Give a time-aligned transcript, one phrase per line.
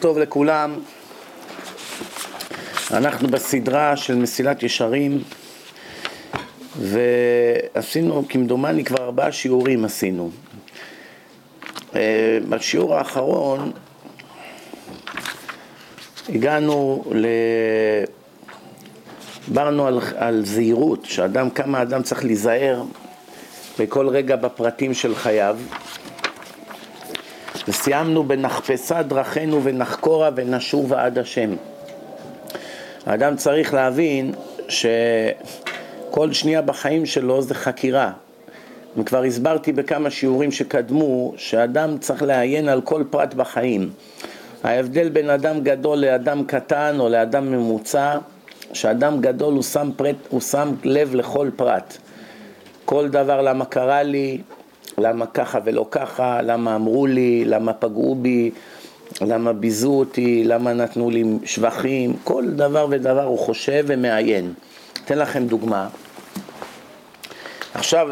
[0.00, 0.74] טוב לכולם,
[2.90, 5.22] אנחנו בסדרה של מסילת ישרים
[6.80, 10.30] ועשינו כמדומני כבר ארבעה שיעורים עשינו.
[11.94, 13.72] אה, בשיעור האחרון
[16.28, 17.26] הגענו ל...
[19.48, 22.82] דיברנו על, על זהירות, שאדם, כמה אדם צריך להיזהר
[23.78, 25.58] בכל רגע בפרטים של חייו
[27.68, 31.50] וסיימנו בנחפשה דרכינו ונחקורה ונשובה עד השם.
[33.06, 34.32] האדם צריך להבין
[34.68, 38.12] שכל שנייה בחיים שלו זה חקירה.
[38.96, 43.90] וכבר הסברתי בכמה שיעורים שקדמו שאדם צריך לעיין על כל פרט בחיים.
[44.64, 48.18] ההבדל בין אדם גדול לאדם קטן או לאדם ממוצע,
[48.72, 51.96] שאדם גדול הוא שם, פרט, הוא שם לב לכל פרט.
[52.84, 54.38] כל דבר למה קרה לי,
[54.98, 58.50] למה ככה ולא ככה, למה אמרו לי, למה פגעו בי,
[59.20, 64.52] למה ביזו אותי, למה נתנו לי שבחים, כל דבר ודבר הוא חושב ומעיין.
[65.04, 65.88] אתן לכם דוגמה.
[67.74, 68.08] עכשיו,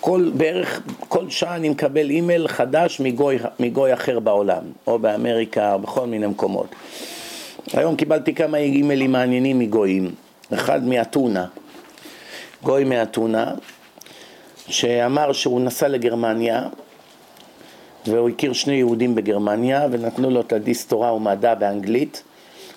[0.00, 5.78] כל, בערך כל שעה אני מקבל אימייל חדש מגוי, מגוי אחר בעולם, או באמריקה, או
[5.78, 6.74] בכל מיני מקומות.
[7.72, 10.10] היום קיבלתי כמה אימיילים מעניינים מגויים,
[10.54, 11.46] אחד מאתונה,
[12.62, 13.54] גוי מאתונה,
[14.68, 16.68] שאמר שהוא נסע לגרמניה
[18.06, 22.22] והוא הכיר שני יהודים בגרמניה ונתנו לו את הדיס תורה ומדע באנגלית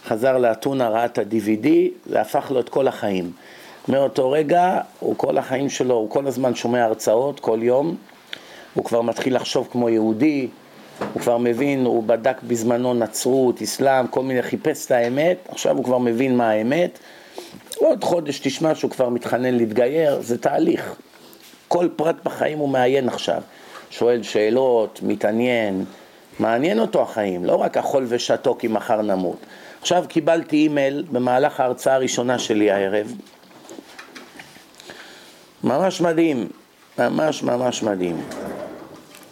[0.06, 1.68] חזר לאתונה, ראה את ה-DVD
[2.08, 3.32] והפך לו את כל החיים.
[3.88, 7.96] מאותו רגע, הוא כל החיים שלו, הוא כל הזמן שומע הרצאות, כל יום.
[8.74, 10.48] הוא כבר מתחיל לחשוב כמו יהודי
[11.14, 15.84] הוא כבר מבין, הוא בדק בזמנו נצרות, אסלאם, כל מיני, חיפש את האמת, עכשיו הוא
[15.84, 17.00] כבר מבין מה האמת.
[17.78, 20.96] עוד חודש תשמע שהוא כבר מתחנן להתגייר, זה תהליך
[21.68, 23.42] כל פרט בחיים הוא מעיין עכשיו.
[23.90, 25.86] שואל שאלות, מתעניין,
[26.40, 29.38] מעניין אותו החיים, לא רק אכול ושתו כי מחר נמות.
[29.82, 33.14] עכשיו קיבלתי אימייל במהלך ההרצאה הראשונה שלי הערב,
[35.64, 36.48] ממש מדהים,
[37.00, 38.22] ממש ממש מדהים.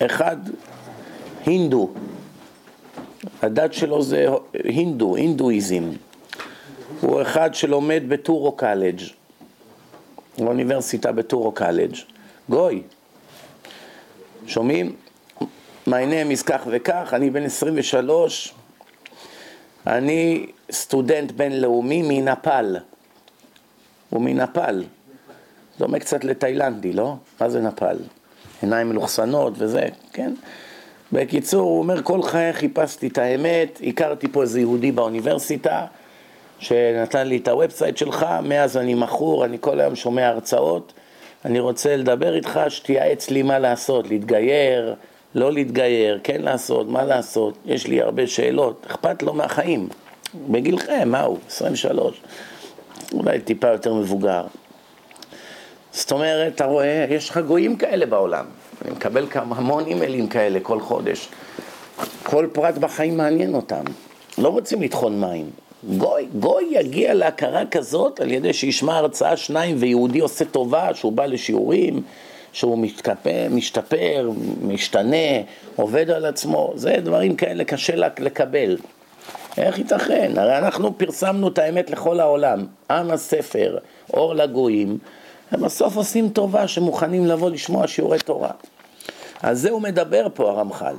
[0.06, 0.38] אחד,
[1.46, 1.90] הינדו,
[3.42, 4.28] הדת שלו זה
[4.64, 5.84] הינדו, הינדואיזם.
[7.02, 9.02] הוא אחד שלומד בטורו קלג',
[10.38, 11.96] באוניברסיטה בטורו קלג'.
[12.50, 12.82] גוי.
[14.48, 14.96] שומעים?
[15.88, 18.54] My name is כך וכך, אני בן 23,
[19.88, 22.78] אני סטודנט בינלאומי מנפאל.
[24.10, 24.84] הוא מנפאל.
[25.80, 27.16] דומה קצת לתאילנדי, לא?
[27.42, 27.98] מה זה נפאל?
[28.62, 30.34] עיניים מלוכסנות וזה, כן?
[31.12, 35.86] בקיצור, הוא אומר, כל חיי חיפשתי את האמת, הכרתי פה איזה יהודי באוניברסיטה
[36.60, 40.94] שנתן לי את ה website שלך, מאז אני מכור, אני כל היום שומע הרצאות.
[41.46, 44.96] אני רוצה לדבר איתך, שתייעץ לי מה לעשות, להתגייר,
[45.36, 49.90] לא להתגייר, כן לעשות, מה לעשות, יש לי הרבה שאלות, אכפת לו מהחיים,
[50.50, 52.22] בגילכם, מה הוא, 23,
[53.14, 54.44] אולי טיפה יותר מבוגר.
[55.92, 58.46] זאת אומרת, אתה רואה, יש לך גויים כאלה בעולם,
[58.86, 61.30] אני מקבל כמה, המון אימיילים כאלה כל חודש,
[62.24, 63.84] כל פרט בחיים מעניין אותם,
[64.38, 65.65] לא רוצים לטחון מים.
[65.98, 71.26] גוי, גוי יגיע להכרה כזאת על ידי שישמע הרצאה שניים ויהודי עושה טובה שהוא בא
[71.26, 72.02] לשיעורים,
[72.54, 74.32] שהוא מתקפא, משתפר,
[74.62, 75.42] משתנה,
[75.76, 78.78] עובד על עצמו, זה דברים כאלה קשה לקבל.
[79.58, 80.32] איך ייתכן?
[80.38, 83.78] הרי אנחנו פרסמנו את האמת לכל העולם, עם הספר,
[84.14, 84.98] אור לגויים,
[85.52, 88.52] הם בסוף עושים טובה שמוכנים לבוא לשמוע שיעורי תורה.
[89.42, 90.96] על זה הוא מדבר פה הרמח"ל.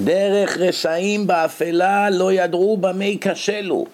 [0.00, 3.86] דרך רשעים באפלה לא ידעו במה ייכשלו.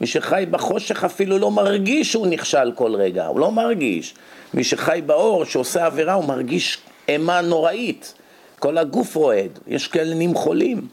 [0.00, 4.14] מי שחי בחושך אפילו לא מרגיש שהוא נכשל כל רגע, הוא לא מרגיש.
[4.54, 6.78] מי שחי באור, שעושה עבירה, הוא מרגיש
[7.08, 8.14] אימה נוראית.
[8.58, 10.88] כל הגוף רועד, יש כאלה נהיים חולים.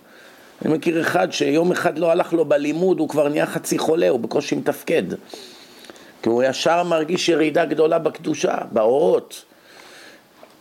[0.65, 4.19] אני מכיר אחד שיום אחד לא הלך לו בלימוד, הוא כבר נהיה חצי חולה, הוא
[4.19, 5.03] בקושי מתפקד.
[6.21, 9.45] כי הוא ישר מרגיש ירידה גדולה בקדושה, באורות.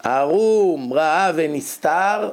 [0.05, 2.29] ערום, רעה ונסתר,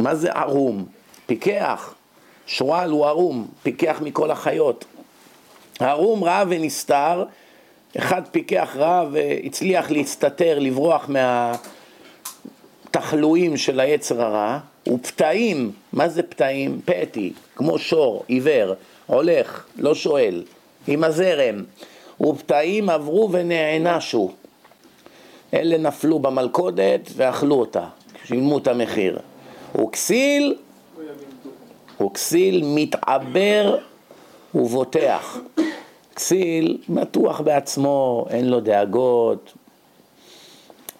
[0.00, 0.84] מה זה ערום?
[1.26, 1.94] פיקח.
[2.46, 4.84] שועל הוא ערום, פיקח מכל החיות.
[5.80, 7.24] ערום רע ונסתר,
[7.98, 11.10] אחד פיקח רע והצליח להסתתר, לברוח
[12.88, 14.58] מהתחלואים של היצר הרע,
[14.88, 16.80] ופתאים, מה זה פתאים?
[16.84, 18.74] פתי, כמו שור, עיוור,
[19.06, 20.44] הולך, לא שואל,
[20.86, 21.64] עם הזרם.
[22.20, 24.30] ופתאים עברו ונענשו.
[25.54, 27.84] אלה נפלו במלכודת ואכלו אותה,
[28.24, 29.18] שילמו את המחיר.
[29.78, 30.56] וכסיל,
[32.02, 33.76] וכסיל מתעבר
[34.54, 35.38] ובוטח.
[36.16, 39.52] כסיל בטוח בעצמו, אין לו דאגות,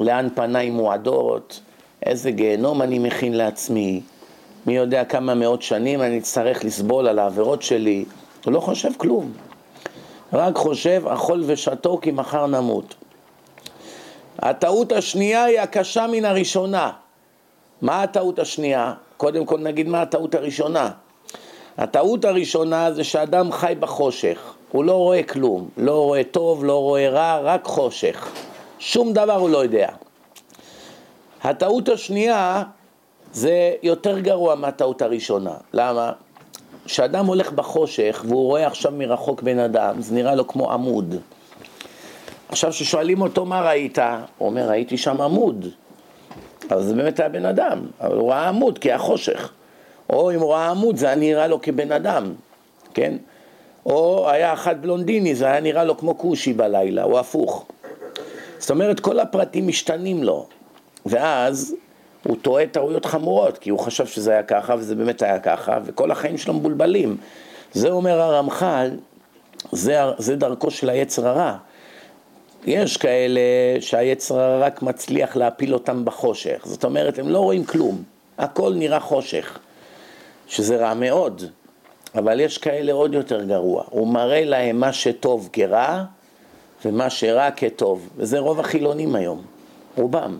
[0.01, 1.61] לאן פניי מועדות,
[2.07, 4.01] איזה גיהנום אני מכין לעצמי,
[4.67, 8.05] מי יודע כמה מאות שנים אני אצטרך לסבול על העבירות שלי,
[8.45, 9.33] הוא לא חושב כלום.
[10.33, 12.95] רק חושב אכול ושתו כי מחר נמות.
[14.39, 16.91] הטעות השנייה היא הקשה מן הראשונה.
[17.83, 18.93] מה הטעות השנייה?
[19.17, 20.91] קודם כל נגיד מה הטעות הראשונה.
[21.79, 27.09] הטעות הראשונה זה שאדם חי בחושך, הוא לא רואה כלום, לא רואה טוב, לא רואה
[27.09, 28.33] רע, רק חושך.
[28.79, 29.89] שום דבר הוא לא יודע.
[31.43, 32.63] הטעות השנייה
[33.33, 35.55] זה יותר גרוע מהטעות הראשונה.
[35.73, 36.13] למה?
[36.85, 41.15] כשאדם הולך בחושך והוא רואה עכשיו מרחוק בן אדם, זה נראה לו כמו עמוד.
[42.49, 43.99] עכשיו כששואלים אותו מה ראית,
[44.39, 45.67] הוא אומר ראיתי שם עמוד.
[46.71, 49.53] אבל זה באמת היה בן אדם, אבל הוא ראה עמוד כי היה חושך.
[50.11, 52.33] או אם הוא ראה עמוד זה היה נראה לו כבן אדם,
[52.95, 53.17] כן?
[53.87, 57.67] או היה אחד בלונדיני, זה היה נראה לו כמו כושי בלילה, או הפוך.
[58.59, 60.47] זאת אומרת, כל הפרטים משתנים לו,
[61.07, 61.75] ואז
[62.23, 66.11] הוא טועה טעויות חמורות, כי הוא חשב שזה היה ככה, וזה באמת היה ככה, וכל
[66.11, 67.17] החיים שלו מבולבלים.
[67.73, 68.91] זה אומר הרמח"ל,
[69.73, 71.57] זה, זה דרכו של היצר הרע.
[72.67, 73.41] יש כאלה
[73.81, 78.03] שהיצר רק מצליח להפיל אותם בחושך, זאת אומרת, הם לא רואים כלום,
[78.39, 79.59] הכל נראה חושך,
[80.47, 81.43] שזה רע מאוד,
[82.15, 86.05] אבל יש כאלה עוד יותר גרוע, הוא מראה להם מה שטוב כרע
[86.85, 89.43] ומה שרע כטוב, וזה רוב החילונים היום,
[89.97, 90.39] רובם.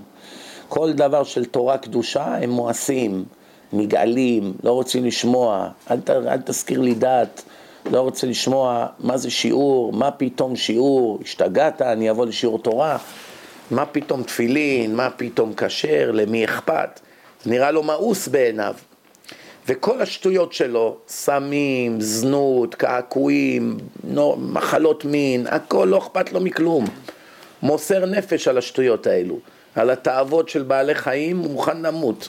[0.69, 3.25] כל דבר של תורה קדושה הם מואסים,
[3.73, 7.43] נגעלים, לא רוצים לשמוע, אל, ת, אל תזכיר לי דת,
[7.87, 12.99] לא רוצה לשמוע מה זה שיעור, מה פתאום שיעור, השתגעת, אני אבוא לשיעור תורה,
[13.71, 17.01] מה פתאום תפילין, מה פתאום כשר, למי אכפת,
[17.45, 18.75] זה נראה לו מאוס בעיניו.
[19.69, 23.79] וכל השטויות שלו, סמים, זנות, קעקועים,
[24.39, 26.85] מחלות מין, הכל לא אכפת לו מכלום.
[27.63, 29.39] מוסר נפש על השטויות האלו.
[29.75, 32.29] על התאוות של בעלי חיים, הוא מוכן למות.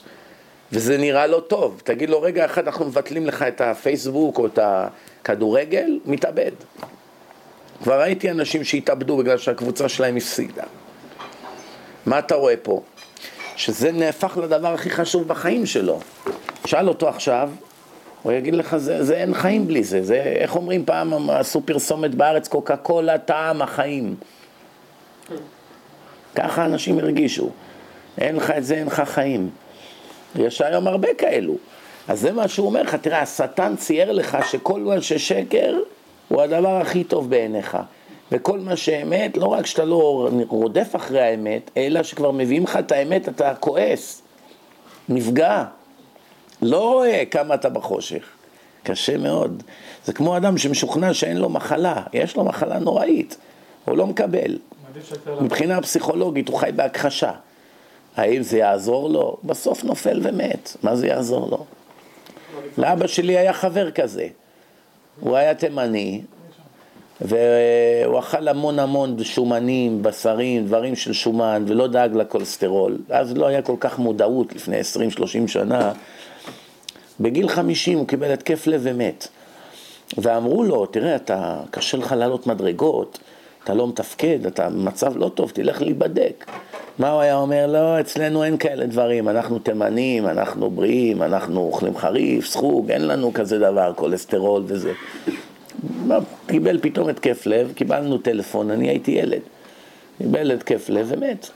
[0.72, 1.82] וזה נראה לא טוב.
[1.84, 4.60] תגיד לו, רגע אחד אנחנו מבטלים לך את הפייסבוק או את
[5.22, 6.52] הכדורגל, מתאבד.
[7.84, 10.64] כבר ראיתי אנשים שהתאבדו בגלל שהקבוצה שלהם הפסידה.
[12.06, 12.82] מה אתה רואה פה?
[13.56, 16.00] שזה נהפך לדבר הכי חשוב בחיים שלו.
[16.66, 17.50] שאל אותו עכשיו,
[18.24, 20.04] הוא יגיד לך, זה, זה אין חיים בלי זה.
[20.04, 24.16] זה, איך אומרים פעם, עשו פרסומת בארץ, קוקה קולה, טעם החיים.
[26.36, 27.50] ככה אנשים הרגישו.
[28.18, 29.50] אין לך את זה, אין לך חיים.
[30.36, 31.56] יש היום הרבה כאלו.
[32.08, 35.80] אז זה מה שהוא אומר לך, תראה, השטן צייר לך שכל מה ששקר
[36.28, 37.78] הוא הדבר הכי טוב בעיניך.
[38.32, 42.92] וכל מה שאמת, לא רק שאתה לא רודף אחרי האמת, אלא שכבר מביאים לך את
[42.92, 44.22] האמת, אתה כועס,
[45.10, 45.64] נפגע,
[46.62, 48.24] לא רואה כמה אתה בחושך.
[48.84, 49.64] קשה מאוד.
[50.06, 53.38] זה כמו אדם שמשוכנע שאין לו מחלה, יש לו מחלה נוראית,
[53.86, 54.58] הוא לא מקבל.
[55.42, 57.32] מבחינה פסיכולוגית הוא חי בהכחשה.
[58.16, 59.38] האם זה יעזור לו?
[59.44, 61.66] בסוף נופל ומת, מה זה יעזור לו?
[62.78, 64.28] לאבא שלי היה חבר כזה,
[65.20, 66.22] הוא היה תימני,
[67.22, 72.98] והוא אכל המון המון שומנים, בשרים, דברים של שומן, ולא דאג לכולסטרול.
[73.10, 74.78] אז לא היה כל כך מודעות לפני
[75.46, 75.92] 20-30 שנה.
[77.20, 79.28] בגיל 50 הוא קיבל התקף לב ומת.
[80.18, 83.20] ואמרו לו, תראה, אתה, קשה לך לעלות מדרגות,
[83.64, 86.46] אתה לא מתפקד, אתה במצב לא טוב, תלך להיבדק.
[87.00, 87.68] מה הוא היה אומר?
[87.68, 93.34] לא, אצלנו אין כאלה דברים, אנחנו תימנים, אנחנו בריאים, אנחנו אוכלים חריף, סחוג, אין לנו
[93.34, 94.94] כזה דבר, כולסטרול וזה.
[96.48, 99.42] קיבל פתאום התקף לב, קיבלנו טלפון, אני הייתי ילד.
[100.18, 101.50] קיבל התקף לב ומת.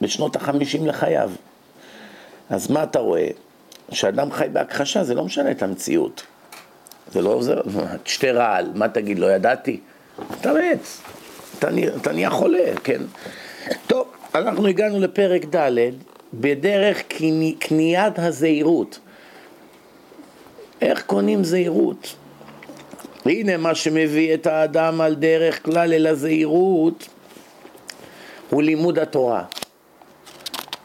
[0.00, 1.30] בשנות החמישים לחייו.
[2.50, 3.28] אז מה אתה רואה?
[3.90, 6.22] כשאדם חי בהכחשה זה לא משנה את המציאות.
[7.12, 7.60] זה לא עוזר,
[8.02, 9.80] תשתה רעל, מה תגיד, לא ידעתי?
[10.40, 10.78] אתה מת,
[11.58, 13.00] אתה, אתה נהיה חולה, כן?
[13.86, 15.70] טוב, אנחנו הגענו לפרק ד'
[16.34, 17.02] בדרך
[17.58, 18.98] קניית הזהירות.
[20.80, 22.14] איך קונים זהירות?
[23.26, 27.08] הנה מה שמביא את האדם על דרך כלל אל הזהירות
[28.50, 29.44] הוא לימוד התורה.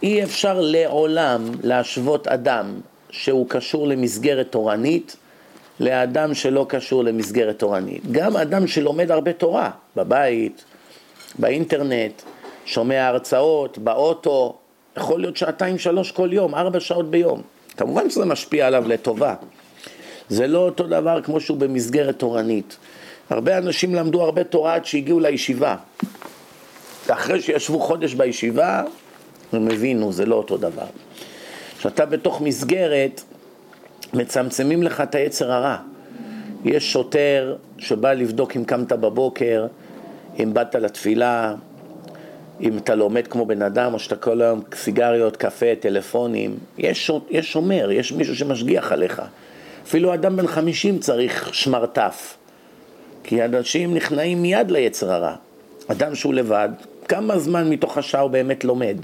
[0.04, 5.16] אי אפשר לעולם להשוות אדם שהוא קשור למסגרת תורנית
[5.80, 8.12] לאדם שלא קשור למסגרת תורנית.
[8.12, 10.64] גם אדם שלומד הרבה תורה, בבית,
[11.40, 12.22] באינטרנט,
[12.66, 14.56] שומע הרצאות, באוטו,
[14.98, 17.42] יכול להיות שעתיים שלוש כל יום, ארבע שעות ביום.
[17.78, 19.36] כמובן שזה משפיע עליו לטובה.
[20.30, 22.78] זה לא אותו דבר כמו שהוא במסגרת תורנית.
[23.30, 25.76] הרבה אנשים למדו הרבה תורה עד שהגיעו לישיבה.
[27.08, 28.84] אחרי שישבו חודש בישיבה,
[29.54, 30.86] הם הבינו, זה לא אותו דבר.
[31.80, 33.22] כשאתה בתוך מסגרת,
[34.14, 35.78] מצמצמים לך את היצר הרע.
[36.66, 39.68] יש שוטר שבא לבדוק אם קמת בבוקר,
[40.40, 41.56] אם באת לתפילה,
[42.62, 47.52] אם אתה לומד כמו בן אדם, או שאתה כל היום סיגריות, קפה, טלפונים, יש, יש
[47.52, 49.22] שומר, יש מישהו שמשגיח עליך.
[49.84, 52.38] אפילו אדם בן חמישים צריך שמרטף,
[53.24, 55.36] כי אנשים נכנעים מיד ליצר הרע.
[55.88, 56.70] אדם שהוא לבד,
[57.08, 58.98] כמה זמן מתוך השעה הוא באמת לומד?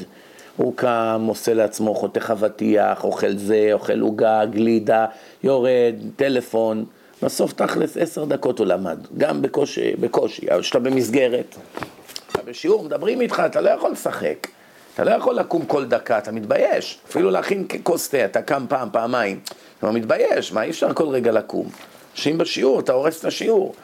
[0.57, 5.05] הוא קם, עושה לעצמו חותך אבטיח, אוכל זה, אוכל עוגה, גלידה,
[5.43, 6.85] יורד, טלפון.
[7.23, 11.55] בסוף תכלס עשר דקות הוא למד, גם בקושי, בקושי, אבל כשאתה במסגרת,
[12.39, 14.47] אתה בשיעור, מדברים איתך, אתה לא יכול לשחק.
[14.93, 16.99] אתה לא יכול לקום כל דקה, אתה מתבייש.
[17.09, 19.39] אפילו להכין כוס תה, אתה קם פעם, פעמיים.
[19.79, 21.69] אתה לא מתבייש, מה אי אפשר כל רגע לקום?
[22.13, 23.75] שאם בשיעור, אתה הורס את השיעור.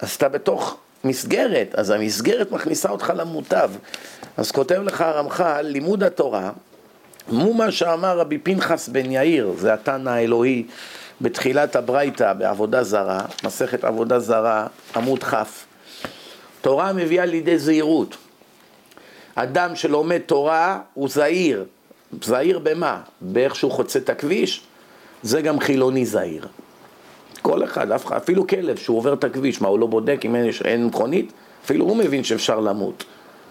[0.00, 3.70] אז אתה בתוך מסגרת, אז המסגרת מכניסה אותך למוטב.
[4.36, 6.50] אז כותב לך הרמח"ל, לימוד התורה,
[7.28, 10.66] הוא מה שאמר רבי פנחס בן יאיר, זה התנא האלוהי
[11.20, 15.34] בתחילת הברייתא בעבודה זרה, מסכת עבודה זרה, עמוד כ'.
[16.62, 18.16] תורה מביאה לידי זהירות.
[19.34, 21.64] אדם שלומד תורה הוא זהיר.
[22.22, 23.00] זהיר במה?
[23.20, 24.62] באיך שהוא חוצה את הכביש?
[25.22, 26.46] זה גם חילוני זהיר.
[27.42, 31.32] כל אחד, אפילו כלב שהוא עובר את הכביש, מה הוא לא בודק אם אין, מכונית?
[31.64, 33.04] אפילו הוא מבין שאפשר למות.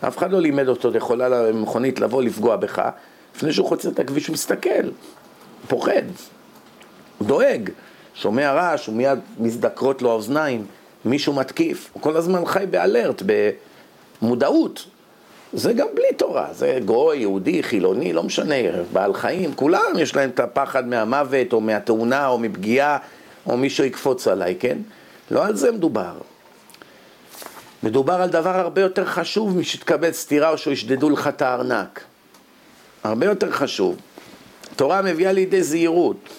[0.08, 2.90] אף אחד לא לימד אותו, יכולה למכונית לבוא לפגוע בך,
[3.36, 4.90] לפני שהוא חוצה את הכביש הוא מסתכל,
[5.68, 6.02] פוחד,
[7.22, 7.70] דואג,
[8.14, 10.66] שומע רעש, הוא מיד מזדקרות לו האוזניים,
[11.06, 13.24] מישהו מתקיף, הוא כל הזמן חי באלרט,
[14.22, 14.86] במודעות.
[15.54, 18.56] זה גם בלי תורה, זה גוי, יהודי, חילוני, לא משנה,
[18.94, 22.98] בעל חיים, כולם יש להם את הפחד מהמוות או מהתאונה או מפגיעה
[23.46, 24.78] או מישהו יקפוץ עליי, כן?
[25.32, 26.14] לא על זה מדובר.
[27.84, 32.04] מדובר על דבר הרבה יותר חשוב משתקבל סתירה או שישדדו לך את הארנק.
[33.04, 33.96] הרבה יותר חשוב.
[34.76, 36.30] תורה מביאה לידי זהירות.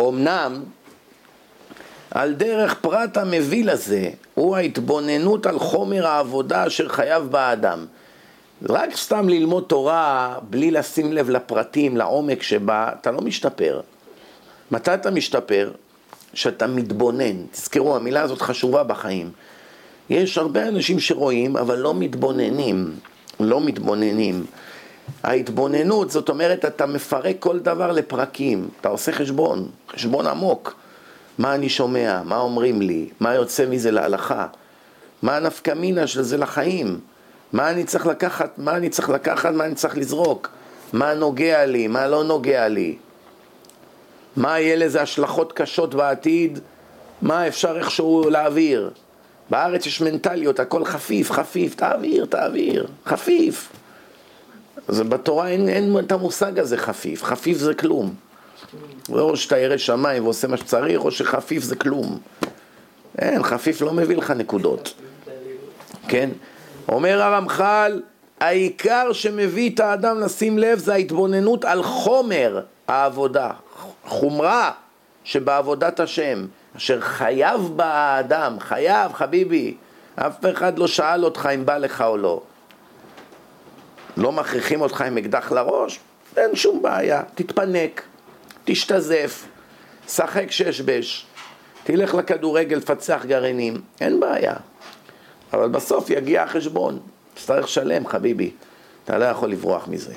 [0.00, 0.62] אמנם
[2.14, 7.86] על דרך פרט המביא לזה הוא ההתבוננות על חומר העבודה אשר חייב באדם.
[8.68, 13.80] רק סתם ללמוד תורה בלי לשים לב לפרטים, לעומק שבה, אתה לא משתפר.
[14.70, 15.72] מתי אתה משתפר?
[16.34, 17.46] שאתה מתבונן.
[17.50, 19.30] תזכרו, המילה הזאת חשובה בחיים.
[20.10, 22.94] יש הרבה אנשים שרואים, אבל לא מתבוננים.
[23.40, 24.46] לא מתבוננים.
[25.22, 28.68] ההתבוננות, זאת אומרת, אתה מפרק כל דבר לפרקים.
[28.80, 30.74] אתה עושה חשבון, חשבון עמוק.
[31.38, 34.46] מה אני שומע, מה אומרים לי, מה יוצא מזה להלכה,
[35.22, 37.00] מה הנפקמינה של זה לחיים,
[37.52, 40.50] מה אני צריך לקחת, מה אני צריך לקחת, מה אני צריך לזרוק,
[40.92, 42.96] מה נוגע לי, מה לא נוגע לי,
[44.36, 46.58] מה יהיה לזה השלכות קשות בעתיד,
[47.22, 48.90] מה אפשר איכשהו להעביר.
[49.50, 53.68] בארץ יש מנטליות, הכל חפיף, חפיף, תעביר, תעביר, חפיף.
[54.88, 58.14] אז בתורה אין, אין את המושג הזה חפיף, חפיף זה כלום.
[59.12, 62.18] או שאתה ירא שמיים ועושה מה שצריך, או שחפיף זה כלום.
[63.18, 64.94] אין, חפיף לא מביא לך נקודות.
[66.08, 66.30] כן?
[66.88, 68.02] אומר הרמח"ל,
[68.40, 73.50] העיקר שמביא את האדם לשים לב זה ההתבוננות על חומר העבודה,
[74.04, 74.70] חומרה
[75.24, 79.74] שבעבודת השם, אשר חייב בה האדם, חייב חביבי,
[80.16, 82.40] אף אחד לא שאל אותך אם בא לך או לא.
[84.16, 86.00] לא מכריחים אותך עם אקדח לראש,
[86.36, 88.02] אין שום בעיה, תתפנק.
[88.64, 89.46] תשתזף,
[90.08, 91.26] שחק שש-בש,
[91.84, 94.54] תלך לכדורגל, תפצח גרעינים, אין בעיה.
[95.52, 96.98] אבל בסוף יגיע החשבון,
[97.34, 98.50] תצטרך לשלם, חביבי.
[99.04, 100.14] אתה לא יכול לברוח מזה.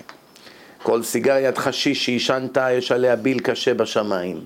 [0.83, 4.43] כל סיגריית חשיש שעישנת, יש עליה ביל קשה בשמיים.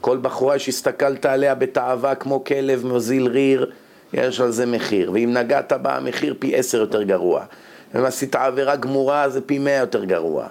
[0.00, 3.70] כל בחורה שהסתכלת עליה בתאווה כמו כלב מוזיל ריר,
[4.12, 5.12] יש על זה מחיר.
[5.14, 7.44] ואם נגעת בה, המחיר פי עשר יותר גרוע.
[7.96, 10.48] אם עשית עבירה גמורה, זה פי מאה יותר גרוע.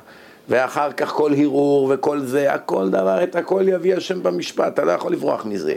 [0.50, 4.92] ואחר כך כל הרהור וכל זה, הכל דבר, את הכל יביא השם במשפט, אתה לא
[4.92, 5.76] יכול לברוח מזה.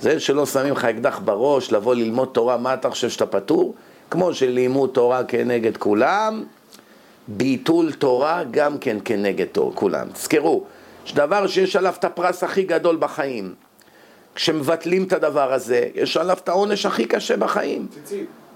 [0.00, 3.74] זה שלא שמים לך אקדח בראש, לבוא ללמוד תורה, מה אתה חושב שאתה פטור?
[4.10, 6.44] כמו שלימוד תורה כנגד כולם,
[7.28, 10.08] ביטול תורה גם כן כנגד כולם.
[10.12, 10.64] תזכרו,
[11.06, 13.54] יש דבר שיש עליו את הפרס הכי גדול בחיים.
[14.34, 17.86] כשמבטלים את הדבר הזה, יש עליו את העונש הכי קשה בחיים.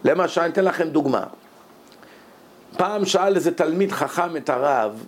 [0.05, 1.25] למשל, אני אתן לכם דוגמה.
[2.77, 5.07] פעם שאל איזה תלמיד חכם את הרב,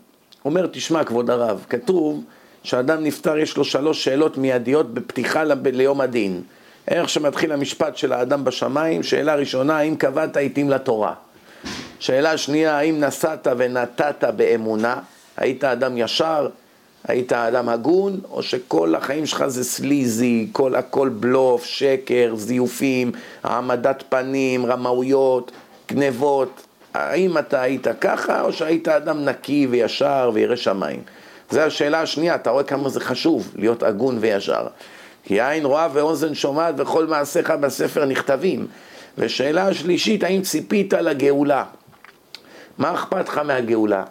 [0.48, 2.24] אומר, תשמע, כבוד הרב, כתוב
[2.62, 6.42] שאדם נפטר, יש לו שלוש שאלות מיידיות בפתיחה ליום הדין.
[6.88, 11.14] איך שמתחיל המשפט של האדם בשמיים, שאלה ראשונה, האם קבעת עיתים לתורה?
[11.98, 15.00] שאלה שנייה, האם נסעת ונתת באמונה?
[15.36, 16.48] היית אדם ישר?
[17.04, 18.20] היית אדם הגון?
[18.30, 23.12] או שכל החיים שלך זה סליזי, כל הכל בלוף, שקר, זיופים,
[23.42, 25.52] העמדת פנים, רמאויות,
[25.88, 26.67] גנבות?
[26.98, 31.00] האם אתה היית ככה, או שהיית אדם נקי וישר וירא שמיים?
[31.50, 34.66] זו השאלה השנייה, אתה רואה כמה זה חשוב להיות הגון וישר.
[35.24, 38.66] כי עין רואה ואוזן שומעת וכל מעשיך בספר נכתבים.
[39.18, 41.64] ושאלה השלישית, האם ציפית לגאולה?
[42.78, 44.04] מה אכפת לך מהגאולה?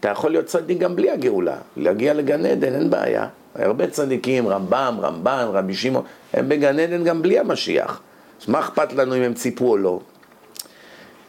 [0.00, 3.26] אתה יכול להיות צדיק גם בלי הגאולה, להגיע לגן עדן, אין בעיה.
[3.54, 8.00] הרבה צדיקים, רמב"ם, רמב"ן, רבי שמעון, הם בגן עדן גם בלי המשיח.
[8.42, 10.00] אז מה אכפת לנו אם הם ציפו או לא?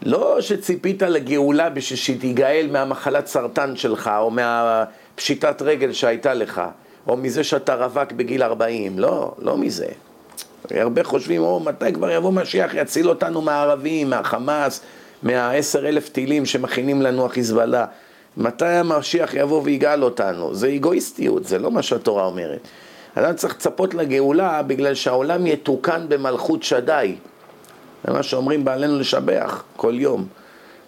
[0.05, 6.61] לא שציפית לגאולה בשביל שתיגאל מהמחלת סרטן שלך, או מהפשיטת רגל שהייתה לך,
[7.07, 9.87] או מזה שאתה רווק בגיל 40, לא, לא מזה.
[10.71, 14.81] הרבה חושבים, או, מתי כבר יבוא משיח, יציל אותנו מהערבים, מהחמאס,
[15.23, 17.85] מהעשר אלף טילים שמכינים לנו החיזבאללה.
[18.37, 20.55] מתי המשיח יבוא ויגאל אותנו?
[20.55, 22.67] זה אגואיסטיות, זה לא מה שהתורה אומרת.
[23.15, 27.15] אדם צריך לצפות לגאולה בגלל שהעולם יתוקן במלכות שדי.
[28.07, 30.27] זה מה שאומרים בעלינו לשבח כל יום.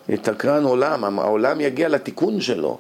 [0.10, 2.78] יתקרן עולם, העולם יגיע לתיקון שלו.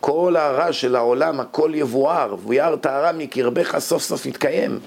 [0.00, 4.78] כל הרע של העולם, הכל יבואר, וירא טהרה מקרבך סוף סוף יתקיים.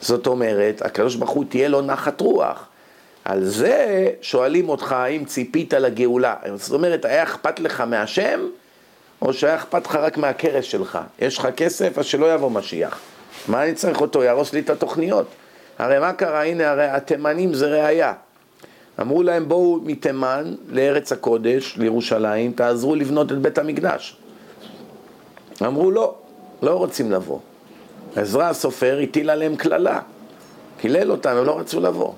[0.00, 2.68] זאת אומרת, הקדוש ברוך הוא תהיה לו נחת רוח.
[3.24, 6.34] על זה שואלים אותך האם ציפית לגאולה.
[6.54, 8.40] זאת אומרת, היה אכפת לך מהשם,
[9.22, 10.98] או שהיה אכפת לך רק מהכרס שלך?
[11.18, 12.98] יש לך כסף, אז שלא יבוא משיח.
[13.48, 14.22] מה אני צריך אותו?
[14.22, 15.26] יהרוס לי את התוכניות.
[15.78, 16.44] הרי מה קרה?
[16.44, 18.12] הנה, הרי התימנים זה ראייה.
[19.00, 24.16] אמרו להם, בואו מתימן לארץ הקודש, לירושלים, תעזרו לבנות את בית המקדש.
[25.62, 26.14] אמרו, לא,
[26.62, 27.38] לא רוצים לבוא.
[28.16, 30.00] עזרא הסופר הטיל עליהם קללה,
[30.80, 32.12] קילל אותם, הם לא רצו לבוא.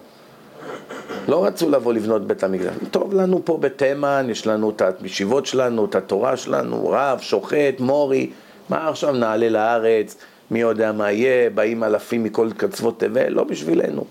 [1.28, 2.75] לא רצו לבוא לבנות בית המקדש.
[2.90, 8.30] טוב לנו פה בתימן, יש לנו את הישיבות שלנו, את התורה שלנו, רב, שוחט, מורי,
[8.68, 10.16] מה עכשיו נעלה לארץ,
[10.50, 14.04] מי יודע מה יהיה, באים אלפים מכל קצוות תבל, לא בשבילנו.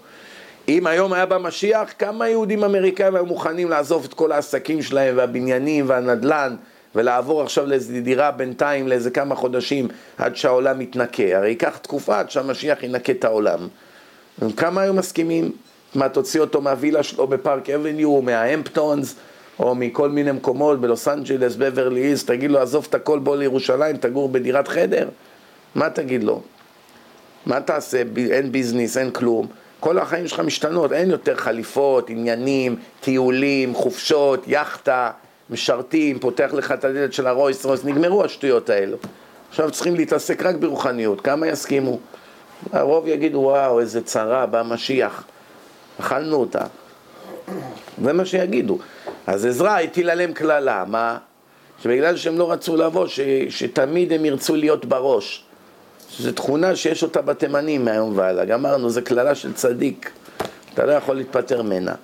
[0.67, 5.17] אם היום היה בא משיח, כמה יהודים אמריקאים היו מוכנים לעזוב את כל העסקים שלהם
[5.17, 6.55] והבניינים והנדל"ן
[6.95, 9.87] ולעבור עכשיו לאיזו דירה בינתיים לאיזה כמה חודשים
[10.17, 11.37] עד שהעולם יתנקה.
[11.37, 13.67] הרי ייקח תקופה עד שהמשיח ינקה את העולם.
[14.57, 15.51] כמה היו מסכימים?
[15.95, 19.15] מה, תוציא אותו מהווילה שלו בפארק אבניו, מהאמפטונס,
[19.59, 23.97] או מכל מיני מקומות בלוס אנג'לס, בברלי איז, תגיד לו, עזוב את הכל, בוא לירושלים,
[23.97, 25.07] תגור בדירת חדר?
[25.75, 26.41] מה תגיד לו?
[27.45, 28.03] מה תעשה?
[28.31, 29.47] אין ביזנס, אין כלום.
[29.79, 35.11] כל החיים שלך משתנות, אין יותר חליפות, עניינים, טיולים, חופשות, יאכטה,
[35.49, 38.97] משרתים, פותח לך את הדלת של הרויס רויס, נגמרו השטויות האלו.
[39.49, 41.99] עכשיו צריכים להתעסק רק ברוחניות, כמה יסכימו?
[42.71, 45.23] הרוב יגידו, וואו, איזה צרה, בא משיח.
[45.99, 46.65] אכלנו אותה.
[48.03, 48.77] זה מה שיגידו.
[49.27, 51.17] אז עזרא הטיל עליהם קללה, מה?
[51.83, 55.44] שבגלל שהם לא רצו לבוא, ש, שתמיד הם ירצו להיות בראש.
[56.19, 58.45] זו תכונה שיש אותה בתימנים מהיום והלאה.
[58.45, 60.11] גמרנו, זו קללה של צדיק.
[60.73, 61.95] אתה לא יכול להתפטר ממנה.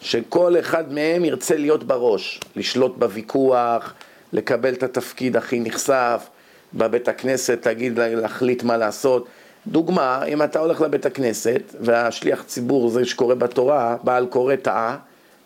[0.00, 3.94] שכל אחד מהם ירצה להיות בראש, לשלוט בוויכוח,
[4.32, 6.28] לקבל את התפקיד הכי נחשף,
[6.74, 9.26] בבית הכנסת תגיד להחליט מה לעשות.
[9.66, 14.96] דוגמה, אם אתה הולך לבית הכנסת, והשליח ציבור זה שקורא בתורה, בעל קורא טעה,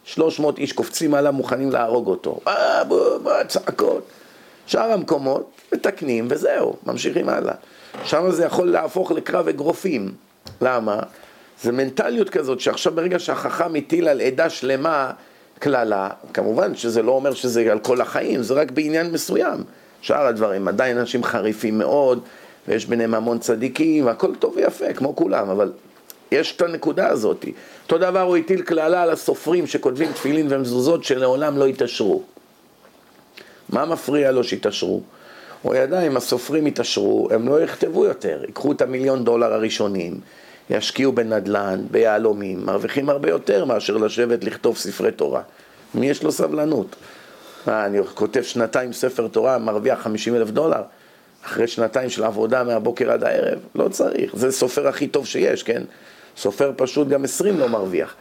[0.05, 2.41] 300 איש קופצים עליו מוכנים להרוג אותו.
[2.49, 4.03] אה, בוא, בוא, צעקות.
[4.67, 7.55] שאר המקומות מתקנים וזהו, ממשיכים הלאה.
[8.05, 10.13] שם זה יכול להפוך לקרב אגרופים.
[10.61, 11.01] למה?
[11.63, 15.11] זה מנטליות כזאת שעכשיו ברגע שהחכם הטיל על עדה שלמה
[15.59, 19.65] קללה, כמובן שזה לא אומר שזה על כל החיים, זה רק בעניין מסוים.
[20.03, 22.21] שאר הדברים, עדיין אנשים חריפים מאוד,
[22.69, 25.73] ויש ביניהם המון צדיקים, והכל טוב ויפה, כמו כולם, אבל
[26.33, 27.45] יש את הנקודה הזאת.
[27.83, 32.23] אותו דבר הוא הטיל קללה על הסופרים שכותבים תפילין ומזוזות שלעולם לא יתעשרו.
[33.69, 35.03] מה מפריע לו שיתעשרו?
[35.63, 40.21] הוא ידע אם הסופרים יתעשרו, הם לא יכתבו יותר, ייקחו את המיליון דולר הראשונים,
[40.71, 45.43] ישקיעו בנדל"ן, ביהלומים, מרוויחים הרבה יותר מאשר לשבת לכתוב ספרי תורה.
[45.95, 46.97] מי יש לו סבלנות?
[47.69, 50.83] אה, אני כותב שנתיים ספר תורה, מרוויח 50 אלף דולר?
[51.45, 53.59] אחרי שנתיים של עבודה מהבוקר עד הערב?
[53.75, 55.83] לא צריך, זה סופר הכי טוב שיש, כן?
[56.37, 58.15] סופר פשוט גם 20 לא מרוויח.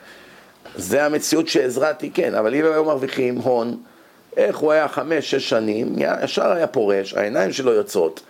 [0.76, 3.78] זה המציאות שעזרה תיקן, אבל אם היו מרוויחים הון,
[4.38, 8.22] איך הוא היה חמש, שש שנים, ישר היה פורש, העיניים שלו יוצאות,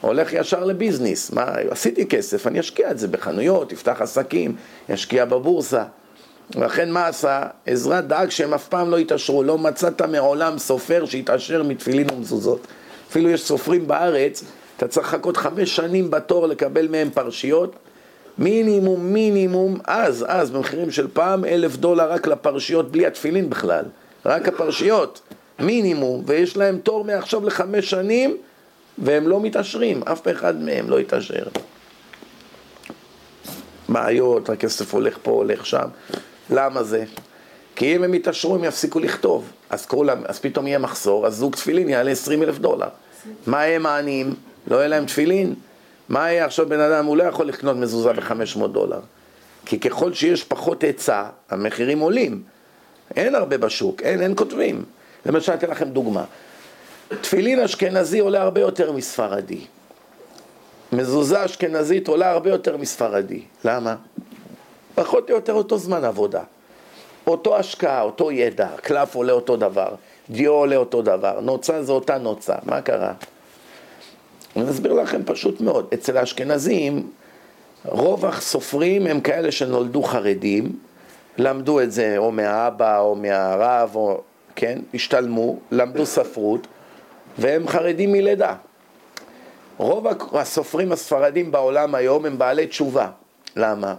[0.00, 1.30] הולך ישר לביזנס.
[1.30, 4.56] מה, עשיתי כסף, אני אשקיע את זה בחנויות, יפתח עסקים,
[4.88, 5.84] ישקיע בבורסה.
[6.56, 7.42] ולכן מה עשה?
[7.66, 12.66] עזרא דאג שהם אף פעם לא יתעשרו, לא מצאת מעולם סופר שיתעשר מתפילין ומזוזות.
[13.10, 14.44] אפילו יש סופרים בארץ,
[14.76, 17.76] אתה צריך לחכות חמש שנים בתור לקבל מהם פרשיות,
[18.38, 23.84] מינימום, מינימום, אז, אז, במחירים של פעם, אלף דולר רק לפרשיות בלי התפילין בכלל,
[24.26, 25.20] רק הפרשיות,
[25.58, 28.36] מינימום, ויש להם תור מעכשיו לחמש שנים,
[28.98, 31.44] והם לא מתעשרים, אף אחד מהם לא יתעשר.
[33.88, 35.88] בעיות, הכסף הולך פה, הולך שם.
[36.50, 37.04] למה זה?
[37.76, 39.52] כי אם הם יתעשרו, הם יפסיקו לכתוב.
[39.70, 42.88] אז, כולם, אז פתאום יהיה מחסור, אז זוג תפילין יעלה 20 אלף דולר.
[43.46, 44.34] מה הם העניים?
[44.70, 45.54] לא יהיה להם תפילין?
[46.08, 49.00] מה יהיה עכשיו בן אדם, הוא לא יכול לקנות מזוזה ב-500 דולר.
[49.66, 52.42] כי ככל שיש פחות היצע, המחירים עולים.
[53.16, 54.84] אין הרבה בשוק, אין, אין כותבים.
[55.26, 56.24] למשל, אתן לכם דוגמה.
[57.20, 59.60] תפילין אשכנזי עולה הרבה יותר מספרדי.
[60.92, 63.42] מזוזה אשכנזית עולה הרבה יותר מספרדי.
[63.64, 63.96] למה?
[64.94, 66.42] פחות או יותר אותו זמן עבודה.
[67.28, 69.94] אותו השקעה, אותו ידע, קלף עולה אותו דבר,
[70.30, 73.12] דיו עולה אותו דבר, נוצה זה אותה נוצה, מה קרה?
[74.56, 77.10] אני אסביר לכם פשוט מאוד, אצל האשכנזים
[77.84, 80.78] רוב הסופרים הם כאלה שנולדו חרדים,
[81.38, 84.20] למדו את זה או מהאבא או מהרב, או,
[84.60, 86.66] כן, השתלמו, למדו ספרות,
[87.38, 88.54] והם חרדים מלידה.
[89.76, 93.10] רוב הסופרים הספרדים בעולם היום הם בעלי תשובה.
[93.56, 93.94] למה?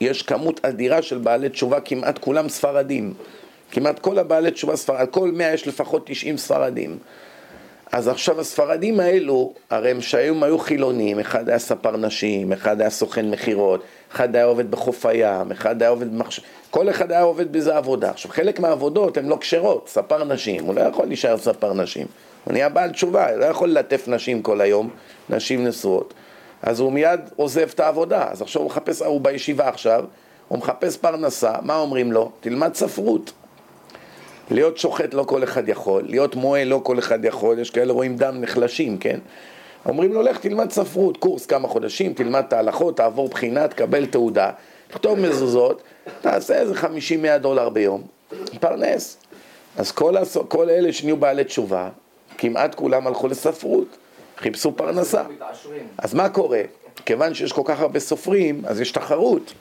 [0.00, 3.14] יש כמות אדירה של בעלי תשובה, כמעט כולם ספרדים.
[3.70, 6.98] כמעט כל הבעלי תשובה ספרדים, על כל מאה יש לפחות תשעים ספרדים.
[7.92, 12.90] אז עכשיו הספרדים האלו, הרי הם שהיום היו חילונים, אחד היה ספר נשים, אחד היה
[12.90, 17.52] סוכן מכירות, אחד היה עובד בחוף הים, אחד היה עובד במחשב, כל אחד היה עובד
[17.52, 18.10] באיזה עבודה.
[18.10, 22.06] עכשיו חלק מהעבודות הן לא כשרות, ספר נשים, הוא לא יכול להישאר ספר נשים.
[22.44, 24.90] הוא נהיה בעל תשובה, הוא לא יכול ללטף נשים כל היום,
[25.30, 26.14] נשים נשואות.
[26.62, 30.04] אז הוא מיד עוזב את העבודה, אז עכשיו הוא מחפש, הוא בישיבה עכשיו,
[30.48, 32.30] הוא מחפש פרנסה, מה אומרים לו?
[32.40, 33.32] תלמד ספרות.
[34.50, 38.16] להיות שוחט לא כל אחד יכול, להיות מוהל לא כל אחד יכול, יש כאלה רואים
[38.16, 39.18] דם נחלשים, כן?
[39.86, 44.50] אומרים לו, לך תלמד ספרות, קורס כמה חודשים, תלמד את ההלכות, תעבור בחינה, תקבל תעודה,
[44.88, 45.82] תכתוב מזוזות,
[46.20, 48.02] תעשה איזה 50-100 דולר ביום,
[48.60, 49.16] פרנס.
[49.76, 50.36] אז כל, הס...
[50.48, 51.88] כל אלה שנהיו בעלי תשובה,
[52.38, 53.96] כמעט כולם הלכו לספרות,
[54.36, 55.22] חיפשו פרנסה.
[55.98, 56.62] אז מה קורה?
[57.06, 59.52] כיוון שיש כל כך הרבה סופרים, אז יש תחרות.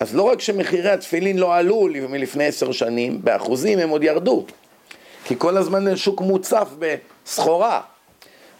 [0.00, 4.44] אז לא רק שמחירי התפילין לא עלו מלפני עשר שנים, באחוזים הם עוד ירדו.
[5.24, 7.80] כי כל הזמן שוק מוצף בסחורה.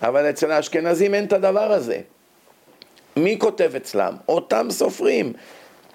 [0.03, 2.01] אבל אצל האשכנזים אין את הדבר הזה.
[3.17, 4.15] מי כותב אצלם?
[4.29, 5.33] אותם סופרים.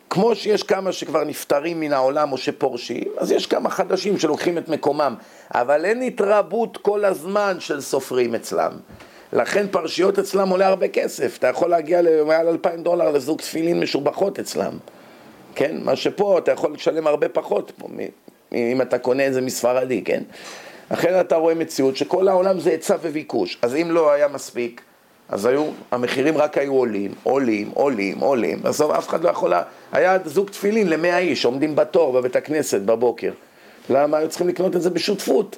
[0.10, 4.70] כמו שיש כמה שכבר נפטרים מן העולם או שפורשים, אז יש כמה חדשים שלוקחים את
[4.70, 5.16] מקומם.
[5.54, 8.72] אבל אין התרבות כל הזמן של סופרים אצלם.
[9.34, 11.38] לכן פרשיות אצלם עולה הרבה כסף.
[11.38, 14.78] אתה יכול להגיע למעל אלפיים דולר לזוג תפילין משובחות אצלם.
[15.56, 15.78] כן?
[15.84, 17.88] מה שפה אתה יכול לשלם הרבה פחות פה,
[18.54, 20.24] אם אתה קונה את זה מספרדי, כן?
[20.90, 23.58] אחרת אתה רואה מציאות שכל העולם זה היצע וביקוש.
[23.62, 24.82] אז אם לא היה מספיק,
[25.30, 28.62] אז היו, המחירים רק היו עולים, עולים, עולים, עולים.
[28.62, 29.54] בסוף אף אחד לא יכול,
[29.92, 33.32] היה זוג תפילין למאה איש עומדים בתור בבית הכנסת בבוקר.
[33.90, 35.58] למה היו צריכים לקנות את זה בשותפות?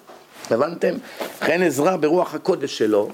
[0.52, 0.94] הבנתם?
[1.42, 3.10] לכן עזרא ברוח הקודש שלו,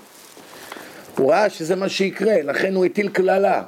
[1.17, 3.63] הוא ראה שזה מה שיקרה, לכן הוא הטיל קללה.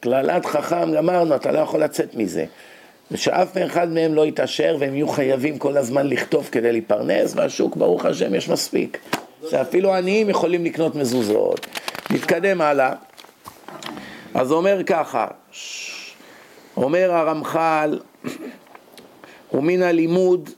[0.00, 2.44] קללת חכם, גמרנו, אתה לא יכול לצאת מזה.
[3.10, 8.04] ושאף אחד מהם לא יתעשר והם יהיו חייבים כל הזמן לכתוב כדי להיפרנס, והשוק, ברוך
[8.04, 8.98] השם, יש מספיק.
[9.50, 11.66] שאפילו עניים יכולים לקנות מזוזות.
[12.10, 12.92] נתקדם הלאה.
[14.34, 15.26] אז אומר ככה,
[16.76, 17.98] אומר הרמח"ל,
[19.52, 20.50] ומן הלימוד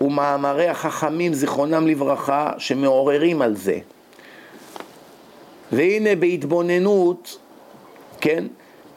[0.00, 3.78] ומאמרי החכמים זיכרונם לברכה שמעוררים על זה.
[5.72, 7.38] והנה בהתבוננות
[8.20, 8.44] כן,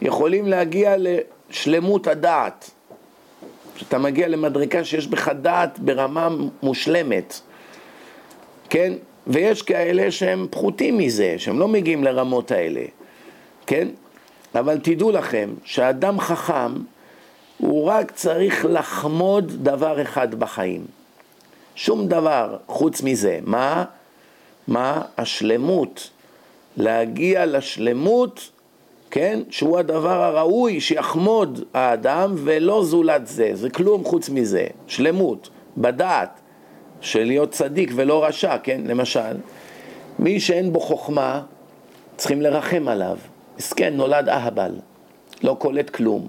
[0.01, 2.71] יכולים להגיע לשלמות הדעת.
[3.75, 6.29] כשאתה מגיע למדריקה שיש בך דעת ברמה
[6.63, 7.39] מושלמת,
[8.69, 8.93] כן?
[9.27, 12.81] ויש כאלה שהם פחותים מזה, שהם לא מגיעים לרמות האלה,
[13.67, 13.88] כן?
[14.55, 16.73] אבל תדעו לכם שאדם חכם
[17.57, 20.86] הוא רק צריך לחמוד דבר אחד בחיים.
[21.75, 23.39] שום דבר חוץ מזה.
[23.43, 23.86] מה?
[24.67, 25.01] מה?
[25.17, 26.10] השלמות.
[26.77, 28.49] להגיע לשלמות
[29.12, 29.39] כן?
[29.50, 36.39] שהוא הדבר הראוי שיחמוד האדם ולא זולת זה, זה כלום חוץ מזה, שלמות, בדעת,
[37.02, 38.82] של להיות צדיק ולא רשע, כן?
[38.86, 39.38] למשל,
[40.19, 41.41] מי שאין בו חוכמה,
[42.17, 43.17] צריכים לרחם עליו.
[43.58, 44.71] מסכן, נולד אהבל,
[45.43, 46.28] לא קולט כלום.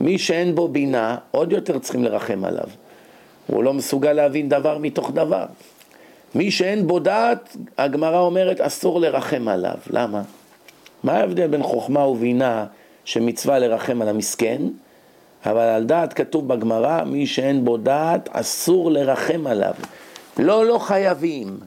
[0.00, 2.68] מי שאין בו בינה, עוד יותר צריכים לרחם עליו.
[3.46, 5.44] הוא לא מסוגל להבין דבר מתוך דבר.
[6.34, 9.76] מי שאין בו דעת, הגמרא אומרת, אסור לרחם עליו.
[9.90, 10.22] למה?
[11.02, 12.66] מה ההבדל בין חוכמה ובינה
[13.04, 14.62] שמצווה לרחם על המסכן,
[15.46, 19.74] אבל על דעת כתוב בגמרא, מי שאין בו דעת אסור לרחם עליו.
[20.38, 21.58] לא, לא חייבים,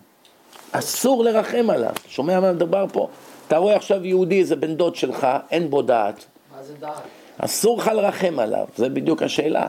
[0.72, 1.94] אסור לרחם עליו.
[2.08, 3.08] שומע מה מדובר פה?
[3.48, 6.26] אתה רואה עכשיו יהודי, איזה בן דוד שלך, אין בו דעת.
[6.58, 7.02] מה זה דעת?
[7.38, 9.68] אסור לך לרחם עליו, זה בדיוק השאלה.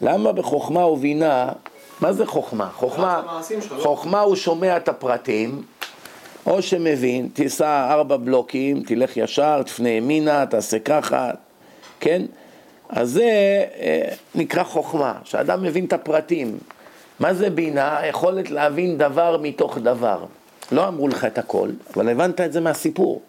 [0.00, 1.48] למה בחוכמה ובינה,
[2.00, 2.68] מה זה חוכמה?
[2.74, 3.40] חוכמה?
[3.78, 5.62] חוכמה הוא שומע את הפרטים,
[6.46, 11.30] או שמבין, תיסע ארבע בלוקים, תלך ישר, תפנה ימינה, תעשה ככה,
[12.00, 12.22] כן?
[12.88, 13.24] אז זה
[13.80, 16.58] אה, נקרא חוכמה, שאדם מבין את הפרטים.
[17.20, 17.98] מה זה בינה?
[17.98, 20.24] היכולת להבין דבר מתוך דבר.
[20.72, 23.22] לא אמרו לך את הכל, אבל הבנת את זה מהסיפור.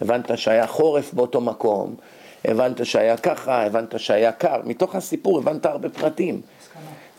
[0.00, 1.94] הבנת שהיה חורף באותו מקום,
[2.44, 4.60] הבנת שהיה ככה, הבנת שהיה קר.
[4.64, 6.40] מתוך הסיפור הבנת הרבה פרטים.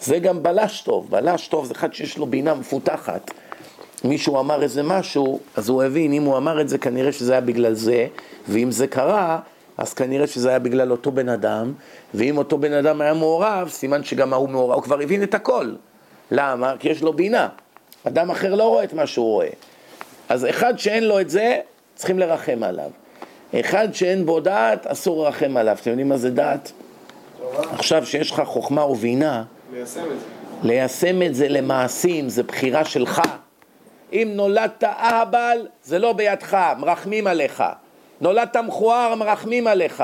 [0.02, 3.32] זה גם בלש טוב, בלש טוב זה אחד שיש לו בינה מפותחת.
[4.04, 7.42] מישהו אמר איזה משהו, אז הוא הבין, אם הוא אמר את זה, כנראה שזה היה
[7.42, 8.08] בגלל זה,
[8.50, 9.40] ואם זה קרה,
[9.78, 11.74] אז כנראה שזה היה בגלל אותו בן אדם,
[12.14, 15.72] ואם אותו בן אדם היה מעורב, סימן שגם ההוא מעורב, הוא כבר הבין את הכל.
[16.32, 16.74] למה?
[16.80, 17.48] כי יש לו בינה.
[18.08, 19.50] אדם אחר לא רואה את מה שהוא רואה.
[20.30, 21.60] אז אחד שאין לו את זה,
[21.96, 22.90] צריכים לרחם עליו.
[23.60, 25.78] אחד שאין בו דעת, אסור לרחם עליו.
[25.82, 26.72] אתם יודעים מה זה דעת?
[27.72, 30.68] עכשיו שיש לך חוכמה ובינה, ליישם את זה.
[30.68, 33.22] ליישם את זה למעשים, זה בחירה שלך.
[34.14, 37.64] אם נולדת אהבל, זה לא בידך, מרחמים עליך.
[38.22, 40.04] נולדת מכוער, מרחמים עליך.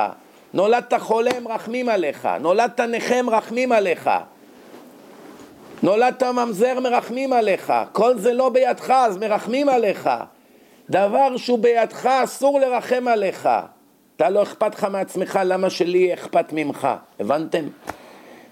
[0.54, 2.28] נולדת חולה, מרחמים עליך.
[2.40, 4.10] נולדת נכה, מרחמים עליך.
[5.84, 7.74] נולדת ממזר, מרחמים עליך.
[7.92, 10.10] כל זה לא בידך, אז מרחמים עליך.
[10.90, 13.50] דבר שהוא בידך, אסור לרחם עליך.
[14.16, 16.88] אתה לא אכפת לך מעצמך, למה שלי אכפת ממך?
[17.20, 17.64] הבנתם?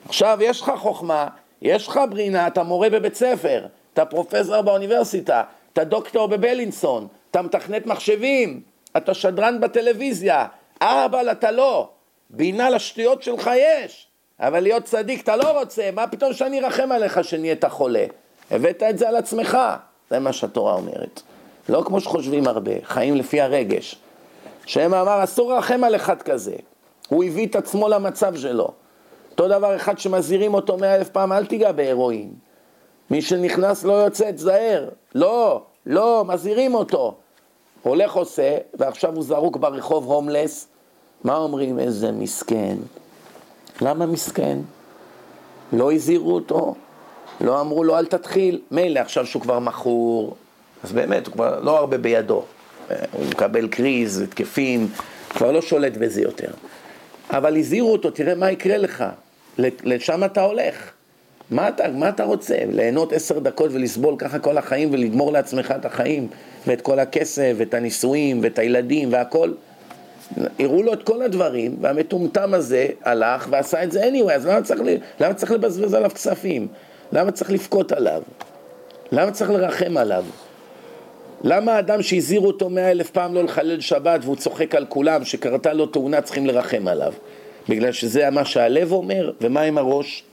[0.06, 1.28] עכשיו, יש לך חוכמה,
[1.62, 3.66] יש לך ברינה, אתה מורה בבית ספר,
[3.98, 8.62] אתה פרופסור באוניברסיטה, אתה דוקטור בבלינסון, אתה מתכנת מחשבים,
[8.98, 10.46] אתה שדרן בטלוויזיה,
[10.82, 11.90] אבל אתה לא.
[12.30, 14.08] בינה לשטויות שלך יש,
[14.40, 18.06] אבל להיות צדיק אתה לא רוצה, מה פתאום שאני ארחם עליך שנהיית חולה?
[18.52, 19.58] הבאת את זה על עצמך,
[20.10, 21.22] זה מה שהתורה אומרת.
[21.70, 23.96] לא כמו שחושבים הרבה, חיים לפי הרגש.
[24.66, 26.56] שם אמר, אסור לרחם על אחד כזה.
[27.10, 28.72] הוא הביא את עצמו למצב שלו.
[29.32, 32.47] אותו דבר אחד שמזהירים אותו מאה אלף פעם, אל תיגע בהרואין.
[33.12, 34.90] מי שנכנס לא יוצא, תזהר.
[35.16, 37.16] לא, לא, מזהירים אותו.
[37.84, 40.68] הולך עושה, ועכשיו הוא זרוק ברחוב הומלס.
[41.24, 41.80] מה אומרים?
[41.80, 42.78] איזה מסכן.
[43.82, 44.58] למה מסכן?
[45.74, 46.76] לא הזהירו אותו,
[47.42, 48.62] לא אמרו לו אל תתחיל.
[48.72, 50.36] מילא עכשיו שהוא כבר מכור,
[50.84, 52.44] אז באמת, הוא כבר לא הרבה בידו.
[53.12, 54.88] הוא מקבל קריז, התקפים,
[55.30, 56.52] כבר לא שולט בזה יותר.
[57.30, 59.04] אבל הזהירו אותו, תראה מה יקרה לך,
[59.58, 60.92] לשם אתה הולך.
[61.52, 62.56] מה אתה, מה אתה רוצה?
[62.72, 66.28] ליהנות עשר דקות ולסבול ככה כל החיים ולגמור לעצמך את החיים
[66.68, 69.52] ואת כל הכסף ואת הנישואים ואת הילדים והכל?
[70.60, 74.82] הראו לו את כל הדברים והמטומטם הזה הלך ועשה את זה anyway, אז למה צריך,
[75.20, 76.68] למה צריך לבזבז עליו כספים?
[77.12, 78.22] למה צריך לבכות עליו?
[79.12, 80.26] למה צריך לרחם עליו?
[81.44, 85.74] למה האדם שהזהירו אותו מאה אלף פעם לא לחלל שבת והוא צוחק על כולם שקרתה
[85.74, 87.14] לו תאונה צריכים לרחם עליו?
[87.70, 90.24] בגלל שזה מה שהלב אומר, ומה עם הראש?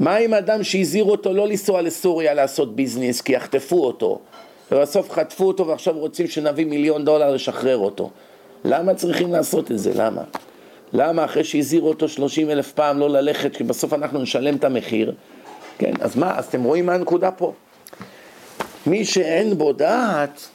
[0.00, 4.20] מה עם אדם שהזהירו אותו לא לנסוע לסוריה לעשות ביזנס כי יחטפו אותו
[4.72, 8.10] ובסוף חטפו אותו ועכשיו רוצים שנביא מיליון דולר לשחרר אותו
[8.64, 9.92] למה צריכים לעשות את זה?
[9.94, 10.22] למה?
[10.92, 15.12] למה אחרי שהזהירו אותו שלושים אלף פעם לא ללכת כי בסוף אנחנו נשלם את המחיר
[15.78, 17.52] כן, אז מה, אז אתם רואים מה הנקודה פה?
[18.86, 20.48] מי שאין בו דעת,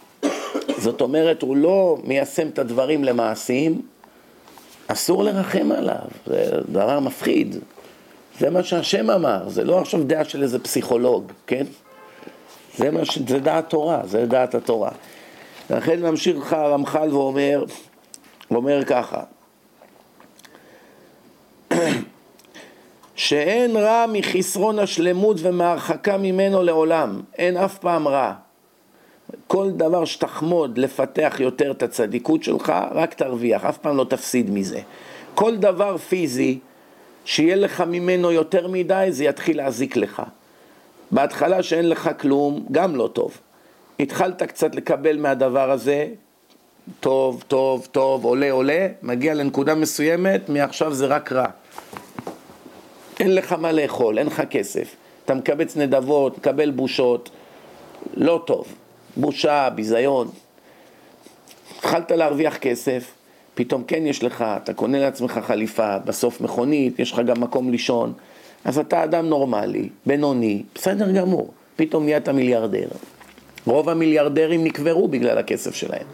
[0.78, 3.82] זאת אומרת, הוא לא מיישם את הדברים למעשים,
[4.88, 7.56] אסור לרחם עליו, זה דבר מפחיד.
[8.40, 11.66] זה מה שהשם אמר, זה לא עכשיו דעה של איזה פסיכולוג, כן?
[12.78, 13.20] זה, מה ש...
[13.28, 14.92] זה דעת תורה, זה דעת התורה.
[15.70, 17.64] לכן ממשיך הרמח"ל ואומר,
[18.52, 19.22] אומר ככה,
[23.16, 28.34] שאין רע מחסרון השלמות ומהרחקה ממנו לעולם, אין אף פעם רע.
[29.48, 34.80] כל דבר שתחמוד לפתח יותר את הצדיקות שלך, רק תרוויח, אף פעם לא תפסיד מזה.
[35.36, 36.60] כל דבר פיזי
[37.26, 40.22] שיהיה לך ממנו יותר מדי, זה יתחיל להזיק לך.
[41.12, 43.38] בהתחלה שאין לך כלום, גם לא טוב.
[44.00, 46.08] התחלת קצת לקבל מהדבר הזה,
[47.00, 51.48] טוב, טוב, טוב, עולה, עולה, מגיע לנקודה מסוימת, מעכשיו זה רק רע.
[53.20, 57.30] אין לך מה לאכול, אין לך כסף, אתה מקבץ נדבות, מקבל בושות,
[58.14, 58.68] לא טוב,
[59.18, 60.30] בושה, ביזיון.
[61.78, 63.12] התחלת להרוויח כסף,
[63.60, 68.14] פתאום כן יש לך, אתה קונה לעצמך חליפה, בסוף מכונית, יש לך גם מקום לישון,
[68.66, 72.88] אז אתה אדם נורמלי, בינוני, בסדר גמור, פתאום נהיית מיליארדר.
[73.66, 76.06] רוב המיליארדרים נקברו בגלל הכסף שלהם.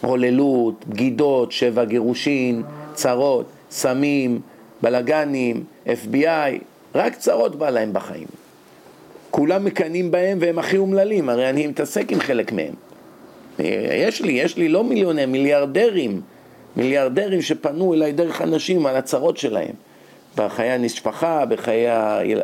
[0.00, 2.62] הוללות, בגידות, שבע גירושין,
[2.94, 4.40] צרות, סמים,
[4.82, 6.58] בלגנים, FBI,
[6.94, 8.28] רק צרות בא להם בחיים.
[9.30, 12.91] כולם מקנאים בהם והם הכי אומללים, הרי אני מתעסק עם חלק מהם.
[13.58, 16.20] יש לי, יש לי לא מיליוני, מיליארדרים,
[16.76, 19.74] מיליארדרים שפנו אליי דרך אנשים על הצרות שלהם.
[20.36, 21.86] בחיי המשפחה, בחיי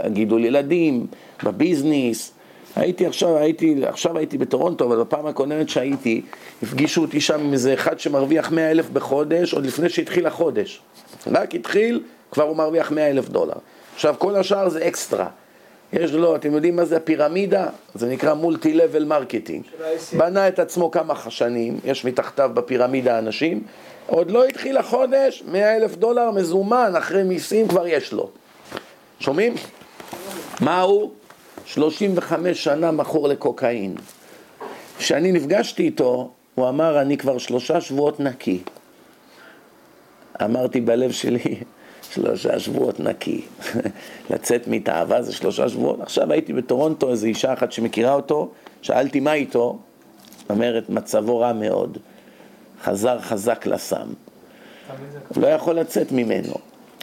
[0.06, 1.06] גידול ילדים,
[1.42, 2.32] בביזנס.
[2.76, 6.22] הייתי עכשיו, הייתי, עכשיו הייתי בטורונטו, אבל בפעם הקודמת שהייתי,
[6.62, 10.80] הפגישו אותי שם עם איזה אחד שמרוויח מאה אלף בחודש, עוד לפני שהתחיל החודש.
[11.26, 13.54] רק התחיל, כבר הוא מרוויח מאה אלף דולר.
[13.94, 15.28] עכשיו, כל השאר זה אקסטרה.
[15.92, 17.66] יש לו, אתם יודעים מה זה הפירמידה?
[17.94, 19.64] זה נקרא multi level marketing.
[20.16, 23.62] בנה את עצמו כמה שנים, יש מתחתיו בפירמידה אנשים,
[24.06, 28.30] עוד לא התחיל החודש, מאה אלף דולר מזומן, אחרי מיסים כבר יש לו.
[29.20, 29.54] שומעים?
[30.60, 31.10] מה הוא?
[31.64, 33.94] 35 שנה מכור לקוקאין.
[34.98, 38.62] כשאני נפגשתי איתו, הוא אמר, אני כבר שלושה שבועות נקי.
[40.44, 41.54] אמרתי בלב שלי,
[42.22, 43.44] שלושה שבועות נקי.
[44.30, 46.00] לצאת מתאווה זה שלושה שבועות.
[46.00, 48.48] עכשיו הייתי בטורונטו, איזו אישה אחת שמכירה אותו,
[48.82, 49.78] שאלתי מה איתו,
[50.50, 51.98] אומרת, מצבו רע מאוד.
[52.82, 54.08] חזר חזק לסם.
[55.28, 56.54] הוא לא יכול לצאת ממנו.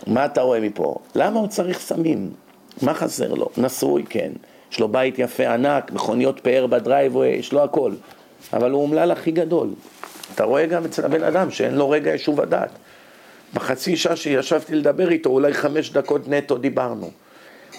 [0.07, 0.95] מה אתה רואה מפה?
[1.15, 2.31] למה הוא צריך סמים?
[2.81, 3.49] מה חסר לו?
[3.57, 4.31] נשוי, כן.
[4.71, 7.91] יש לו בית יפה ענק, מכוניות פאר ב driveway, יש לו הכל.
[8.53, 9.67] אבל הוא אומלל הכי גדול.
[10.35, 12.69] אתה רואה גם אצל הבן אדם שאין לו רגע ישוב הדעת.
[13.55, 17.11] בחצי שעה שישבתי לדבר איתו, אולי חמש דקות נטו דיברנו.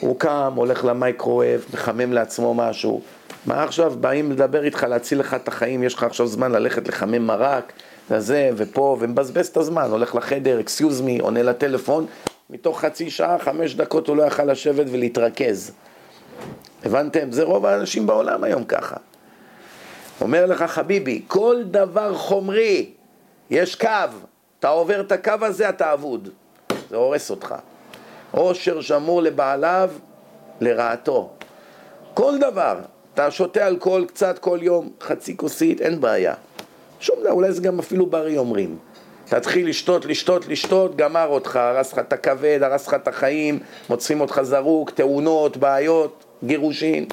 [0.00, 3.00] הוא קם, הולך ל microwave, מחמם לעצמו משהו.
[3.46, 7.26] מה עכשיו, באים לדבר איתך, להציל לך את החיים, יש לך עכשיו זמן ללכת לחמם
[7.26, 7.72] מרק,
[8.10, 12.06] וזה, ופה, ומבזבז את הזמן, הולך לחדר, אקסיוז מי, עונה לטלפון,
[12.50, 15.72] מתוך חצי שעה, חמש דקות הוא לא יכל לשבת ולהתרכז.
[16.84, 17.32] הבנתם?
[17.32, 18.96] זה רוב האנשים בעולם היום ככה.
[20.20, 22.90] אומר לך חביבי, כל דבר חומרי,
[23.50, 23.88] יש קו,
[24.60, 26.28] אתה עובר את הקו הזה, אתה אבוד.
[26.90, 27.54] זה הורס אותך.
[28.30, 29.90] עושר שמור לבעליו,
[30.60, 31.30] לרעתו.
[32.14, 32.78] כל דבר,
[33.14, 36.34] אתה שותה אלכוהול קצת כל יום, חצי כוסית, אין בעיה.
[37.00, 38.78] שום דבר, אולי זה גם אפילו בריא אומרים.
[39.24, 43.58] תתחיל לשתות, לשתות, לשתות, גמר אותך, הרס לך את הכבד, הרס לך את החיים,
[43.90, 47.06] מוצאים אותך זרוק, תאונות, בעיות, גירושין.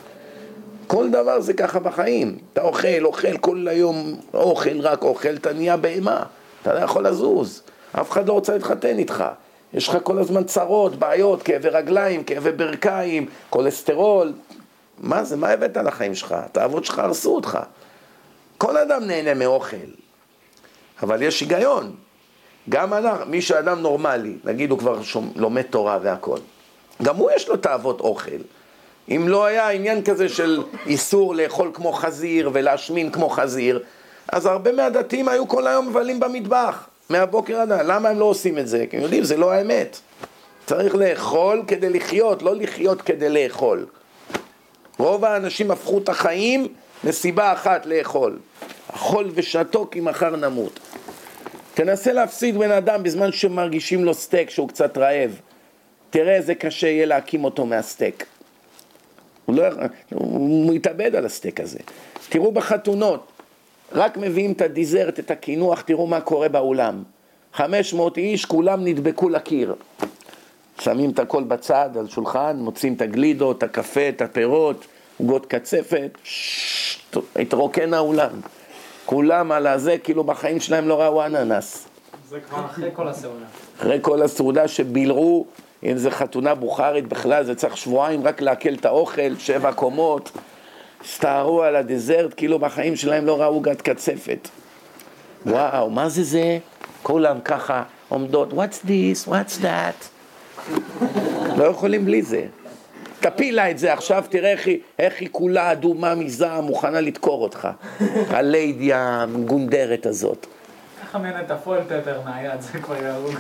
[0.88, 2.38] כל דבר זה ככה בחיים.
[2.54, 6.24] אתה אוכל, אוכל כל היום, אוכל, רק אוכל, אתה נהיה בהמה.
[6.64, 7.64] אתה לא יכול לזוז.
[7.92, 9.24] אף אחד לא רוצה להתחתן איתך.
[9.74, 14.34] יש לך כל הזמן צרות, בעיות, כאבי רגליים, כאבי ברכיים, כולסטרול.
[15.00, 15.38] מה זה?
[15.38, 16.32] מה הבאת לחיים שלך?
[16.32, 17.60] התאוות שלך הרסו אותך.
[18.58, 19.78] כל אדם נהנה מאוכל,
[21.04, 21.96] אבל יש היגיון.
[22.70, 26.38] גם אנחנו, מי שאדם נורמלי, נגיד הוא כבר שום, לומד תורה והכל,
[27.02, 28.32] גם הוא יש לו תאוות אוכל.
[29.10, 33.84] אם לא היה עניין כזה של איסור לאכול כמו חזיר ולהשמין כמו חזיר,
[34.32, 37.96] אז הרבה מהדתיים היו כל היום מבלים במטבח, מהבוקר עד הלילה.
[37.96, 38.86] למה הם לא עושים את זה?
[38.90, 40.00] כי הם יודעים, זה לא האמת.
[40.66, 43.86] צריך לאכול כדי לחיות, לא לחיות כדי לאכול.
[44.98, 46.68] רוב האנשים הפכו את החיים
[47.04, 48.40] לסיבה אחת לאכול.
[48.96, 50.80] אכול ושתו כי מחר נמות.
[51.74, 55.40] תנסה להפסיד בן אדם בזמן שמגישים לו סטייק שהוא קצת רעב.
[56.10, 58.26] תראה איזה קשה יהיה להקים אותו מהסטייק.
[59.46, 59.64] הוא, לא,
[60.10, 61.80] הוא יתאבד על הסטייק הזה.
[62.30, 63.32] תראו בחתונות,
[63.94, 67.04] רק מביאים את ה dessert, את הקינוח, תראו מה קורה באולם.
[67.54, 69.76] 500 איש, כולם נדבקו לקיר.
[70.80, 74.86] שמים את הכל בצד, על שולחן, מוצאים את הגלידות, את הקפה, את הפירות,
[75.18, 76.18] עוגות קצפת,
[77.36, 78.30] התרוקן האולם.
[79.06, 81.88] כולם על הזה, כאילו בחיים שלהם לא ראו אננס.
[82.30, 83.46] זה כבר אחרי כל הסעודה.
[83.78, 85.46] אחרי כל הסעודה שבילרו,
[85.84, 90.32] אם זה חתונה בוכרית בכלל, זה צריך שבועיים רק לעכל את האוכל, שבע קומות.
[91.06, 94.50] הסתערו על הדזרט, כאילו בחיים שלהם לא ראו עוגת קצפת.
[95.46, 96.58] וואו, מה זה זה?
[97.04, 100.06] כולם ככה עומדות, what's this, what's that?
[101.58, 102.46] לא יכולים בלי זה.
[103.20, 107.44] תפיל לה את זה עכשיו, תראה איך היא, איך היא כולה אדומה מזעם, מוכנה לדקור
[107.44, 107.68] אותך.
[108.30, 110.48] הליידי הגונדרת הזאת.
[111.04, 113.36] ככה מן את הפועל פפר מהיד, זה כבר יהרוג.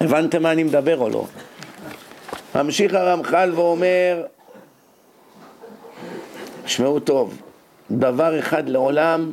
[0.00, 1.24] הבנתם מה אני מדבר או לא?
[2.54, 4.22] ממשיך הרמח"ל ואומר,
[6.66, 7.42] שמעו טוב,
[7.90, 9.32] דבר אחד לעולם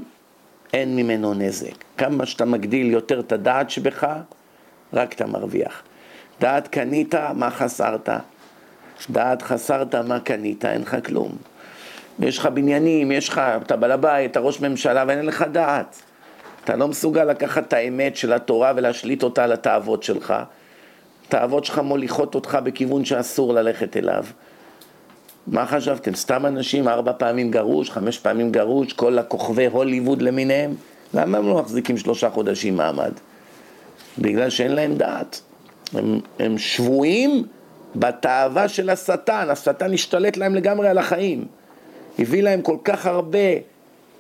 [0.74, 1.84] אין ממנו נזק.
[1.98, 4.08] כמה שאתה מגדיל יותר את הדעת שבך,
[4.94, 5.82] רק אתה מרוויח.
[6.40, 8.10] דעת קנית, מה חסרת?
[9.10, 10.66] דעת חסרת, מה קנית?
[10.66, 11.36] אין לך כלום.
[12.20, 16.02] יש לך בניינים, יש לך, אתה בעל הבית, אתה ראש ממשלה ואין לך דעת.
[16.64, 20.34] אתה לא מסוגל לקחת את האמת של התורה ולהשליט אותה על התאוות שלך.
[21.28, 24.26] התאוות שלך מוליכות אותך בכיוון שאסור ללכת אליו.
[25.48, 26.16] מה חשבתם?
[26.16, 30.76] סתם אנשים ארבע פעמים גרוש, חמש פעמים גרוש, כל הכוכבי הוליווד למיניהם?
[31.14, 33.12] למה הם לא מחזיקים שלושה חודשים מעמד?
[34.20, 35.42] בגלל שאין להם דעת.
[35.94, 37.44] הם, הם שבויים
[37.96, 41.46] בתאווה של השטן, השטן השתלט להם לגמרי על החיים.
[42.20, 43.40] הביא להם כל כך הרבה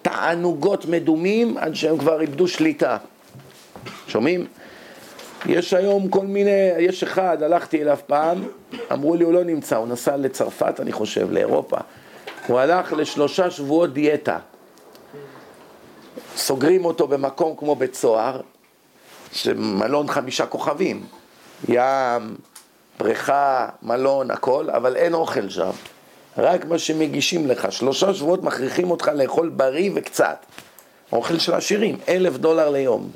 [0.01, 2.97] תענוגות מדומים עד שהם כבר איבדו שליטה.
[4.07, 4.47] שומעים?
[5.45, 8.47] יש היום כל מיני, יש אחד, הלכתי אליו פעם,
[8.91, 11.77] אמרו לי הוא לא נמצא, הוא נסע לצרפת אני חושב, לאירופה.
[12.47, 14.37] הוא הלך לשלושה שבועות דיאטה.
[16.35, 18.41] סוגרים אותו במקום כמו בית סוהר,
[19.31, 21.05] שמלון חמישה כוכבים.
[21.69, 22.35] ים,
[22.99, 25.69] בריכה, מלון, הכל, אבל אין אוכל שם.
[26.37, 27.71] רק מה שמגישים לך.
[27.71, 30.45] שלושה שבועות מכריחים אותך לאכול בריא וקצת.
[31.11, 33.09] אוכל של עשירים, אלף דולר ליום.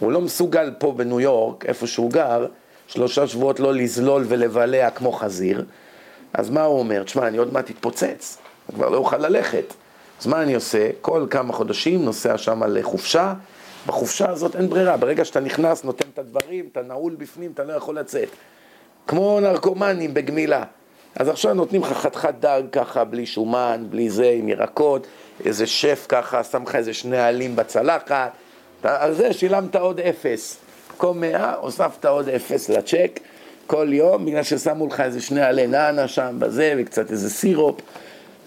[0.00, 2.46] הוא לא מסוגל פה בניו יורק, איפה שהוא גר,
[2.86, 5.64] שלושה שבועות לא לזלול ולבלע כמו חזיר,
[6.34, 7.02] אז מה הוא אומר?
[7.02, 8.38] תשמע, אני עוד מעט אתפוצץ,
[8.68, 9.74] אני כבר לא אוכל ללכת.
[10.20, 10.90] אז מה אני עושה?
[11.00, 13.34] כל כמה חודשים נוסע שם לחופשה,
[13.86, 17.72] בחופשה הזאת אין ברירה, ברגע שאתה נכנס, נותן את הדברים, אתה נעול בפנים, אתה לא
[17.72, 18.28] יכול לצאת.
[19.06, 20.64] כמו נרקומנים בגמילה.
[21.16, 25.06] אז עכשיו נותנים לך חתיכת דג ככה, בלי שומן, בלי זה, עם ירקות,
[25.44, 28.32] איזה שף ככה, שם לך איזה שני עלים בצלחת,
[28.82, 30.56] על זה שילמת עוד אפס.
[30.90, 33.20] במקום מאה, הוספת עוד אפס לצ'ק
[33.66, 37.80] כל יום, בגלל ששמו לך איזה שני עלי נענה שם בזה, וקצת איזה סירופ,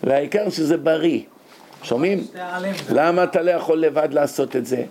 [0.04, 1.20] והעיקר שזה בריא.
[1.84, 2.28] שומעים?
[2.90, 4.84] למה אתה לא יכול לבד לעשות את זה?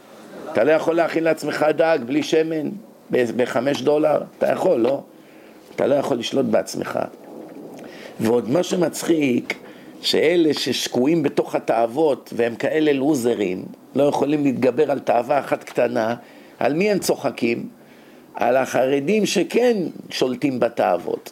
[0.53, 2.71] אתה לא יכול להכין לעצמך דג בלי שמן
[3.11, 4.23] בחמש דולר?
[4.39, 5.03] אתה יכול, לא?
[5.77, 6.99] אתה לא יכול לשלוט בעצמך.
[8.21, 9.59] ועוד מה שמצחיק,
[10.03, 16.15] שאלה ששקועים בתוך התאוות והם כאלה לוזרים, לא יכולים להתגבר על תאווה אחת קטנה,
[16.59, 17.69] על מי הם צוחקים?
[18.35, 19.77] על החרדים שכן
[20.11, 21.31] שולטים בתאוות.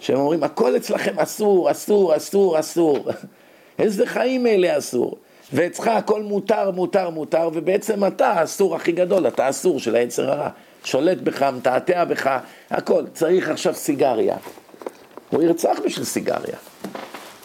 [0.00, 3.08] שהם אומרים, הכל אצלכם אסור, אסור, אסור, אסור.
[3.78, 5.16] איזה חיים אלה אסור?
[5.52, 10.48] ואצלך הכל מותר, מותר, מותר, ובעצם אתה האסור הכי גדול, אתה האסור של היצר הרע.
[10.84, 12.38] שולט בך, מתעתע בך,
[12.70, 13.04] הכל.
[13.14, 14.36] צריך עכשיו סיגריה.
[15.30, 16.56] הוא ירצח בשביל סיגריה.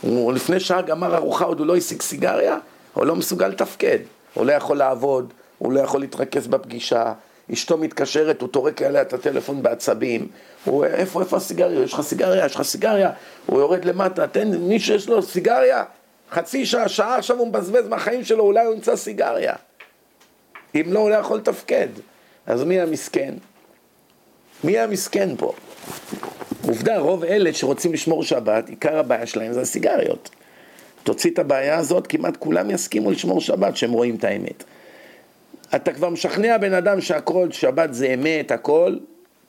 [0.02, 2.58] הוא לפני שעה גמר ארוחה, עוד הוא לא השיג סיגריה,
[2.94, 4.00] הוא לא מסוגל לתפקד.
[4.34, 7.14] הוא לא יכול לעבוד, הוא לא יכול להתרכז בפגישה,
[7.54, 10.28] אשתו מתקשרת, הוא טורק עליה את הטלפון בעצבים,
[10.66, 11.84] הוא, איפה, איפה הסיגריה?
[11.84, 12.46] יש לך סיגריה?
[12.46, 13.12] יש לך סיגריה?
[13.46, 15.84] הוא יורד למטה, תן מי שיש לו סיגריה,
[16.32, 19.54] חצי שעה, שעה עכשיו הוא מבזבז מהחיים שלו, אולי הוא ימצא סיגריה.
[20.76, 21.88] אם לא, הוא לא יכול לתפקד.
[22.46, 23.34] אז מי המסכן?
[24.64, 25.54] מי המסכן פה?
[26.62, 30.30] עובדה, רוב אלה שרוצים לשמור שבת, עיקר הבעיה שלהם זה הסיגריות.
[31.04, 34.64] תוציא את הבעיה הזאת, כמעט כולם יסכימו לשמור שבת, שהם רואים את האמת.
[35.76, 38.96] אתה כבר משכנע בן אדם שהכל, שבת זה אמת, הכל,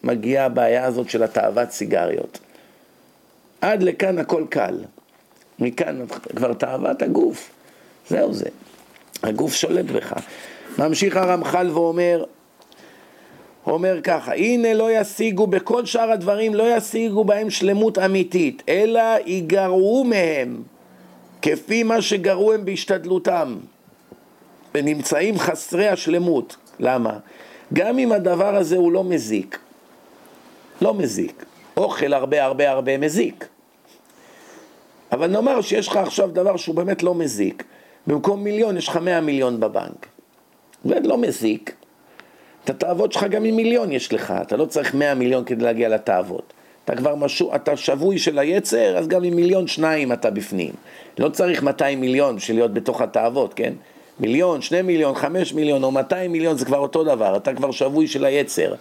[0.05, 2.39] מגיעה הבעיה הזאת של התאוות סיגריות.
[3.61, 4.78] עד לכאן הכל קל.
[5.59, 6.05] מכאן
[6.37, 7.51] כבר תאוות הגוף.
[8.09, 8.49] זהו זה.
[9.22, 10.12] הגוף שולט בך.
[10.78, 12.24] ממשיך הרמח"ל ואומר,
[13.66, 20.04] אומר ככה, הנה לא ישיגו, בכל שאר הדברים לא ישיגו בהם שלמות אמיתית, אלא ייגרעו
[20.04, 20.62] מהם,
[21.42, 23.56] כפי מה שגרעו הם בהשתדלותם.
[24.74, 26.56] ונמצאים חסרי השלמות.
[26.80, 27.18] למה?
[27.72, 29.58] גם אם הדבר הזה הוא לא מזיק,
[30.82, 31.44] לא מזיק.
[31.76, 33.48] אוכל הרבה הרבה הרבה מזיק.
[35.12, 37.64] אבל נאמר שיש לך עכשיו דבר שהוא באמת לא מזיק.
[38.06, 40.06] במקום מיליון יש לך מאה מיליון בבנק.
[40.84, 41.74] זה לא מזיק.
[42.64, 45.88] את התאוות שלך גם עם מיליון יש לך, אתה לא צריך מאה מיליון כדי להגיע
[45.88, 46.52] לתאוות.
[46.84, 50.72] אתה כבר משהו, אתה שבוי של היצר, אז גם עם מיליון שניים אתה בפנים.
[51.18, 53.72] לא צריך 200 מיליון בשביל להיות בתוך התאוות, כן?
[54.20, 58.06] מיליון, שני מיליון, חמש מיליון או 200 מיליון זה כבר אותו דבר, אתה כבר שבוי
[58.06, 58.74] של היצר.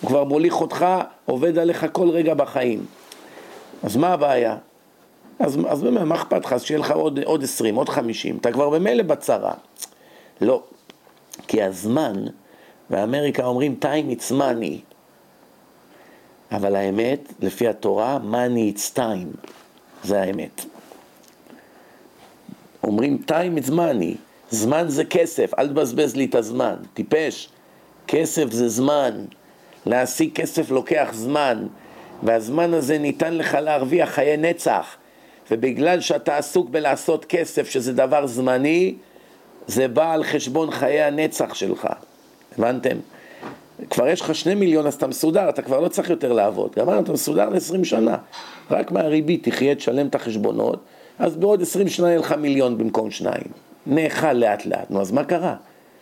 [0.00, 0.86] הוא כבר מוליך אותך,
[1.24, 2.86] עובד עליך כל רגע בחיים.
[3.82, 4.56] אז מה הבעיה?
[5.38, 6.52] אז, אז באמת, מה אכפת לך?
[6.52, 9.52] אז שיהיה לך עוד, עוד 20, עוד 50, אתה כבר במילא בצרה.
[10.40, 10.62] לא,
[11.48, 12.24] כי הזמן,
[12.90, 14.94] באמריקה אומרים time it's money,
[16.52, 19.48] אבל האמת, לפי התורה, money it's time,
[20.04, 20.64] זה האמת.
[22.82, 24.16] אומרים time it's money,
[24.50, 27.48] זמן זה כסף, אל תבזבז לי את הזמן, טיפש.
[28.06, 29.24] כסף זה זמן,
[29.86, 31.66] להשיג כסף לוקח זמן,
[32.22, 34.96] והזמן הזה ניתן לך להרוויח חיי נצח.
[35.50, 38.94] ובגלל שאתה עסוק בלעשות כסף, שזה דבר זמני,
[39.66, 41.88] זה בא על חשבון חיי הנצח שלך.
[42.58, 42.96] הבנתם?
[43.90, 46.70] כבר יש לך שני מיליון אז אתה מסודר, אתה כבר לא צריך יותר לעבוד.
[46.76, 48.16] גמרנו, אתה מסודר ל-20 שנה.
[48.70, 50.80] רק מהריבית תחיה, תשלם את החשבונות,
[51.18, 53.44] אז בעוד 20 שנה יהיה לך מיליון במקום שניים.
[53.86, 54.90] נאכל לאט לאט.
[54.90, 55.54] נו, אז מה קרה?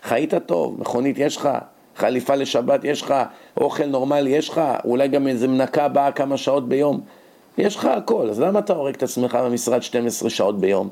[0.03, 1.49] חיית טוב, מכונית יש לך,
[1.97, 3.15] חליפה לשבת יש לך,
[3.57, 7.01] אוכל נורמלי יש לך, אולי גם איזה מנקה באה כמה שעות ביום.
[7.59, 10.89] יש לך הכל, אז למה אתה הורג את עצמך במשרד 12 שעות ביום?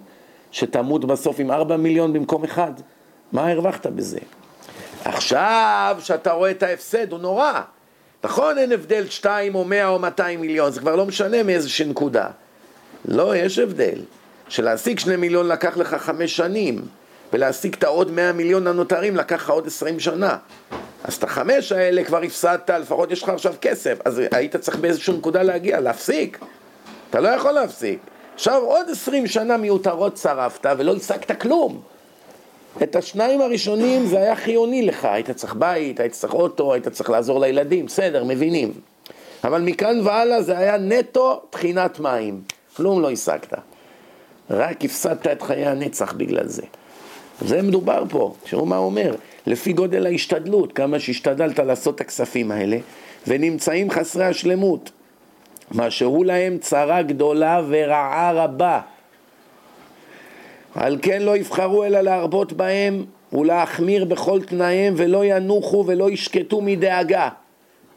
[0.52, 2.72] שתמות בסוף עם 4 מיליון במקום אחד?
[3.32, 4.18] מה הרווחת בזה?
[5.04, 7.60] עכשיו, כשאתה רואה את ההפסד, הוא נורא.
[8.24, 12.26] נכון, אין הבדל 2 או 100 או 200 מיליון, זה כבר לא משנה מאיזושהי נקודה.
[13.04, 13.98] לא, יש הבדל.
[14.48, 16.82] שלהשיג שני מיליון לקח לך חמש שנים,
[17.32, 20.36] ולהשיג את העוד מאה מיליון הנותרים לקח לך עוד עשרים שנה.
[21.04, 25.14] אז את החמש האלה כבר הפסדת, לפחות יש לך עכשיו כסף, אז היית צריך באיזושהי
[25.14, 26.38] נקודה להגיע, להפסיק.
[27.10, 27.98] אתה לא יכול להפסיק.
[28.34, 31.82] עכשיו עוד עשרים שנה מיותרות שרפת ולא השגת כלום.
[32.82, 37.10] את השניים הראשונים זה היה חיוני לך, היית צריך בית, היית צריך אוטו, היית צריך
[37.10, 38.72] לעזור לילדים, בסדר, מבינים.
[39.44, 42.40] אבל מכאן והלאה זה היה נטו טחינת מים,
[42.76, 43.54] כלום לא השגת.
[44.50, 46.62] רק הפסדת את חיי הנצח בגלל זה.
[47.40, 49.14] זה מדובר פה, תראו מה הוא אומר,
[49.46, 52.78] לפי גודל ההשתדלות, כמה שהשתדלת לעשות את הכספים האלה,
[53.26, 54.90] ונמצאים חסרי השלמות,
[55.70, 58.80] מה שהוא להם צרה גדולה ורעה רבה.
[60.74, 67.28] על כן לא יבחרו אלא להרבות בהם ולהחמיר בכל תנאיהם ולא ינוחו ולא ישקטו מדאגה.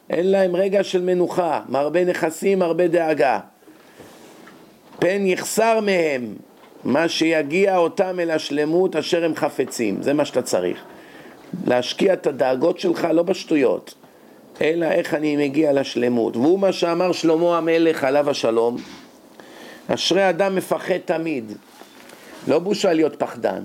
[0.10, 3.40] אין להם רגע של מנוחה, מרבה נכסים, מרבה דאגה.
[5.00, 6.36] פן יחסר מהם
[6.84, 10.84] מה שיגיע אותם אל השלמות אשר הם חפצים, זה מה שאתה צריך.
[11.68, 13.94] להשקיע את הדאגות שלך לא בשטויות,
[14.62, 16.38] אלא איך אני מגיע לשלמות.
[16.38, 18.78] והוא מה שאמר שלמה המלך עליו השלום,
[19.88, 21.52] אשרי אדם מפחד תמיד.
[22.48, 23.64] לא בושה להיות פחדן,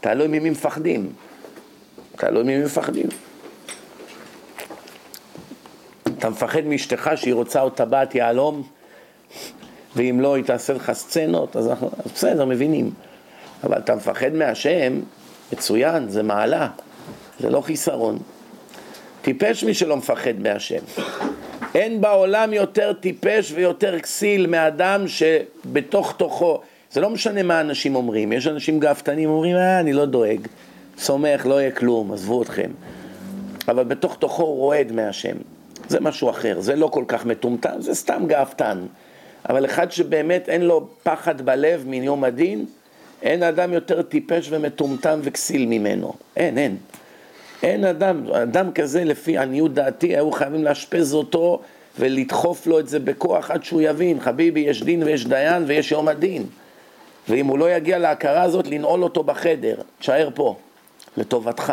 [0.00, 1.12] תלוי ממי מפחדים.
[2.16, 3.06] תלוי ממי מפחדים.
[6.18, 8.62] אתה מפחד מאשתך שהיא רוצה עוד טבעת יהלום,
[9.96, 11.70] ואם לא היא תעשה לך סצנות, אז
[12.14, 12.90] בסדר, מבינים.
[13.64, 15.00] אבל אתה מפחד מהשם,
[15.52, 16.68] מצוין, זה מעלה,
[17.40, 18.18] זה לא חיסרון.
[19.22, 20.82] טיפש מי שלא מפחד מהשם.
[21.74, 26.60] אין בעולם יותר טיפש ויותר כסיל מאדם שבתוך תוכו,
[26.92, 30.40] זה לא משנה מה אנשים אומרים, יש אנשים גאוותנים אומרים, אה, אני לא דואג,
[30.98, 32.70] סומך, לא יהיה כלום, עזבו אתכם.
[33.68, 35.36] אבל בתוך תוכו הוא רועד מהשם.
[35.88, 38.78] זה משהו אחר, זה לא כל כך מטומטם, זה סתם גאוותן.
[39.48, 42.66] אבל אחד שבאמת אין לו פחד בלב מן יום הדין,
[43.22, 46.12] אין אדם יותר טיפש ומטומטם וכסיל ממנו.
[46.36, 46.76] אין, אין.
[47.62, 51.60] אין אדם, אדם כזה לפי עניות דעתי, היו חייבים לאשפז אותו
[51.98, 56.08] ולדחוף לו את זה בכוח עד שהוא יבין, חביבי, יש דין ויש דיין ויש יום
[56.08, 56.46] הדין.
[57.32, 60.56] ואם הוא לא יגיע להכרה הזאת, לנעול אותו בחדר, תשאר פה,
[61.16, 61.72] לטובתך.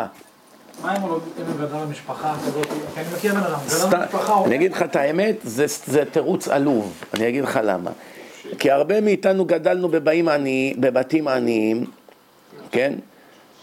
[0.82, 2.66] מה אם הוא לא גדל במשפחה כזאת?
[2.94, 4.44] כי אני מכיר בן אדם, גדל במשפחה...
[4.44, 7.90] אני אגיד לך את האמת, זה, זה תירוץ עלוב, אני אגיד לך למה.
[8.58, 11.84] כי הרבה מאיתנו גדלנו בבאים עני, בבתים עניים,
[12.70, 12.92] כן?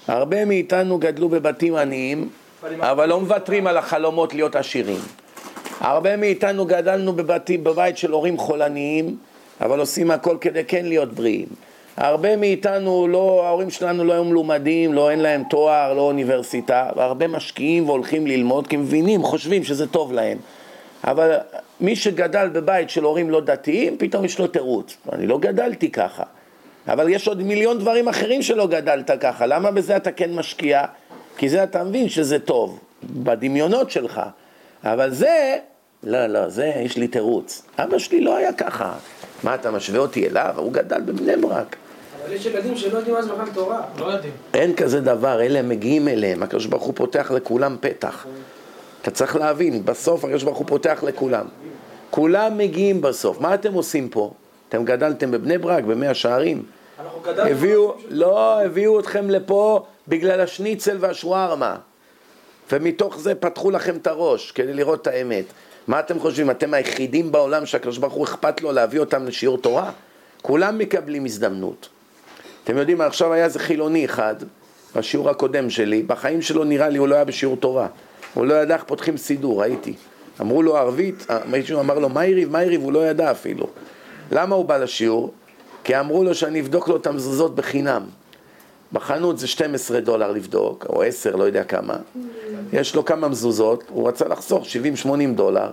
[0.07, 2.29] הרבה מאיתנו גדלו בבתים עניים,
[2.79, 5.01] אבל לא מוותרים על החלומות להיות עשירים.
[5.79, 7.13] הרבה מאיתנו גדלנו
[7.63, 9.17] בבית של הורים חולניים,
[9.61, 11.47] אבל עושים הכל כדי כן להיות בריאים.
[11.97, 17.27] הרבה מאיתנו, לא, ההורים שלנו לא היו מלומדים, לא אין להם תואר, לא אוניברסיטה, והרבה
[17.27, 20.37] משקיעים והולכים ללמוד כי מבינים, חושבים שזה טוב להם.
[21.03, 21.37] אבל
[21.81, 24.97] מי שגדל בבית של הורים לא דתיים, פתאום יש לו תירוץ.
[25.13, 26.23] אני לא גדלתי ככה.
[26.87, 29.45] אבל יש עוד מיליון דברים אחרים שלא גדלת ככה.
[29.45, 30.83] למה בזה אתה כן משקיע?
[31.37, 34.21] כי זה אתה מבין שזה טוב, בדמיונות שלך.
[34.83, 35.57] אבל זה,
[36.03, 37.61] לא, לא, זה, יש לי תירוץ.
[37.79, 38.93] אבא שלי לא היה ככה.
[39.43, 40.53] מה, אתה משווה אותי אליו?
[40.57, 41.75] הוא גדל בבני ברק.
[42.27, 43.81] אבל יש ילדים שלא יודעים מה זה בכלל תורה.
[43.99, 44.33] לא יודעים.
[44.53, 48.25] אין כזה דבר, אלה מגיעים אליהם, הקדוש ברוך הוא פותח לכולם פתח.
[49.01, 51.45] אתה צריך להבין, בסוף הקדוש ברוך הוא פותח לכולם.
[52.09, 53.41] כולם מגיעים בסוף.
[53.41, 54.31] מה אתם עושים פה?
[54.69, 56.63] אתם גדלתם בבני ברק, במאה שערים.
[56.99, 57.49] אנחנו גדלנו...
[57.49, 61.75] הביאו, לא, הביאו אתכם לפה בגלל השניצל והשווארמה.
[62.71, 65.45] ומתוך זה פתחו לכם את הראש כדי לראות את האמת.
[65.87, 69.91] מה אתם חושבים, אתם היחידים בעולם שהקדוש ברוך הוא אכפת לו להביא אותם לשיעור תורה?
[70.41, 71.89] כולם מקבלים הזדמנות.
[72.67, 74.35] אתם יודעים, עכשיו היה איזה חילוני אחד,
[74.95, 77.87] בשיעור הקודם שלי, בחיים שלו נראה לי הוא לא היה בשיעור תורה.
[78.33, 79.93] הוא לא ידע איך פותחים סידור, ראיתי.
[80.41, 83.67] אמרו לו ערבית, מישהו אמר לו מה יריב, מה יריב, הוא לא ידע אפילו.
[84.31, 85.33] למה הוא בא לשיעור?
[85.83, 88.03] כי אמרו לו שאני אבדוק לו את המזוזות בחינם.
[88.93, 91.95] בחנות זה 12 דולר לבדוק, או 10, לא יודע כמה.
[92.73, 94.65] יש לו כמה מזוזות, הוא רצה לחסוך
[95.05, 95.69] 70-80 דולר.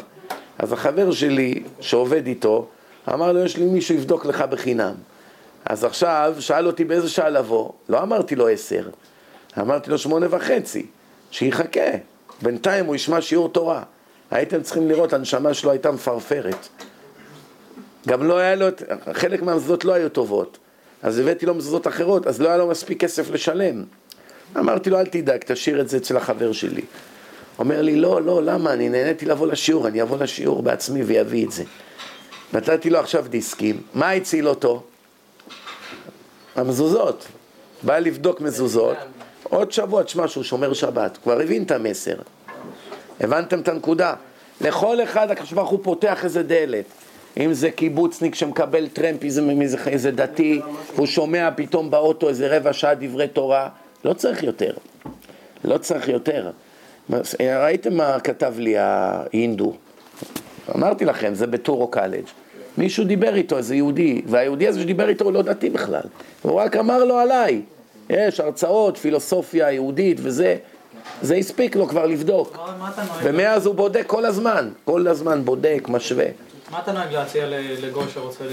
[0.59, 2.67] אז החבר שלי שעובד איתו,
[3.15, 4.95] אמר לו, יש לי מישהו יבדוק לך בחינם.
[5.67, 7.71] אז עכשיו, שאל אותי באיזה שעה לבוא.
[7.89, 8.89] לא אמרתי לו 10,
[9.61, 10.87] אמרתי לו שמונה וחצי,
[11.31, 11.91] שיחכה.
[12.43, 13.83] בינתיים הוא ישמע שיעור תורה.
[14.31, 16.69] הייתם צריכים לראות, הנשמה שלו הייתה מפרפרת.
[18.09, 18.67] גם לא היה לו,
[19.13, 20.59] חלק מהמזוזות לא היו טובות.
[21.03, 23.85] אז הבאתי לו מזוזות אחרות, אז לא היה לו מספיק כסף לשלם.
[24.57, 26.83] אמרתי לו, אל תדאג, תשאיר את זה אצל החבר שלי.
[27.59, 28.73] אומר לי, לא, לא, למה?
[28.73, 31.65] אני נהניתי לבוא לשיעור, אני אבוא לשיעור בעצמי ויביא את זה.
[32.53, 34.83] נתתי לו עכשיו דיסקים, מה הציל אותו?
[36.57, 37.27] המזוזות.
[37.83, 38.97] בא לבדוק מזוזות,
[39.43, 42.17] עוד שבוע תשמע שהוא שומר שבת, כבר הבין את המסר.
[43.21, 44.15] הבנתם את הנקודה?
[44.61, 46.85] לכל אחד הקדוש ברוך הוא פותח איזה דלת.
[47.37, 50.61] אם זה קיבוצניק שמקבל טרמפיזם מאיזה איזה דתי,
[50.97, 53.69] הוא שומע פתאום באוטו איזה רבע שעה דברי תורה,
[54.05, 54.75] לא צריך יותר.
[55.65, 56.51] לא צריך יותר.
[57.41, 59.75] ראיתם מה כתב לי ההינדו?
[60.75, 62.25] אמרתי לכם, זה בטורו קלג'.
[62.79, 66.03] מישהו דיבר איתו, איזה יהודי, והיהודי הזה שדיבר איתו הוא לא דתי בכלל.
[66.43, 67.63] הוא רק אמר לו עליי.
[68.11, 70.57] יש הרצאות, פילוסופיה יהודית וזה.
[71.23, 72.59] זה הספיק לו כבר לבדוק.
[73.23, 74.71] ומאז הוא בודק כל הזמן.
[74.85, 76.27] כל הזמן בודק, משווה.
[76.71, 77.47] מה אתה נוהג להציע
[77.83, 78.53] לגוי שרוצה ל...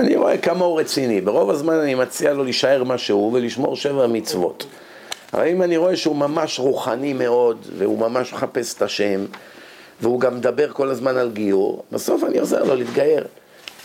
[0.00, 1.20] אני רואה כמה הוא רציני.
[1.20, 4.66] ברוב הזמן אני מציע לו להישאר מה שהוא ולשמור שבע מצוות.
[5.34, 9.24] אבל אם אני רואה שהוא ממש רוחני מאוד, והוא ממש מחפש את השם,
[10.02, 13.24] והוא גם מדבר כל הזמן על גיור, בסוף אני עוזר לו להתגייר.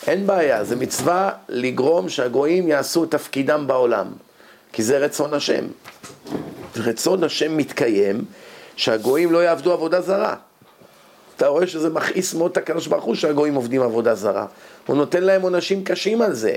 [0.07, 4.07] אין בעיה, זה מצווה לגרום שהגויים יעשו את תפקידם בעולם,
[4.73, 5.65] כי זה רצון השם.
[6.77, 8.25] רצון השם מתקיים,
[8.75, 10.35] שהגויים לא יעבדו עבודה זרה.
[11.37, 14.45] אתה רואה שזה מכעיס מאוד את הקדוש ברוך הוא שהגויים עובדים עבודה זרה.
[14.85, 16.53] הוא נותן להם עונשים קשים על זה.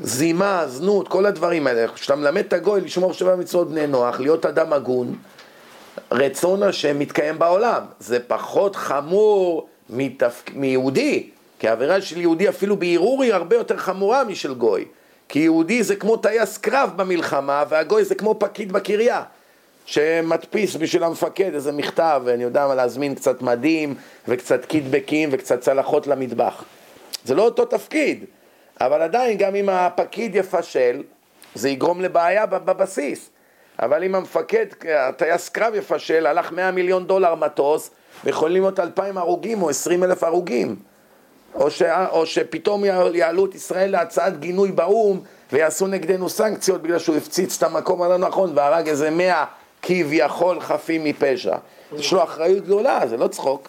[0.00, 1.88] זימה, זנות, כל הדברים האלה.
[1.88, 5.16] כשאתה מלמד את הגוי לשמור שבע מצוות בני נוח, להיות אדם הגון,
[6.12, 7.82] רצון השם מתקיים בעולם.
[7.98, 10.42] זה פחות חמור מתפ...
[10.54, 14.84] מיהודי, כי העבירה של יהודי אפילו בערעור היא הרבה יותר חמורה משל גוי.
[15.28, 19.22] כי יהודי זה כמו טייס קרב במלחמה, והגוי זה כמו פקיד בקריה.
[19.86, 23.94] שמדפיס בשביל המפקד איזה מכתב, ואני יודע מה, להזמין קצת מדים,
[24.28, 26.64] וקצת קידבקים, וקצת צלחות למטבח.
[27.24, 28.24] זה לא אותו תפקיד,
[28.80, 31.02] אבל עדיין גם אם הפקיד יפשל,
[31.54, 33.30] זה יגרום לבעיה בבסיס.
[33.82, 34.66] אבל אם המפקד,
[34.98, 37.90] הטייס קרב יפשל, הלך 100 מיליון דולר מטוס,
[38.24, 40.76] ויכולים להיות 2,000 הרוגים או 20 אלף הרוגים.
[41.54, 41.82] או, ש...
[42.10, 45.20] או שפתאום יעלו את ישראל להצעת גינוי באו"ם
[45.52, 49.44] ויעשו נגדנו סנקציות בגלל שהוא הפציץ את המקום הלא נכון והרג איזה מאה
[49.82, 51.56] כביכול חפים מפשע.
[51.96, 53.68] יש לו אחריות גדולה, זה לא צחוק.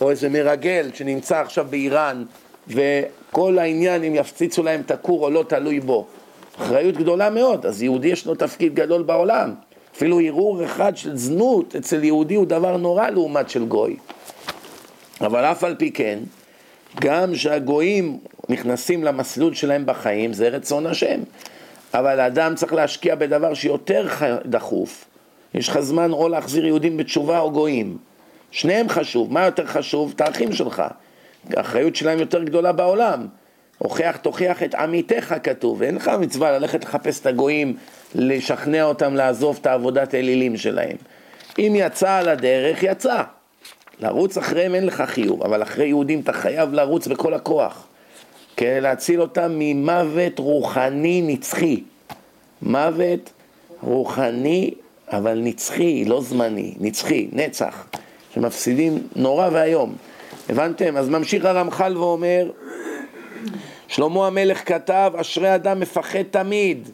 [0.00, 2.24] או איזה מרגל שנמצא עכשיו באיראן
[2.68, 6.06] וכל העניין אם יפציצו להם את הכור או לא תלוי בו.
[6.58, 9.54] אחריות גדולה מאוד, אז יהודי יש לו תפקיד גדול בעולם.
[9.96, 13.96] אפילו ערעור אחד של זנות אצל יהודי הוא דבר נורא לעומת של גוי.
[15.20, 16.18] אבל אף על פי כן,
[17.00, 21.20] גם שהגויים נכנסים למסלול שלהם בחיים, זה רצון השם.
[21.94, 24.08] אבל האדם צריך להשקיע בדבר שיותר
[24.46, 25.04] דחוף.
[25.54, 27.96] יש לך זמן או להחזיר יהודים בתשובה או גויים.
[28.50, 29.32] שניהם חשוב.
[29.32, 30.12] מה יותר חשוב?
[30.16, 30.82] את האחים שלך.
[31.56, 33.26] האחריות שלהם יותר גדולה בעולם.
[33.78, 37.76] הוכיח תוכיח את עמיתך כתוב, אין לך מצווה ללכת לחפש את הגויים,
[38.14, 40.96] לשכנע אותם לעזוב את העבודת האלילים שלהם.
[41.58, 43.22] אם יצא על הדרך, יצא.
[44.00, 47.86] לרוץ אחריהם אין לך חיוב, אבל אחרי יהודים אתה חייב לרוץ בכל הכוח,
[48.56, 51.82] כדי להציל אותם ממוות רוחני נצחי.
[52.62, 53.32] מוות
[53.82, 54.70] רוחני
[55.12, 57.86] אבל נצחי, לא זמני, נצחי, נצח,
[58.34, 59.94] שמפסידים נורא ואיום.
[60.48, 60.96] הבנתם?
[60.96, 62.50] אז ממשיך הרמח"ל ואומר,
[63.88, 66.88] שלמה המלך כתב, אשרי אדם מפחד תמיד.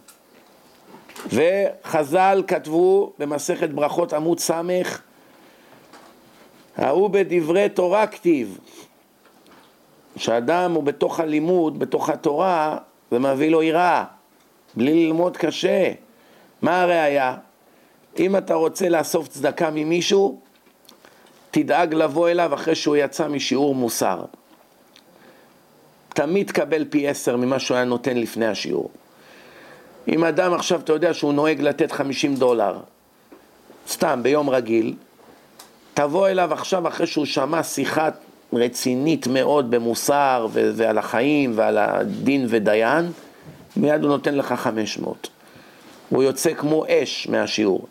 [1.26, 4.51] וחז"ל כתבו במסכת ברכות עמוד ס',
[6.76, 8.59] ההוא בדברי תורה כתיב,
[10.16, 12.78] שאדם הוא בתוך הלימוד, בתוך התורה,
[13.11, 14.05] זה מביא לו יראה,
[14.74, 15.92] בלי ללמוד קשה.
[16.62, 17.36] מה הראיה?
[18.18, 20.40] אם אתה רוצה לאסוף צדקה ממישהו,
[21.51, 24.24] תדאג לבוא אליו אחרי שהוא יצא משיעור מוסר.
[26.15, 28.91] תמיד תקבל פי עשר ממה שהוא היה נותן לפני השיעור.
[30.09, 32.77] אם אדם עכשיו, אתה יודע שהוא נוהג לתת חמישים דולר,
[33.89, 34.95] סתם, ביום רגיל,
[35.95, 38.09] תבוא אליו עכשיו אחרי שהוא שמע שיחה
[38.53, 43.12] רצינית מאוד במוסר ו- ועל החיים ועל הדין ודיין,
[43.77, 45.29] מיד הוא נותן לך חמש מאות.
[46.09, 47.87] הוא יוצא כמו אש מהשיעור.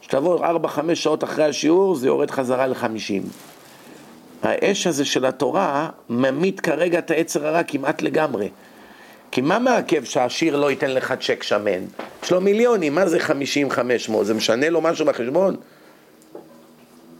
[0.00, 3.22] כשתבוא ארבע, חמש שעות אחרי השיעור, זה יורד חזרה לחמישים.
[4.42, 8.48] האש הזה של התורה ממית כרגע את היצר הרע כמעט לגמרי.
[9.30, 11.84] כי מה מעכב שהעשיר לא ייתן לך צ'ק שמן?
[12.22, 14.26] יש לו מיליונים, מה זה חמישים, חמש מאות?
[14.26, 15.56] זה משנה לו משהו בחשבון?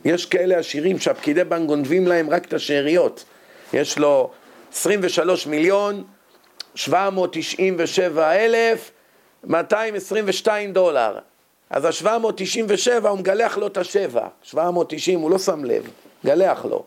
[0.05, 3.25] יש כאלה עשירים שהפקידי בנק גונבים להם רק את השאריות.
[3.73, 4.31] יש לו
[4.73, 6.05] 23 מיליון,
[6.75, 8.91] 797 אלף,
[9.45, 11.19] 222 דולר.
[11.71, 15.83] אז ה-797 הוא מגלח לו את השבע, 790 הוא לא שם לב,
[16.25, 16.85] גלח לו.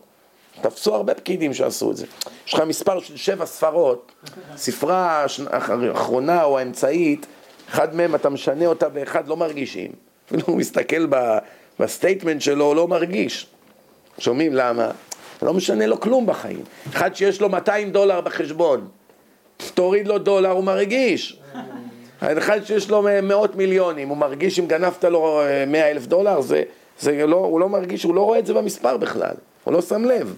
[0.60, 2.06] תפסו הרבה פקידים שעשו את זה.
[2.46, 4.12] יש לך מספר של שבע ספרות,
[4.56, 7.26] ספרה האחרונה או האמצעית,
[7.70, 9.90] אחד מהם אתה משנה אותה ואחד לא מרגישים.
[10.26, 11.06] אפילו הוא מסתכל
[11.80, 13.46] ב statement שלו, לא מרגיש.
[14.18, 14.90] שומעים למה?
[15.42, 16.62] לא משנה לו כלום בחיים.
[16.92, 18.88] אחד שיש לו 200 דולר בחשבון,
[19.74, 21.40] תוריד לו דולר, הוא מרגיש.
[22.20, 26.62] האחד שיש לו מאות מיליונים, הוא מרגיש אם גנבת לו אה, מאה אלף דולר, זה,
[27.00, 29.34] זה לא, הוא לא מרגיש, הוא לא רואה את זה במספר בכלל,
[29.64, 30.34] הוא לא שם לב.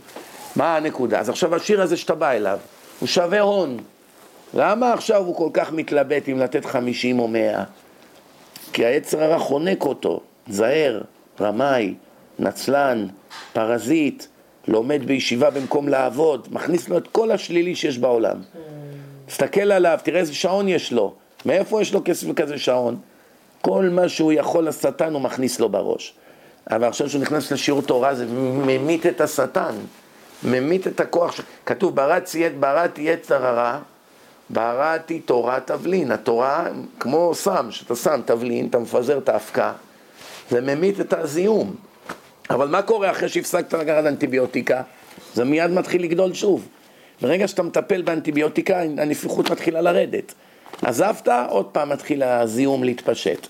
[0.57, 1.21] מה הנקודה?
[1.21, 2.59] אז עכשיו השיר הזה שאתה בא אליו,
[3.01, 3.79] הוא שווה הון.
[4.55, 7.65] למה עכשיו הוא כל כך מתלבט אם לתת חמישים או מאה?
[8.73, 11.01] כי היצר הרע חונק אותו, זהר,
[11.41, 11.95] רמאי,
[12.39, 13.07] נצלן,
[13.53, 14.25] פרזיט,
[14.69, 18.37] לומד בישיבה במקום לעבוד, מכניס לו את כל השלילי שיש בעולם.
[19.27, 21.15] תסתכל עליו, תראה איזה שעון יש לו.
[21.47, 22.97] מאיפה יש לו כסף וכזה שעון?
[23.61, 26.15] כל מה שהוא יכול לשטן הוא מכניס לו בראש.
[26.71, 28.27] אבל עכשיו שהוא נכנס לשיעור תורה זה
[28.67, 29.75] ממית את השטן,
[30.43, 31.37] ממית את הכוח.
[31.37, 31.41] ש...
[31.67, 33.79] כתוב בראתי, בראתי יצר הרע,
[34.51, 36.13] בראתי תורה תבלין.
[36.13, 36.67] התורה
[37.01, 39.73] כמו סם, שאתה שם תבלין, אתה מפזר את האבקה,
[40.51, 41.75] זה ממית את הזיהום.
[42.51, 44.83] אבל מה קורה אחרי שהפסקת לקחת אנטיביוטיקה?
[45.35, 46.69] זה מיד מתחיל לגדול שוב.
[47.21, 50.35] ברגע שאתה מטפל באנטיביוטיקה, הנפיחות מתחילה לרדת.
[50.83, 53.47] עזבת, עוד פעם מתחיל הזיהום להתפשט.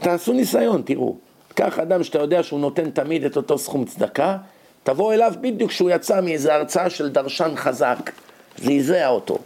[0.00, 1.25] תעשו ניסיון, תראו.
[1.56, 4.36] קח אדם שאתה יודע שהוא נותן תמיד את אותו סכום צדקה,
[4.82, 8.10] תבוא אליו בדיוק כשהוא יצא מאיזו הרצאה של דרשן חזק,
[8.58, 9.38] זעזע אותו.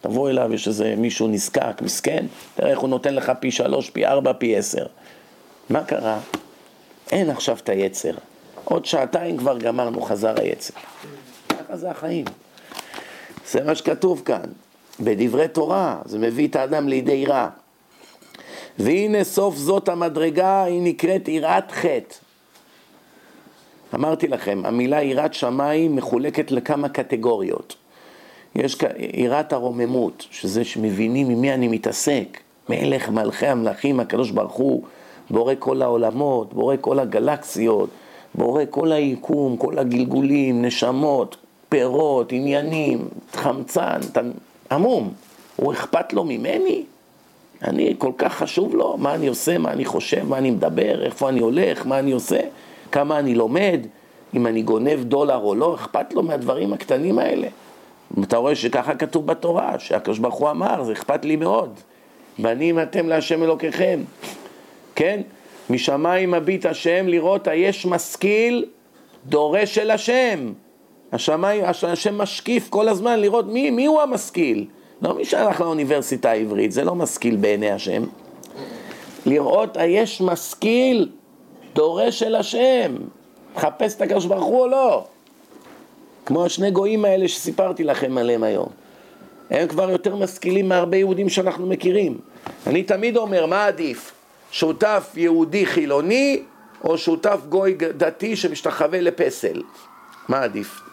[0.00, 4.06] תבוא אליו, יש איזה מישהו נזקק, מסכן, תראה איך הוא נותן לך פי שלוש, פי
[4.06, 4.86] ארבע, פי עשר.
[5.70, 6.18] מה קרה?
[7.12, 8.14] אין עכשיו את היצר.
[8.64, 10.74] עוד שעתיים כבר גמרנו, חזר היצר.
[11.48, 12.24] ככה זה החיים.
[13.50, 14.50] זה מה שכתוב כאן.
[15.00, 17.48] בדברי תורה, זה מביא את האדם לידי רע.
[18.78, 22.14] והנה סוף זאת המדרגה, היא נקראת יראת חטא.
[23.94, 27.76] אמרתי לכם, המילה יראת שמיים מחולקת לכמה קטגוריות.
[28.54, 34.82] יש יראת הרוממות, שזה שמבינים עם מי אני מתעסק, מלך מלכי המלכים, הקדוש ברוך הוא,
[35.30, 37.90] בורא כל העולמות, בורא כל הגלקסיות,
[38.34, 41.36] בורא כל היקום, כל הגלגולים, נשמות,
[41.68, 44.00] פירות, עניינים, חמצן,
[44.70, 45.12] עמום.
[45.56, 46.84] הוא אכפת לו ממני?
[47.64, 51.28] אני, כל כך חשוב לו, מה אני עושה, מה אני חושב, מה אני מדבר, איפה
[51.28, 52.40] אני הולך, מה אני עושה,
[52.92, 53.80] כמה אני לומד,
[54.34, 57.48] אם אני גונב דולר או לא, אכפת לו מהדברים הקטנים האלה.
[58.22, 61.80] אתה רואה שככה כתוב בתורה, שהקדוש ברוך הוא אמר, זה אכפת לי מאוד.
[62.38, 64.00] בנים אתם להשם אלוקיכם,
[64.94, 65.20] כן?
[65.70, 68.64] משמיים מביט השם לראות היש משכיל
[69.26, 70.52] דורש אל השם.
[71.12, 74.66] השמיים, השם משקיף כל הזמן לראות מי, מי הוא המשכיל.
[75.02, 78.04] לא מי שהלך לאוניברסיטה העברית, זה לא משכיל בעיני השם.
[79.26, 81.08] לראות היש משכיל
[81.72, 82.96] דורש אל השם.
[83.56, 85.06] מחפש את הקדוש ברוך הוא או לא.
[86.26, 88.68] כמו השני גויים האלה שסיפרתי לכם עליהם היום.
[89.50, 92.18] הם כבר יותר משכילים מהרבה יהודים שאנחנו מכירים.
[92.66, 94.12] אני תמיד אומר, מה עדיף?
[94.50, 96.42] שותף יהודי חילוני
[96.84, 99.62] או שותף גוי דתי שמשתחווה לפסל?
[100.28, 100.87] מה עדיף?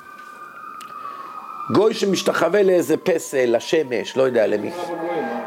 [1.72, 4.72] גוי שמשתחווה לאיזה פסל, לשמש, לא יודע למי.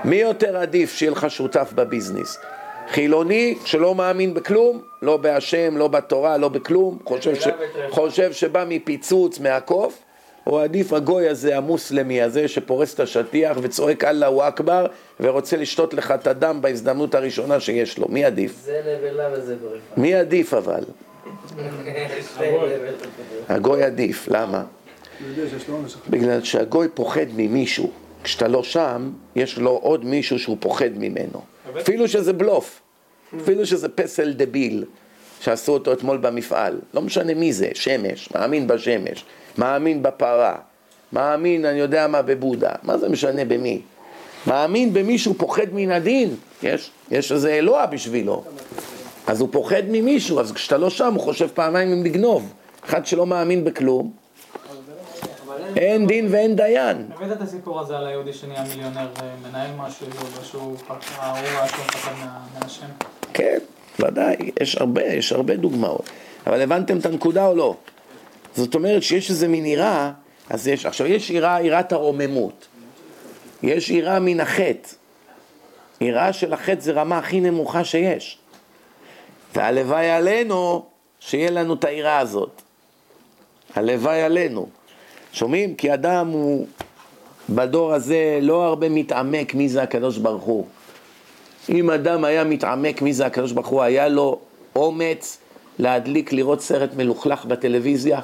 [0.04, 2.38] מי יותר עדיף שיהיה לך שותף בביזנס?
[2.88, 7.46] חילוני שלא מאמין בכלום, לא בהשם, לא בתורה, לא בכלום, חושב, ש...
[7.90, 9.98] חושב שבא מפיצוץ, מהקוף,
[10.46, 14.86] או עדיף הגוי הזה, המוסלמי הזה, שפורס את השטיח וצועק אללהו אכבר
[15.20, 18.52] ורוצה לשתות לך את הדם בהזדמנות הראשונה שיש לו, מי עדיף?
[18.64, 20.00] זה נבלה וזה ברכה.
[20.00, 20.84] מי עדיף אבל?
[23.48, 24.64] הגוי עדיף, למה?
[26.10, 27.90] בגלל שהגוי פוחד ממישהו,
[28.22, 31.40] כשאתה לא שם, יש לו עוד מישהו שהוא פוחד ממנו.
[31.80, 32.80] אפילו שזה בלוף,
[33.42, 34.84] אפילו שזה פסל דביל
[35.40, 39.24] שעשו אותו אתמול במפעל, לא משנה מי זה, שמש, מאמין בשמש,
[39.58, 40.56] מאמין בפרה,
[41.12, 43.80] מאמין, אני יודע מה, בבודה, מה זה משנה במי?
[44.46, 48.44] מאמין במישהו פוחד מן הדין, יש, יש איזה אלוה בשבילו,
[49.26, 52.52] אז הוא פוחד ממישהו, אז כשאתה לא שם הוא חושב פעמיים אם לגנוב,
[52.84, 54.12] אחד שלא מאמין בכלום,
[55.78, 57.06] אין דין ואין דיין.
[57.14, 59.08] הבאת את הסיפור הזה על היהודי שנהיה מיליונר,
[59.48, 60.06] מנהל משהו,
[60.42, 60.76] שהוא
[61.18, 62.12] ראה שהוא מפחד
[62.60, 62.86] מהשם.
[63.34, 63.58] כן,
[63.98, 66.10] ודאי, יש הרבה, יש הרבה דוגמאות.
[66.46, 67.76] אבל הבנתם את הנקודה או לא?
[68.56, 70.12] זאת אומרת שיש איזה מין יראה,
[70.50, 72.66] אז יש, עכשיו יש יראה, יראת הרוממות.
[73.62, 74.88] יש יראה מן החטא.
[76.00, 78.38] יראה של החטא זה רמה הכי נמוכה שיש.
[79.54, 80.84] והלוואי עלינו
[81.20, 82.62] שיהיה לנו את היראה הזאת.
[83.74, 84.68] הלוואי עלינו.
[85.38, 85.74] שומעים?
[85.74, 86.66] כי אדם הוא
[87.50, 90.66] בדור הזה לא הרבה מתעמק מי זה הקדוש ברוך הוא.
[91.68, 94.38] אם אדם היה מתעמק מי זה הקדוש ברוך הוא, היה לו
[94.76, 95.38] אומץ
[95.78, 98.20] להדליק, לראות סרט מלוכלך בטלוויזיה,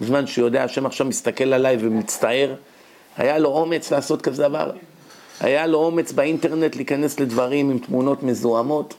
[0.00, 2.54] בזמן שהוא יודע, השם עכשיו מסתכל עליי ומצטער,
[3.16, 4.70] היה לו אומץ לעשות כזה דבר?
[5.40, 8.94] היה לו אומץ באינטרנט להיכנס לדברים עם תמונות מזוהמות?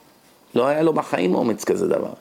[0.55, 2.13] לא היה לו בחיים אומץ כזה דבר.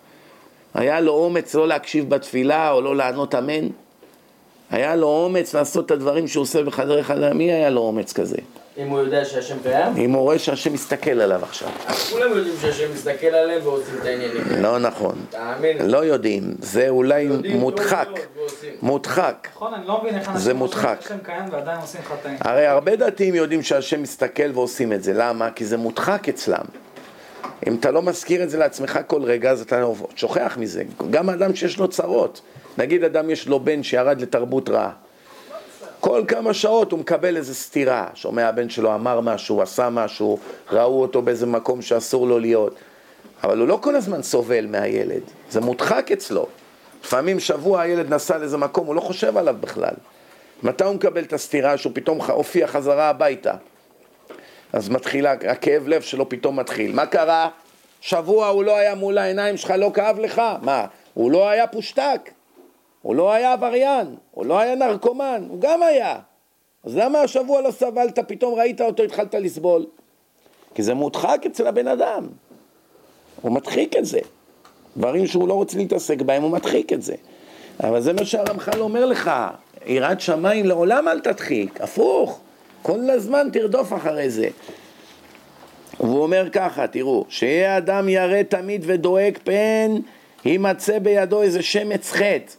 [0.75, 3.69] היה לו אומץ לא להקשיב בתפילה או לא לענות אמן?
[4.71, 8.37] היה לו אומץ לעשות את הדברים שהוא עושה בחדרי חדרי, מי היה לו אומץ כזה?
[8.79, 9.97] אם הוא יודע שהשם קיים?
[9.97, 11.69] אם הוא רואה שהשם מסתכל עליו עכשיו.
[11.87, 14.43] אז כולם יודעים שהשם מסתכל עליהם ועושים את העניינים.
[14.63, 15.15] לא נכון.
[15.31, 15.91] תאמין.
[15.91, 18.09] לא יודעים, זה אולי יודעים מודחק.
[18.09, 18.73] מאוד ועושים.
[18.83, 19.49] מודחק.
[19.55, 20.95] נכון, אני לא מבין איך זה אנשים חושבים.
[21.01, 22.37] שהשם קיים ועדיין עושים חטאים.
[22.41, 25.51] הרי הרבה דתיים יודעים שהשם מסתכל ועושים את זה, למה?
[25.51, 26.65] כי זה מודחק אצלם.
[27.67, 29.85] אם אתה לא מזכיר את זה לעצמך כל רגע, אז אתה
[30.17, 30.83] שוכח מזה.
[31.11, 32.41] גם אדם שיש לו צרות,
[32.79, 34.91] נגיד אדם יש לו בן שירד לתרבות רעה.
[36.01, 40.39] כל כמה שעות הוא מקבל איזה סתירה, שומע הבן שלו אמר משהו, עשה משהו,
[40.73, 42.75] ראו אותו באיזה מקום שאסור לו להיות.
[43.45, 46.47] אבל הוא לא כל הזמן סובל מהילד, זה מודחק אצלו.
[47.05, 49.95] לפעמים שבוע הילד נסע לאיזה מקום, הוא לא חושב עליו בכלל.
[50.63, 53.55] מתי הוא מקבל את הסתירה שהוא פתאום הופיע חזרה הביתה?
[54.73, 56.95] אז מתחילה, הכאב לב שלו פתאום מתחיל.
[56.95, 57.49] מה קרה?
[58.01, 60.43] שבוע הוא לא היה מול העיניים שלך, לא כאב לך?
[60.63, 62.31] מה, הוא לא היה פושטק?
[63.03, 64.17] הוא לא היה עבריין?
[64.31, 65.47] הוא לא היה נרקומן?
[65.49, 66.19] הוא גם היה.
[66.85, 69.87] אז למה השבוע לא סבלת, פתאום ראית אותו, התחלת לסבול?
[70.75, 72.27] כי זה מודחק אצל הבן אדם.
[73.43, 74.19] הוא מדחיק את זה.
[74.97, 77.15] דברים שהוא לא רוצה להתעסק בהם, הוא מדחיק את זה.
[77.85, 79.31] אבל זה מה שהרמח"ל אומר לך,
[79.87, 82.41] יראת שמיים לעולם אל תדחיק, הפוך,
[82.83, 84.49] כל הזמן תרדוף אחרי זה.
[86.01, 89.97] והוא אומר ככה, תראו, שיהיה אדם ירא תמיד ודואג פן
[90.45, 92.53] יימצא בידו איזה שמץ חטא,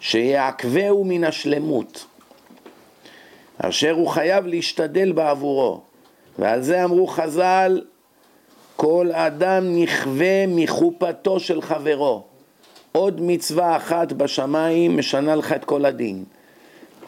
[0.00, 2.06] שיעכבהו מן השלמות,
[3.58, 5.80] אשר הוא חייב להשתדל בעבורו.
[6.38, 7.82] ועל זה אמרו חז"ל,
[8.76, 12.22] כל אדם נכווה מחופתו של חברו.
[12.92, 16.24] עוד מצווה אחת בשמיים משנה לך את כל הדין.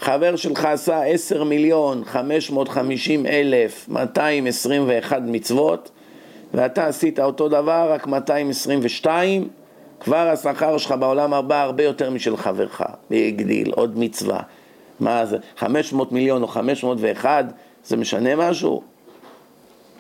[0.01, 5.91] חבר שלך עשה עשר מיליון חמש מאות חמישים אלף מאתיים עשרים ואחד מצוות
[6.55, 9.49] ואתה עשית אותו דבר רק מאתיים עשרים ושתיים
[10.01, 14.41] כבר השכר שלך בעולם הבא הרבה יותר משל חברך, והגדיל, עוד מצווה.
[15.01, 17.45] מה זה, חמש מאות מיליון או חמש מאות ואחד,
[17.85, 18.83] זה משנה משהו?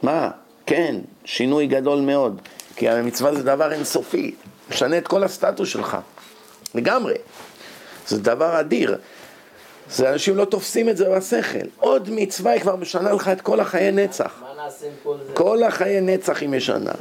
[0.03, 0.31] מה?
[0.67, 2.41] כן, שינוי גדול מאוד,
[2.77, 4.35] כי המצווה זה דבר אינסופי,
[4.71, 5.97] משנה את כל הסטטוס שלך,
[6.75, 7.15] לגמרי.
[8.07, 8.99] זה דבר אדיר.
[9.91, 11.67] זה אנשים לא תופסים את זה בשכל.
[11.79, 14.43] עוד מצווה היא כבר משנה לך את כל החיי נצח.
[14.43, 15.33] מה נעשה עם כל זה?
[15.35, 16.93] כל החיי נצח היא משנה.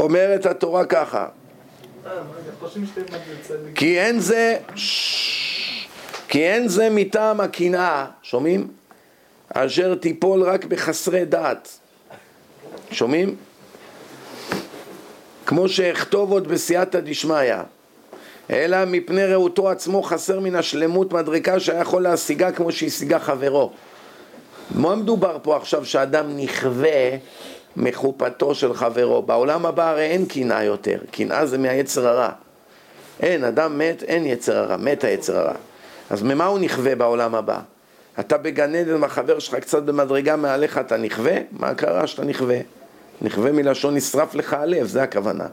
[0.00, 1.26] אומרת התורה ככה,
[3.74, 4.58] כי אין זה,
[6.28, 8.68] כי אין זה מטעם הקנאה, שומעים?
[9.54, 11.78] אשר תיפול רק בחסרי דעת.
[12.90, 13.36] שומעים?
[15.46, 17.54] כמו שאכתוב עוד בסייעתא דשמיא.
[18.50, 23.72] אלא מפני רעותו עצמו חסר מן השלמות מדריקה שהיה יכול להשיגה כמו שהשיגה חברו.
[24.70, 27.16] מה מדובר פה עכשיו שאדם נכווה
[27.76, 29.22] מחופתו של חברו?
[29.22, 32.30] בעולם הבא הרי אין קנאה יותר, קנאה זה מהיצר הרע.
[33.20, 35.54] אין, אדם מת, אין יצר הרע, מת היצר הרע.
[36.10, 37.60] אז ממה הוא נכווה בעולם הבא?
[38.20, 41.36] אתה בגן עדן והחבר שלך קצת במדרגה מעליך, אתה נכווה?
[41.52, 42.58] מה קרה שאתה נכווה?
[43.22, 45.46] נכווה מלשון נשרף לך הלב, זה הכוונה.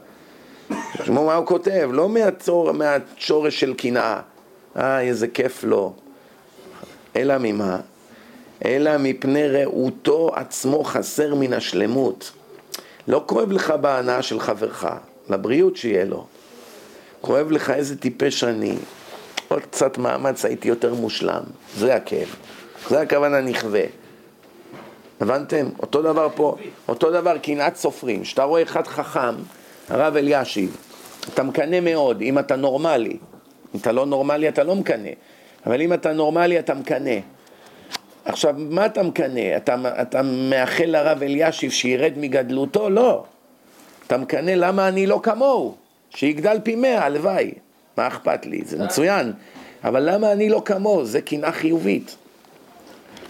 [0.98, 4.20] תשמעו מה הוא כותב, לא מהצור, מהשורש של קנאה,
[4.76, 5.92] אה, איזה כיף לו,
[7.16, 7.78] אלא ממה?
[8.64, 12.32] אלא מפני רעותו עצמו חסר מן השלמות.
[13.08, 14.86] לא כואב לך בהנאה של חברך,
[15.30, 16.26] לבריאות שיהיה לו.
[17.20, 18.74] כואב לך איזה טיפש אני,
[19.48, 21.42] עוד קצת מאמץ הייתי יותר מושלם,
[21.76, 22.36] זה הכאב.
[22.88, 23.84] זה הכוונה נכווה.
[25.20, 25.66] הבנתם?
[25.78, 26.56] אותו דבר פה,
[26.88, 29.34] אותו דבר קנאת סופרים, שאתה רואה אחד חכם,
[29.88, 30.76] הרב אלישיב,
[31.34, 33.16] אתה מקנא מאוד, אם אתה נורמלי.
[33.74, 35.08] אם אתה לא נורמלי אתה לא מקנא,
[35.66, 37.16] אבל אם אתה נורמלי אתה מקנא.
[38.26, 39.56] עכשיו, מה אתה מקנא?
[39.56, 42.90] אתה, אתה מאחל לרב אלישיב שירד מגדלותו?
[42.90, 43.24] לא.
[44.06, 45.74] אתה מקנא למה אני לא כמוהו,
[46.10, 47.52] שיגדל פי מאה, הלוואי.
[47.96, 48.62] מה אכפת לי?
[48.64, 49.32] זה מצוין.
[49.84, 51.04] אבל למה אני לא כמוהו?
[51.04, 52.16] זה קנאה חיובית.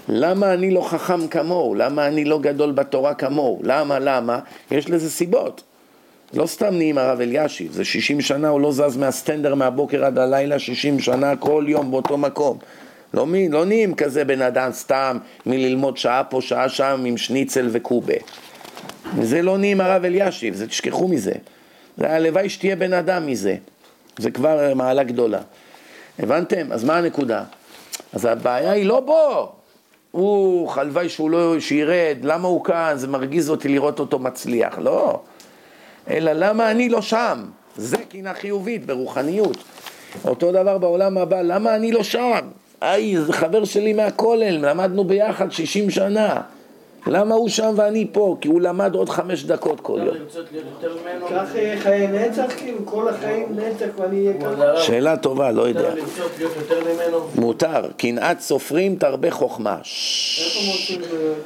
[0.09, 1.75] למה אני לא חכם כמוהו?
[1.75, 3.61] למה אני לא גדול בתורה כמוהו?
[3.63, 3.99] למה?
[3.99, 4.39] למה?
[4.71, 5.63] יש לזה סיבות.
[6.35, 10.59] לא סתם נהיים הרב אלישיב, זה 60 שנה, הוא לא זז מהסטנדר מהבוקר עד הלילה,
[10.59, 12.59] 60 שנה כל יום באותו מקום.
[13.15, 17.69] לא, מי, לא נהיים כזה בן אדם סתם מללמוד שעה פה, שעה שם עם שניצל
[17.73, 18.15] וקובה.
[19.19, 21.33] וזה לא נהיים הרב אלישיב, זה תשכחו מזה.
[21.97, 23.57] זה הלוואי שתהיה בן אדם מזה.
[24.19, 25.41] זה כבר מעלה גדולה.
[26.19, 26.73] הבנתם?
[26.73, 27.45] אז מה הנקודה?
[28.13, 29.53] אז הבעיה היא לא בו.
[30.11, 34.79] הוא, הלוואי שהוא לא, שירד, למה הוא כאן, זה מרגיז אותי לראות אותו מצליח.
[34.79, 35.21] לא.
[36.11, 37.45] אלא למה אני לא שם?
[37.77, 39.57] זה קינה חיובית ברוחניות.
[40.25, 42.49] אותו דבר בעולם הבא, למה אני לא שם?
[42.81, 46.41] היי, זה חבר שלי מהכולל, למדנו ביחד 60 שנה.
[47.07, 48.37] למה הוא שם ואני פה?
[48.41, 50.17] כי הוא למד עוד חמש דקות כל יום.
[51.31, 51.49] כך
[51.79, 54.81] חיי נצח, כאילו, כל החיים נצח ואני אהיה ככה.
[54.81, 55.91] שאלה טובה, לא יודע.
[57.35, 59.79] מותר קנאת סופרים תרבה חוכמה.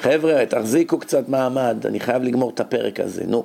[0.01, 3.45] חבר'ה, תחזיקו קצת מעמד, אני חייב לגמור את הפרק הזה, נו.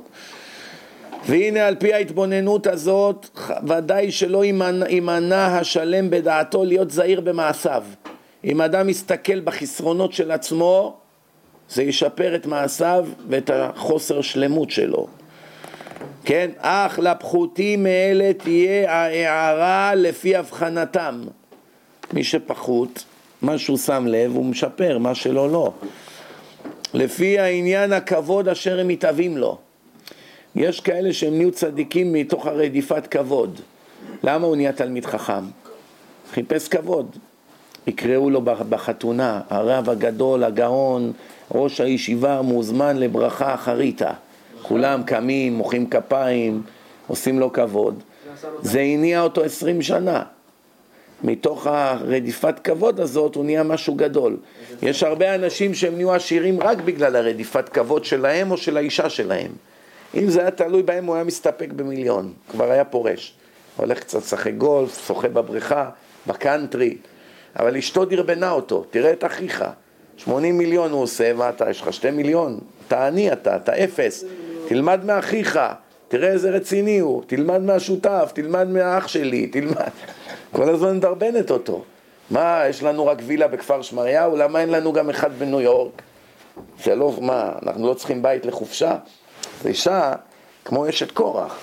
[1.27, 7.83] והנה על פי ההתבוננות הזאת, ודאי שלא יימנע- השלם בדעתו להיות זהיר במעשיו.
[8.43, 10.97] אם אדם יסתכל בחסרונות של עצמו,
[11.69, 15.07] זה ישפר את מעשיו ואת החוסר שלמות שלו.
[16.25, 21.21] כן, אך לפחותים מאלה תהיה ההערה לפי הבחנתם.
[22.13, 23.03] מי שפחות,
[23.41, 25.71] מה שהוא שם לב הוא משפר, מה שלא לא.
[26.93, 29.57] לפי העניין הכבוד אשר הם מתאווים לו.
[30.55, 33.59] יש כאלה שהם נהיו צדיקים מתוך הרדיפת כבוד.
[34.23, 35.43] למה הוא נהיה תלמיד חכם?
[36.31, 37.15] חיפש כבוד.
[37.87, 41.11] יקראו לו בחתונה, הרב הגדול, הגאון,
[41.51, 44.11] ראש הישיבה מוזמן לברכה אחריתה.
[44.61, 46.61] כולם קמים, מוחאים כפיים,
[47.07, 48.03] עושים לו כבוד.
[48.61, 50.23] זה הניע אותו עשרים שנה.
[51.23, 54.37] מתוך הרדיפת כבוד הזאת הוא נהיה משהו גדול.
[54.81, 59.51] יש הרבה אנשים שהם נהיו עשירים רק בגלל הרדיפת כבוד שלהם או של האישה שלהם.
[60.15, 63.33] אם זה היה תלוי בהם הוא היה מסתפק במיליון, כבר היה פורש.
[63.77, 65.89] הולך קצת לשחק גולף, שוחה בבריכה,
[66.27, 66.97] בקאנטרי,
[67.59, 69.63] אבל אשתו דרבנה אותו, תראה את אחיך,
[70.17, 74.25] 80 מיליון הוא עושה, ואתה, יש לך 2 מיליון, אתה עני אתה, אתה אפס,
[74.67, 75.59] תלמד מאחיך,
[76.07, 79.89] תראה איזה רציני הוא, תלמד מהשותף, תלמד מהאח שלי, תלמד.
[80.51, 81.83] כל הזמן מדרבנת אותו.
[82.29, 84.37] מה, יש לנו רק וילה בכפר שמריהו?
[84.37, 86.01] למה אין לנו גם אחד בניו יורק?
[86.83, 88.95] זה לא, מה, אנחנו לא צריכים בית לחופשה?
[89.65, 90.13] אישה
[90.65, 91.59] כמו אשת קורח,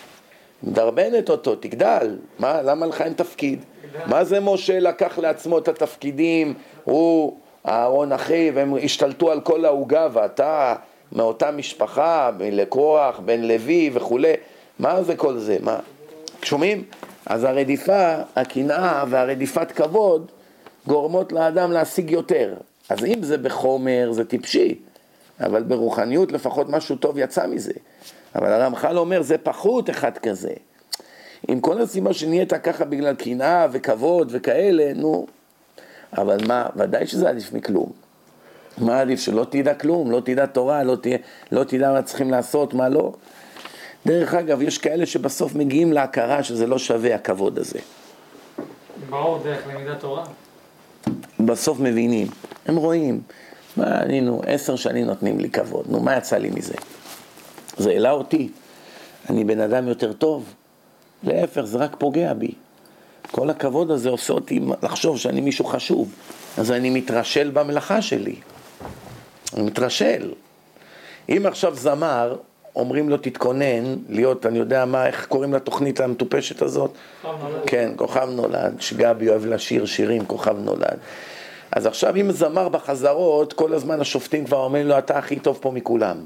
[0.62, 3.64] מדרבנת אותו, תגדל, מה, למה לך אין תפקיד?
[4.06, 7.36] מה זה משה לקח לעצמו את התפקידים, הוא,
[7.68, 10.74] אהרון אחיו, הם השתלטו על כל העוגה ואתה
[11.12, 14.32] מאותה משפחה, בן לקורח, בן לוי וכולי,
[14.78, 15.56] מה זה כל זה?
[15.60, 15.78] מה?
[16.42, 16.84] שומעים?
[17.26, 20.30] אז הרדיפה, הקנאה והרדיפת כבוד
[20.86, 22.54] גורמות לאדם להשיג יותר.
[22.88, 24.74] אז אם זה בחומר זה טיפשי,
[25.40, 27.72] אבל ברוחניות לפחות משהו טוב יצא מזה.
[28.34, 30.52] אבל הרמח"ל אומר זה פחות אחד כזה.
[31.48, 35.26] עם כל הסיבה שנהיית ככה בגלל קנאה וכבוד וכאלה, נו,
[36.18, 37.92] אבל מה, ודאי שזה עדיף מכלום.
[38.78, 39.20] מה עדיף?
[39.20, 41.10] שלא תדע כלום, לא תדע תורה, לא, תה,
[41.52, 43.12] לא תדע מה צריכים לעשות, מה לא.
[44.06, 47.78] דרך אגב, יש כאלה שבסוף מגיעים להכרה שזה לא שווה הכבוד הזה.
[49.10, 50.24] ברור, דרך למידת תורה.
[51.40, 52.26] בסוף מבינים,
[52.66, 53.20] הם רואים,
[53.76, 56.74] מה אני, נו, עשר שנים נותנים לי כבוד, נו, מה יצא לי מזה?
[57.76, 58.48] זה העלה אותי,
[59.30, 60.54] אני בן אדם יותר טוב,
[61.22, 62.54] להפך, זה רק פוגע בי.
[63.30, 66.12] כל הכבוד הזה עושה אותי לחשוב שאני מישהו חשוב,
[66.58, 68.34] אז אני מתרשל במלאכה שלי.
[69.54, 70.32] אני מתרשל.
[71.28, 72.36] אם עכשיו זמר,
[72.76, 76.90] אומרים לו תתכונן להיות, אני יודע מה, איך קוראים לתוכנית המטופשת הזאת?
[77.22, 77.62] כוכב נולד.
[77.66, 80.98] כן, כוכב נולד, שגבי אוהב לשיר שירים, כוכב נולד.
[81.72, 85.70] אז עכשיו אם זמר בחזרות, כל הזמן השופטים כבר אומרים לו, אתה הכי טוב פה
[85.70, 86.16] מכולם.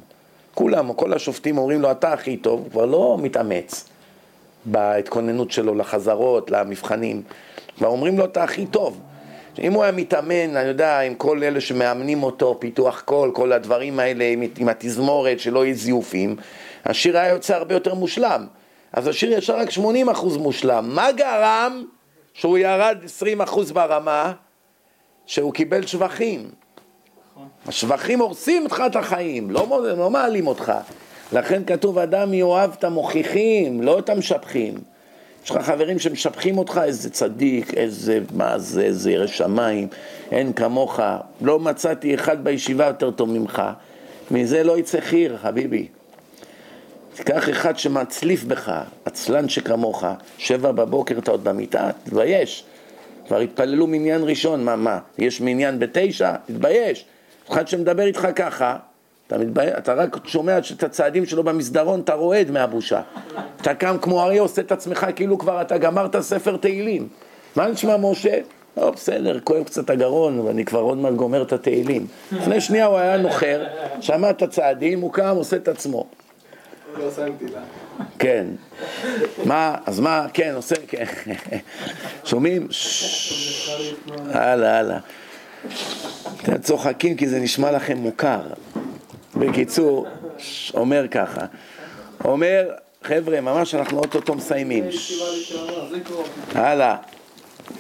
[0.55, 3.89] כולם, כל השופטים אומרים לו, אתה הכי טוב, הוא כבר לא מתאמץ
[4.65, 7.23] בהתכוננות שלו לחזרות, למבחנים.
[7.77, 9.01] כבר אומרים לו, אתה הכי טוב.
[9.59, 13.99] אם הוא היה מתאמן, אני יודע, עם כל אלה שמאמנים אותו, פיתוח קול, כל הדברים
[13.99, 16.37] האלה, עם, עם התזמורת, שלא יהיו זיופים,
[16.85, 18.47] השיר היה יוצא הרבה יותר מושלם.
[18.93, 20.91] אז השיר ישר רק 80% מושלם.
[20.95, 21.85] מה גרם
[22.35, 22.99] שהוא ירד
[23.45, 24.33] 20% ברמה?
[25.27, 26.51] שהוא קיבל שבחים.
[27.67, 30.73] השבחים הורסים אותך את החיים, לא, לא מעלים אותך.
[31.33, 34.75] לכן כתוב, אדם יאהב את המוכיחים, לא את המשבחים.
[35.45, 39.89] יש לך חברים שמשבחים אותך, איזה צדיק, איזה מה זה, איזה ירא שמיים,
[40.31, 41.01] אין כמוך.
[41.41, 43.63] לא מצאתי אחד בישיבה יותר טוב ממך.
[44.31, 45.89] מזה לא יצא חיר, חביבי.
[47.15, 48.73] תיקח אחד שמצליף בך,
[49.05, 50.05] עצלן שכמוך,
[50.39, 52.65] שבע בבוקר אתה עוד במיטה, תתבייש.
[53.27, 56.33] כבר התפללו מניין ראשון, מה, מה, יש מניין בתשע?
[56.47, 57.05] תתבייש.
[57.51, 58.77] אחד שמדבר איתך ככה,
[59.27, 63.01] אתה, מתבייש, אתה רק שומע את הצעדים שלו במסדרון, אתה רועד מהבושה.
[63.61, 67.09] אתה קם כמו אריה, עושה את עצמך כאילו כבר אתה גמרת ספר תהילים.
[67.57, 68.39] מה נשמע משה?
[68.77, 72.07] לא, בסדר, כואב קצת הגרון, ואני כבר עוד מעט גומר את התהילים.
[72.33, 73.65] לפני שנייה הוא היה נוחר,
[74.01, 76.07] שמע את הצעדים, הוא קם, עושה את עצמו.
[76.99, 77.61] לא שמתי לה.
[78.19, 78.47] כן.
[79.45, 81.05] מה, אז מה, כן, עושה, כן.
[82.25, 82.69] שומעים?
[84.31, 84.99] הלאה, הלאה.
[86.43, 88.41] אתם צוחקים כי זה נשמע לכם מוכר.
[89.37, 90.07] בקיצור,
[90.75, 91.41] אומר ככה,
[92.25, 92.71] אומר,
[93.03, 94.85] חבר'ה, ממש אנחנו אוטוטו מסיימים.
[96.55, 96.97] הלאה,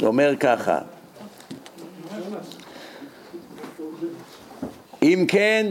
[0.02, 0.78] אומר ככה,
[5.02, 5.66] אם כן,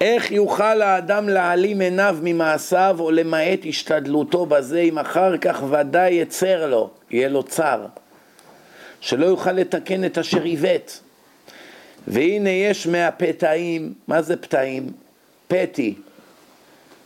[0.00, 6.66] איך יוכל האדם להעלים עיניו ממעשיו או למעט השתדלותו בזה אם אחר כך ודאי יצר
[6.66, 7.86] לו, יהיה לו צר,
[9.00, 11.00] שלא יוכל לתקן את אשר עיוות.
[12.08, 14.92] והנה יש מהפתאים, מה זה פתאים?
[15.48, 15.94] פתי,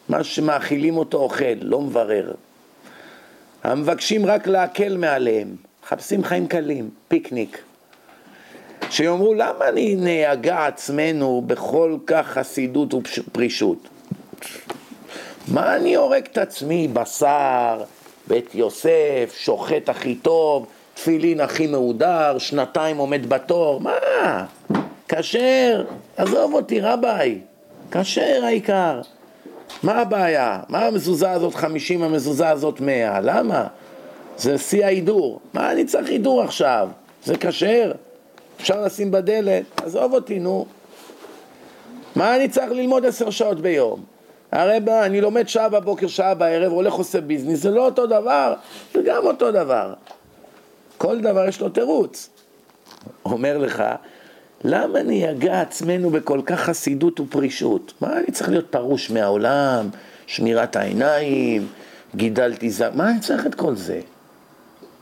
[0.09, 2.33] מה שמאכילים אותו אוכל, לא מברר.
[3.65, 7.63] המבקשים רק להקל מעליהם, מחפשים חיים קלים, פיקניק.
[8.91, 13.89] שיאמרו למה אני נהגה עצמנו בכל כך חסידות ופרישות?
[15.49, 16.89] מה אני הורג את עצמי?
[16.89, 17.83] בשר,
[18.27, 24.45] בית יוסף, שוחט הכי טוב, תפילין הכי מהודר, שנתיים עומד בתור, מה?
[25.09, 25.85] כשר,
[26.17, 27.39] עזוב אותי רביי,
[27.91, 29.01] כשר העיקר.
[29.83, 30.61] מה הבעיה?
[30.69, 33.21] מה המזוזה הזאת 50, המזוזה הזאת 100?
[33.21, 33.67] למה?
[34.37, 35.41] זה שיא ההידור.
[35.55, 36.89] מה אני צריך הידור עכשיו?
[37.25, 37.93] זה כשר?
[38.61, 40.67] אפשר לשים בדלת, עזוב אותי, נו.
[42.17, 44.05] מה אני צריך ללמוד עשר שעות ביום?
[44.53, 48.55] הרי בא, אני לומד שעה בבוקר, שעה בערב, הולך עושה ביזנס, זה לא אותו דבר,
[48.95, 49.95] זה גם אותו דבר.
[50.99, 52.31] כל דבר יש לו תירוץ.
[53.25, 53.83] אומר לך,
[54.65, 57.93] למה נייגע עצמנו בכל כך חסידות ופרישות?
[58.01, 59.89] מה אני צריך להיות פרוש מהעולם,
[60.27, 61.67] שמירת העיניים,
[62.15, 64.01] גידלתי זר, מה אני צריך את כל זה?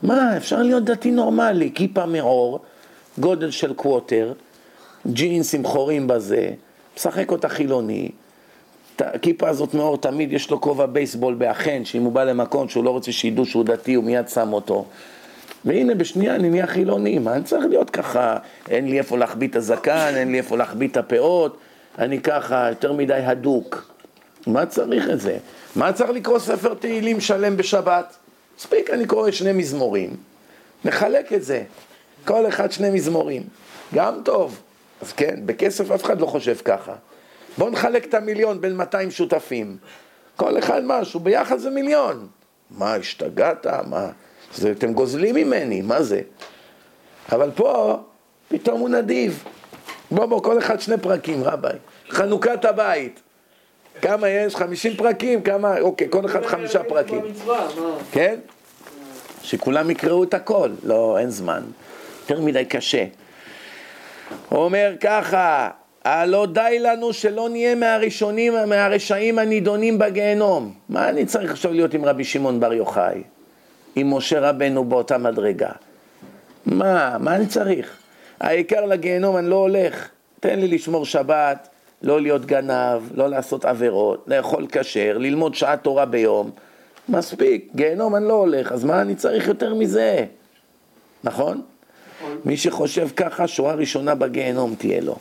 [0.03, 2.59] מה, אפשר להיות דתי נורמלי, כיפה מעור,
[3.19, 4.33] גודל של קווטר,
[5.07, 6.49] ג'ינס עם חורים בזה,
[6.97, 8.09] משחק אותה חילוני,
[8.99, 12.89] הכיפה הזאת מאור תמיד יש לו כובע בייסבול באחן, שאם הוא בא למקום שהוא לא
[12.89, 14.85] רוצה שידעו שהוא דתי, הוא מיד שם אותו.
[15.65, 18.37] והנה בשנייה אני נהיה חילוני, מה אני צריך להיות ככה?
[18.69, 21.57] אין לי איפה להחביא את הזקן, אין לי איפה להחביא את הפאות,
[21.99, 23.93] אני ככה יותר מדי הדוק.
[24.47, 25.37] מה צריך את זה?
[25.75, 28.15] מה צריך לקרוא ספר תהילים שלם בשבת?
[28.57, 30.15] מספיק, אני קורא שני מזמורים.
[30.85, 31.63] נחלק את זה.
[32.25, 33.43] כל אחד שני מזמורים.
[33.93, 34.61] גם טוב.
[35.01, 36.93] אז כן, בכסף אף אחד לא חושב ככה.
[37.57, 39.77] בואו נחלק את המיליון בין 200 שותפים.
[40.35, 42.27] כל אחד משהו, ביחד זה מיליון.
[42.71, 43.67] מה, השתגעת?
[43.67, 44.09] מה?
[44.55, 46.21] זה, אתם גוזלים ממני, מה זה?
[47.31, 47.97] אבל פה,
[48.47, 49.43] פתאום הוא נדיב.
[50.11, 51.77] בוא, בוא, כל אחד שני פרקים, רביי.
[52.09, 53.19] חנוכת הבית.
[54.01, 54.55] כמה יש?
[54.55, 55.41] 50 פרקים?
[55.41, 55.79] כמה?
[55.79, 57.21] אוקיי, כל אחד חמישה פרקים.
[58.11, 58.39] כן?
[59.43, 60.69] שכולם יקראו את הכל.
[60.83, 61.63] לא, אין זמן.
[62.29, 63.05] יותר מדי קשה.
[64.49, 65.69] הוא אומר ככה,
[66.03, 70.73] הלא די לנו שלא נהיה מהראשונים, מהרשעים הנידונים בגיהנום.
[70.89, 73.23] מה אני צריך עכשיו להיות עם רבי שמעון בר יוחאי?
[73.95, 75.69] עם משה רבנו באותה מדרגה?
[76.65, 77.97] מה, מה אני צריך?
[78.39, 80.09] העיקר לגיהנום אני לא הולך.
[80.39, 81.69] תן לי לשמור שבת,
[82.01, 86.51] לא להיות גנב, לא לעשות עבירות, לאכול כשר, ללמוד שעת תורה ביום.
[87.09, 90.25] מספיק, גיהנום אני לא הולך, אז מה אני צריך יותר מזה?
[91.23, 91.61] נכון?
[92.45, 95.15] מי שחושב ככה, שורה ראשונה בגיהנום תהיה לו.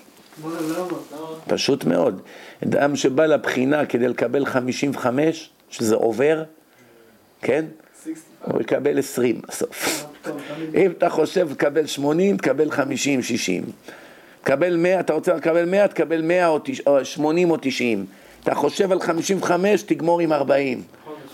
[1.46, 2.20] פשוט מאוד.
[2.64, 6.42] אדם שבא לבחינה כדי לקבל 55, שזה עובר,
[7.42, 7.64] כן?
[8.44, 10.06] הוא יקבל 20 בסוף.
[10.74, 13.64] אם אתה חושב לקבל 80, תקבל 50, 60.
[14.42, 16.48] תקבל 100, אתה רוצה לקבל 100, תקבל 100
[16.86, 18.06] או 80 או 90.
[18.42, 20.82] אתה חושב על 55, תגמור עם 40.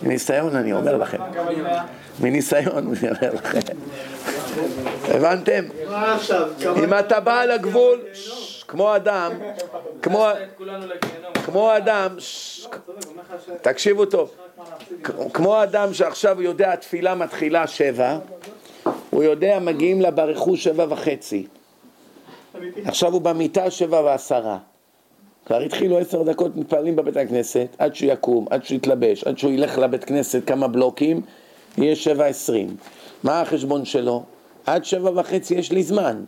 [0.03, 1.19] מניסיון אני אומר לכם.
[2.21, 3.59] מניסיון אני אומר לכם.
[5.05, 5.65] הבנתם?
[6.85, 8.01] אם אתה בא לגבול,
[8.69, 9.33] כמו אדם,
[11.45, 12.17] כמו אדם,
[13.63, 14.31] תקשיבו טוב,
[15.33, 18.19] כמו אדם שעכשיו יודע התפילה מתחילה שבע,
[19.11, 21.47] הוא יודע מגיעים לה ברכו שבע וחצי.
[22.85, 24.59] עכשיו הוא במיטה שבע ועשרה.
[25.47, 29.53] כבר התחילו עשר דקות מתפללים בבית הכנסת, עד שהוא יקום, עד שהוא יתלבש, עד שהוא
[29.53, 31.21] ילך לבית כנסת כמה בלוקים,
[31.79, 32.77] יהיה שבע עשרים.
[33.23, 34.23] מה החשבון שלו?
[34.69, 36.25] עד שבע וחצי יש לי זמן.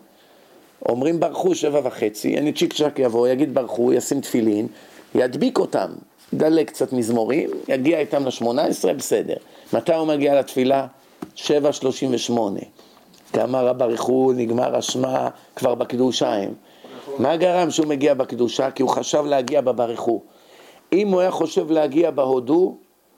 [0.88, 4.66] אומרים ברחו שבע וחצי, אני צ'יק צ'אק יבוא, יגיד ברחו, ישים תפילין,
[5.14, 5.90] ידביק אותם,
[6.32, 9.36] ידלק קצת מזמורים, יגיע איתם לשמונה עשרה, בסדר.
[9.72, 10.86] מתי הוא מגיע לתפילה?
[11.34, 12.60] שבע שלושים ושמונה.
[13.36, 16.54] גמר הברכו, נגמר השמע, כבר בקדושיים.
[17.18, 18.70] מה גרם שהוא מגיע בקדושה?
[18.70, 20.22] כי הוא חשב להגיע בברכו.
[20.92, 22.76] אם הוא היה חושב להגיע בהודו,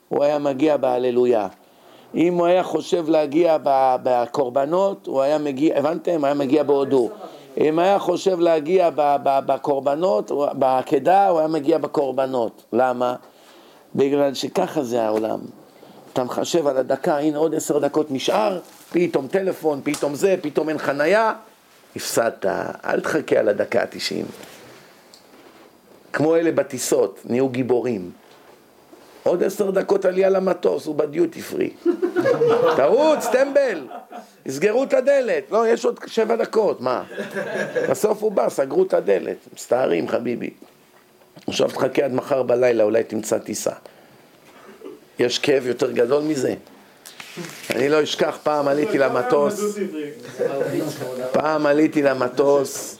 [0.09, 1.47] הוא היה מגיע בהללויה.
[2.15, 3.57] אם הוא היה חושב להגיע
[4.03, 6.23] בקורבנות, הוא היה מגיע, הבנתם?
[6.23, 7.09] היה מגיע בהודו.
[7.57, 8.89] אם היה חושב להגיע
[9.19, 12.63] בקורבנות, בעקדה, הוא היה מגיע בקורבנות.
[12.73, 13.15] למה?
[13.95, 15.39] בגלל שככה זה העולם.
[16.13, 18.59] אתה מחשב על הדקה, הנה עוד עשר דקות נשאר,
[18.91, 21.33] פתאום טלפון, פתאום זה, פתאום אין חנייה,
[21.95, 22.45] הפסדת,
[22.85, 24.25] אל תחכה על הדקה התשעים.
[26.13, 28.11] כמו אלה בטיסות, נהיו גיבורים.
[29.23, 31.69] עוד עשר דקות עלייה למטוס, הוא בדיוטי פרי.
[32.75, 33.87] תרוץ, טמבל,
[34.45, 35.43] יסגרו את הדלת.
[35.51, 37.03] לא, יש עוד שבע דקות, מה?
[37.89, 39.37] בסוף הוא בא, סגרו את הדלת.
[39.53, 40.49] מצטערים, חביבי.
[41.47, 43.71] עכשיו תחכה עד מחר בלילה, אולי תמצא טיסה.
[45.19, 46.53] יש כאב יותר גדול מזה?
[47.69, 49.77] אני לא אשכח, פעם עליתי למטוס,
[51.31, 52.97] פעם עליתי למטוס,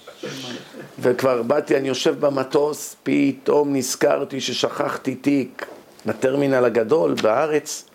[1.00, 5.66] וכבר באתי, אני יושב במטוס, פתאום נזכרתי ששכחתי תיק
[6.06, 7.86] בטרמינל הגדול בארץ.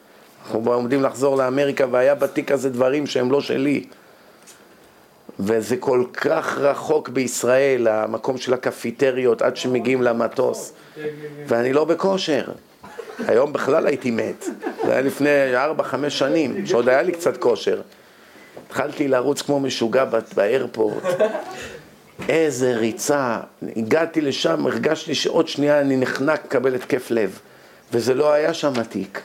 [0.45, 3.85] אנחנו עומדים לחזור לאמריקה, והיה בתיק הזה דברים שהם לא שלי.
[5.41, 10.73] וזה כל כך רחוק בישראל, המקום של הקפיטריות, עד שמגיעים למטוס.
[11.47, 12.45] ואני לא בכושר.
[13.27, 14.45] היום בכלל הייתי מת.
[14.85, 17.81] זה היה לפני ארבע, חמש שנים, שעוד היה לי קצת כושר.
[18.67, 20.05] התחלתי לרוץ כמו משוגע
[20.35, 21.03] באיירפורט.
[22.29, 23.39] איזה ריצה.
[23.77, 27.39] הגעתי לשם, הרגשתי שעוד שנייה אני נחנק, מקבל התקף לב.
[27.93, 29.20] וזה לא היה שם עתיק.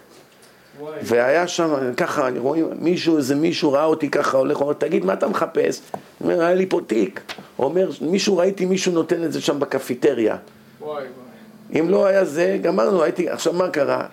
[1.01, 5.13] והיה שם, ככה, אני רואה, מישהו, איזה מישהו ראה אותי ככה הולך, אומר, תגיד, מה
[5.13, 5.81] אתה מחפש?
[6.21, 7.21] אומר, היה לי פה תיק.
[7.59, 10.35] אומר, מישהו, ראיתי מישהו נותן את זה שם בקפיטריה.
[10.81, 11.79] וואי וואי.
[11.79, 14.05] אם לא היה זה, גמרנו, הייתי, עכשיו מה קרה?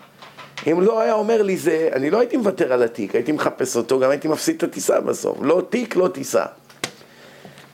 [0.67, 3.99] אם לא היה אומר לי זה, אני לא הייתי מוותר על התיק, הייתי מחפש אותו,
[3.99, 5.39] גם הייתי מפסיד את הטיסה בסוף.
[5.43, 6.45] לא תיק, לא טיסה.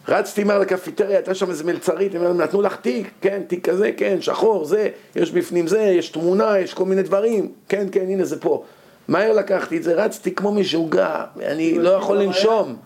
[0.08, 4.16] רצתי מהר לקפיטריה, הייתה שם איזה מלצרית, הם נתנו לך תיק, כן, תיק כזה, כן,
[4.20, 8.40] שחור, זה, יש בפנים זה, יש תמונה, יש כל מיני דברים, כן, כן, הנה זה
[8.40, 8.64] פה.
[9.08, 12.76] מהר לקחתי את זה, רצתי כמו משוגע, אני לא יכול לנשום,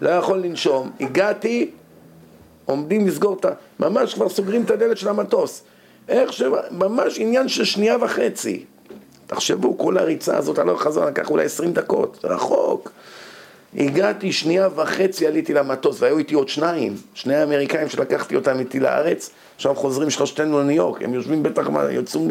[0.00, 0.90] לא יכול לנשום.
[1.00, 1.70] הגעתי,
[2.64, 3.50] עומדים לסגור את ה...
[3.80, 5.62] ממש כבר סוגרים את הדלת של המטוס.
[6.08, 6.42] איך ש...
[6.70, 8.64] ממש עניין של שנייה וחצי.
[9.26, 12.92] תחשבו, כל הריצה הזאת הלוך חזור, לקח אולי עשרים דקות, זה רחוק.
[13.76, 19.30] הגעתי שנייה וחצי, עליתי למטוס, והיו איתי עוד שניים, שני האמריקאים שלקחתי אותם איתי לארץ,
[19.56, 22.28] עכשיו חוזרים שלושתנו לניו יורק, הם יושבים בטח, יוצאו...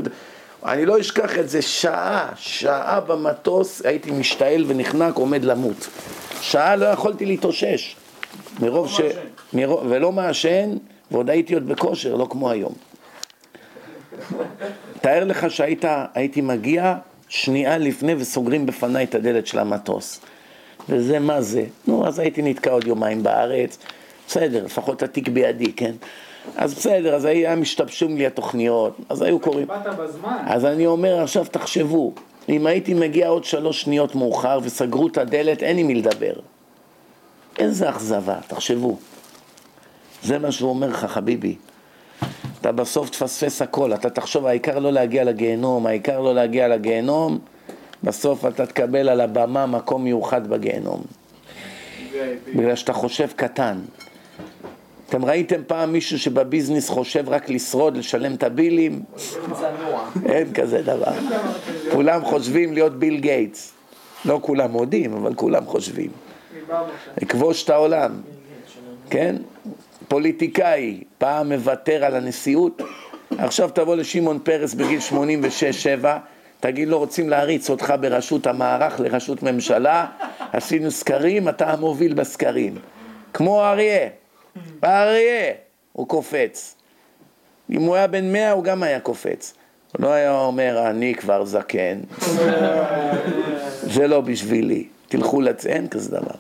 [0.66, 5.88] אני לא אשכח את זה, שעה, שעה במטוס, הייתי משתעל ונחנק, עומד למות.
[6.42, 7.96] שעה לא יכולתי להתאושש.
[8.60, 9.02] מרוב ש...
[9.54, 9.86] מרוב...
[9.90, 10.78] ולא מעשן,
[11.12, 12.74] ועוד הייתי עוד בכושר, לא כמו היום.
[15.02, 16.96] תאר לך שהייתי מגיע
[17.30, 20.22] שנייה לפני וסוגרים בפניי את הדלת של המטוס.
[20.90, 21.64] וזה מה זה?
[21.88, 23.78] נו, אז הייתי נתקע עוד יומיים בארץ,
[24.28, 25.92] בסדר, לפחות התיק בידי, כן?
[26.56, 29.68] אז בסדר, אז היה משתבשים לי התוכניות, אז היו קוראים...
[30.46, 32.14] אז אני אומר, עכשיו תחשבו,
[32.50, 36.34] אם הייתי מגיע עוד שלוש שניות מאוחר וסגרו את הדלת, אין עם מי לדבר.
[37.60, 38.98] איזה אכזבה, תחשבו.
[40.24, 41.56] זה מה שהוא אומר לך, חביבי.
[42.62, 47.40] אתה בסוף תפספס הכל, אתה תחשוב, העיקר לא להגיע לגיהנום, העיקר לא להגיע לגיהנום,
[48.04, 51.02] בסוף אתה תקבל על הבמה מקום מיוחד בגיהנום.
[52.56, 53.80] בגלל שאתה חושב קטן.
[55.10, 59.02] אתם ראיתם פעם מישהו שבביזנס חושב רק לשרוד, לשלם את הבילים?
[60.26, 61.12] אין כזה דבר.
[61.92, 63.74] כולם חושבים להיות ביל גייטס.
[64.26, 66.12] לא כולם מודים, אבל כולם חושבים.
[67.22, 68.12] לכבוש את העולם.
[69.10, 69.36] כן?
[70.08, 72.82] פוליטיקאי, פעם מוותר על הנשיאות,
[73.38, 75.00] עכשיו תבוא לשמעון פרס בגיל
[76.04, 76.06] 86-7,
[76.60, 80.06] תגיד לו רוצים להריץ אותך בראשות המערך לראשות ממשלה,
[80.54, 82.76] עשינו סקרים, אתה המוביל בסקרים.
[83.34, 84.10] כמו אריה,
[84.84, 85.54] אריה,
[85.94, 86.76] הוא קופץ.
[87.70, 89.54] אם הוא היה בן מאה הוא גם היה קופץ.
[89.92, 92.00] הוא לא היה אומר, אני כבר זקן,
[93.84, 95.66] זה לא בשבילי, תלכו לצ...
[95.66, 96.36] אין כזה דבר.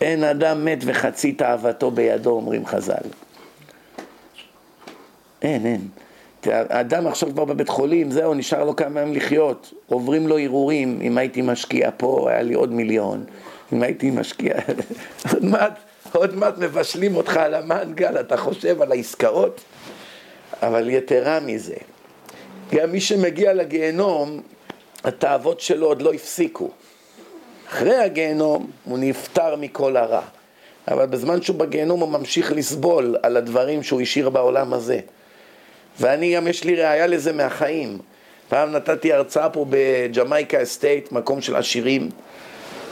[0.00, 3.08] אין אדם מת וחצי תאוותו בידו, אומרים חז"ל.
[5.42, 5.88] אין, אין.
[6.50, 9.74] האדם עכשיו כבר בבית חולים, זהו, נשאר לו כמה ימים לחיות.
[9.86, 13.24] עוברים לו הרהורים, אם הייתי משקיע פה, היה לי עוד מיליון.
[13.72, 14.54] אם הייתי משקיע...
[15.32, 15.78] עוד מעט,
[16.12, 19.60] עוד מעט מבשלים אותך על המנגל, אתה חושב על העסקאות?
[20.62, 21.74] אבל יתרה מזה,
[22.74, 24.40] גם מי שמגיע לגיהנום,
[25.04, 26.70] התאוות שלו עוד לא הפסיקו.
[27.68, 30.22] אחרי הגיהנום הוא נפטר מכל הרע.
[30.88, 35.00] אבל בזמן שהוא בגיהנום הוא ממשיך לסבול על הדברים שהוא השאיר בעולם הזה.
[36.00, 37.98] ואני גם, יש לי ראייה לזה מהחיים.
[38.48, 42.08] פעם נתתי הרצאה פה בג'מייקה אסטייט, מקום של עשירים.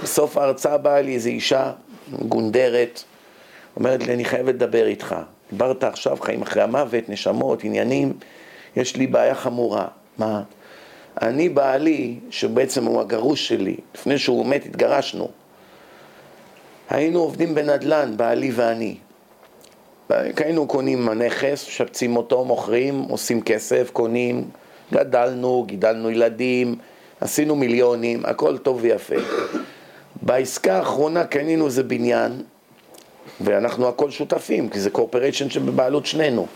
[0.02, 1.72] בסוף ההרצאה באה לי איזו אישה
[2.18, 3.02] גונדרת,
[3.76, 5.16] אומרת לי, אני חייבת לדבר איתך.
[5.50, 8.12] דיברת עכשיו חיים אחרי המוות, נשמות, עניינים,
[8.76, 9.86] יש לי בעיה חמורה.
[10.18, 10.42] מה?
[11.22, 15.30] אני בעלי, שבעצם הוא הגרוש שלי, לפני שהוא מת התגרשנו.
[16.90, 18.96] היינו עובדים בנדל"ן, בעלי ואני.
[20.36, 24.44] היינו קונים נכס, משפצים אותו, מוכרים, עושים כסף, קונים,
[24.92, 26.74] גדלנו, גידלנו ילדים,
[27.20, 29.14] עשינו מיליונים, הכל טוב ויפה.
[30.22, 32.32] בעסקה האחרונה קנינו איזה בניין,
[33.40, 36.46] ואנחנו הכל שותפים, כי זה קורפריישן שבבעלות שנינו.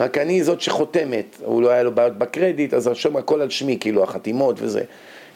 [0.00, 3.76] רק אני זאת שחותמת, הוא לא היה לו בעיות בקרדיט, אז רשום הכל על שמי,
[3.80, 4.82] כאילו החתימות וזה.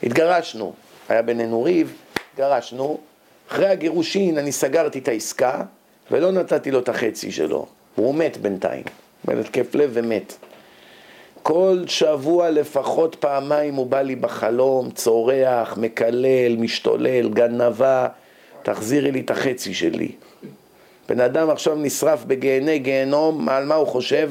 [0.03, 0.73] התגרשנו,
[1.09, 1.95] היה בינינו ריב,
[2.33, 2.99] התגרשנו.
[3.51, 5.63] אחרי הגירושין אני סגרתי את העסקה,
[6.13, 7.67] ולא נתתי לו את החצי שלו.
[7.95, 8.85] הוא מת בינתיים,
[9.29, 10.35] התקף לב ומת.
[11.43, 18.09] כל שבוע לפחות פעמיים הוא בא לי בחלום, צורח, מקלל, משתולל, גנבה,
[18.63, 20.13] תחזירי לי את החצי שלי.
[21.09, 24.31] בן אדם עכשיו נשרף בגיהני גיהנום, על מה הוא חושב?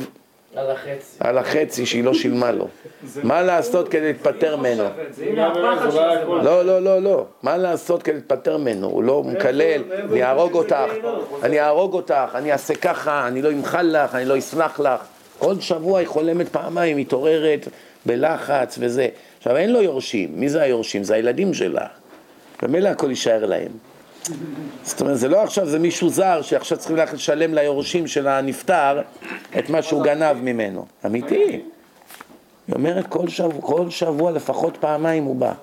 [0.56, 1.18] על החצי.
[1.19, 2.68] על החצי שהיא לא שילמה לו.
[3.23, 4.84] מה לעשות כדי להתפטר ממנו?
[6.44, 7.26] לא, לא, לא, לא.
[7.44, 8.88] מה לעשות כדי להתפטר ממנו?
[8.88, 10.76] הוא לא מקלל, אני אהרוג אותך,
[11.44, 15.02] אני אהרוג אותך, אני אעשה ככה, אני לא אמחל לך, אני לא אסלח לך.
[15.40, 17.68] כל שבוע היא חולמת פעמיים, מתעוררת
[18.06, 19.07] בלחץ וזה.
[19.38, 21.03] עכשיו אין לו יורשים, מי זה היורשים?
[21.03, 21.86] זה הילדים שלה.
[22.64, 23.72] ומילא הכל יישאר להם.
[24.84, 29.02] זאת אומרת, זה לא עכשיו, זה מישהו זר שעכשיו צריכים ללכת לשלם ליורשים של הנפטר
[29.60, 30.85] את מה שהוא גנב ממנו.
[31.06, 31.35] אמיתי.
[32.68, 35.53] היא אומרת, כל שבוע, כל שבוע לפחות פעמיים הוא בא.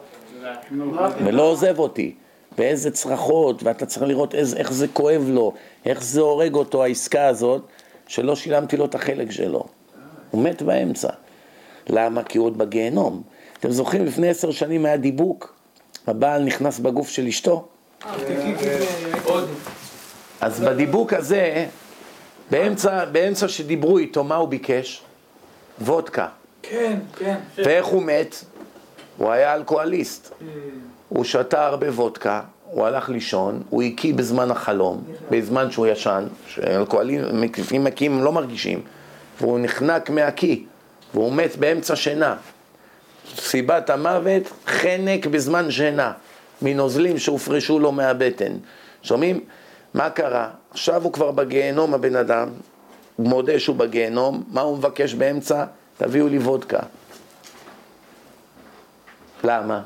[1.24, 2.14] ולא עוזב אותי.
[2.58, 5.52] ואיזה צרחות, ואתה צריך לראות איזה, איך זה כואב לו,
[5.86, 7.62] איך זה הורג אותו, העסקה הזאת,
[8.06, 9.64] שלא שילמתי לו את החלק שלו.
[10.30, 11.08] הוא מת באמצע.
[11.88, 12.22] למה?
[12.22, 13.22] כי הוא עוד בגיהנום.
[13.60, 15.54] אתם זוכרים, לפני עשר שנים היה דיבוק,
[16.06, 17.68] הבעל נכנס בגוף של אשתו.
[20.40, 21.66] אז בדיבוק הזה,
[22.50, 25.02] באמצע, באמצע שדיברו איתו, מה הוא ביקש?
[25.80, 26.28] וודקה.
[26.62, 27.36] כן, כן.
[27.56, 28.44] ואיך הוא מת?
[29.16, 30.32] הוא היה אלכוהוליסט.
[31.08, 37.22] הוא שתה הרבה וודקה, הוא הלך לישון, הוא הקיא בזמן החלום, בזמן שהוא ישן, שאלכוהולים
[37.80, 38.82] מקיאים הם לא מרגישים,
[39.40, 40.56] והוא נחנק מהקיא,
[41.14, 42.36] והוא מת באמצע שינה.
[43.36, 46.12] סיבת המוות, חנק בזמן שינה,
[46.62, 48.52] מנוזלים שהופרשו לו מהבטן.
[49.02, 49.40] שומעים?
[49.94, 50.48] מה קרה?
[50.70, 52.48] עכשיו הוא כבר בגיהנום הבן אדם,
[53.16, 55.64] הוא מודה שהוא בגיהנום, מה הוא מבקש באמצע?
[55.96, 56.78] תביאו לי וודקה.
[59.44, 59.80] למה?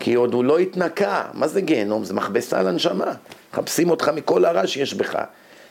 [0.00, 1.24] כי עוד הוא לא התנקה.
[1.34, 2.04] מה זה גיהנום?
[2.04, 3.12] זה מכבסה על הנשמה.
[3.52, 5.18] מחפשים אותך מכל הרע שיש בך.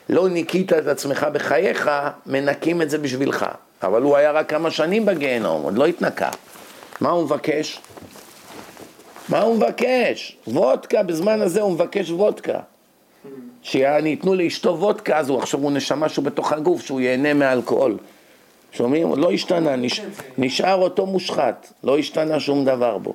[0.08, 1.90] לא ניקית את עצמך בחייך,
[2.26, 3.46] מנקים את זה בשבילך.
[3.82, 6.30] אבל הוא היה רק כמה שנים בגיהנום, עוד לא התנקה.
[7.00, 7.80] מה הוא מבקש?
[9.28, 10.36] מה הוא מבקש?
[10.46, 12.58] וודקה, בזמן הזה הוא מבקש וודקה.
[13.62, 17.98] שייתנו לאשתו וודקה, אז הוא עכשיו הוא נשמה שהוא בתוך הגוף, שהוא ייהנה מאלכוהול.
[18.72, 19.16] שומעים?
[19.16, 20.00] לא השתנה, נש...
[20.38, 23.14] נשאר אותו מושחת, לא השתנה שום דבר בו.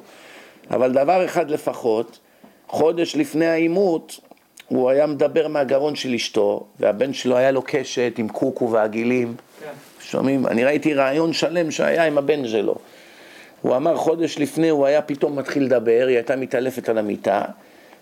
[0.71, 2.19] אבל דבר אחד לפחות,
[2.67, 4.19] חודש לפני העימות,
[4.67, 9.35] הוא היה מדבר מהגרון של אשתו, והבן שלו היה לו קשת עם קוקו ועגילים.
[9.63, 9.69] כן.
[10.01, 10.47] שומעים?
[10.47, 12.75] אני ראיתי רעיון שלם שהיה עם הבן שלו.
[13.63, 17.41] הוא אמר חודש לפני, הוא היה פתאום מתחיל לדבר, היא הייתה מתעלפת על המיטה,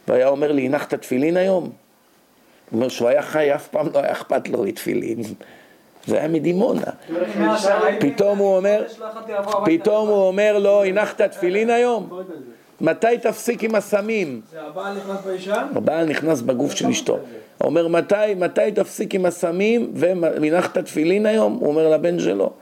[0.08, 1.64] והיה אומר לי, הנחת תפילין היום?
[1.64, 1.72] הוא
[2.74, 5.18] אומר שהוא היה חי, אף פעם לא היה אכפת לו מתפילין.
[6.06, 6.82] זה היה מדימונה.
[8.00, 8.84] פתאום הוא אומר,
[9.66, 12.22] פתאום הוא אומר לו, הנחת תפילין היום?
[12.82, 14.42] מתי תפסיק עם הסמים?
[14.52, 15.64] זה הבעל נכנס באישה?
[15.76, 17.14] הבעל נכנס בגוף של אשתו.
[17.14, 17.20] הוא
[17.70, 21.54] אומר, מתי, מתי תפסיק עם הסמים והנחת תפילין היום?
[21.54, 22.54] הוא אומר לבן שלו.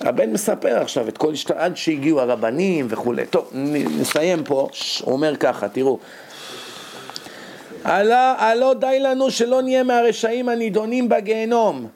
[0.00, 1.32] הבן מספר עכשיו את כל.
[1.54, 3.26] עד שהגיעו הרבנים וכולי.
[3.26, 3.50] טוב,
[4.00, 4.68] נסיים פה.
[5.04, 5.98] הוא אומר ככה, תראו.
[7.84, 11.88] הלא די לנו שלא נהיה מהרשעים הנידונים בגיהנום.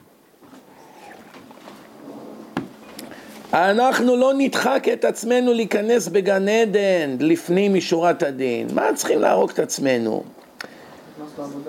[3.53, 8.67] אנחנו לא נדחק את עצמנו להיכנס בגן עדן לפנים משורת הדין.
[8.73, 10.23] מה צריכים להרוג את עצמנו?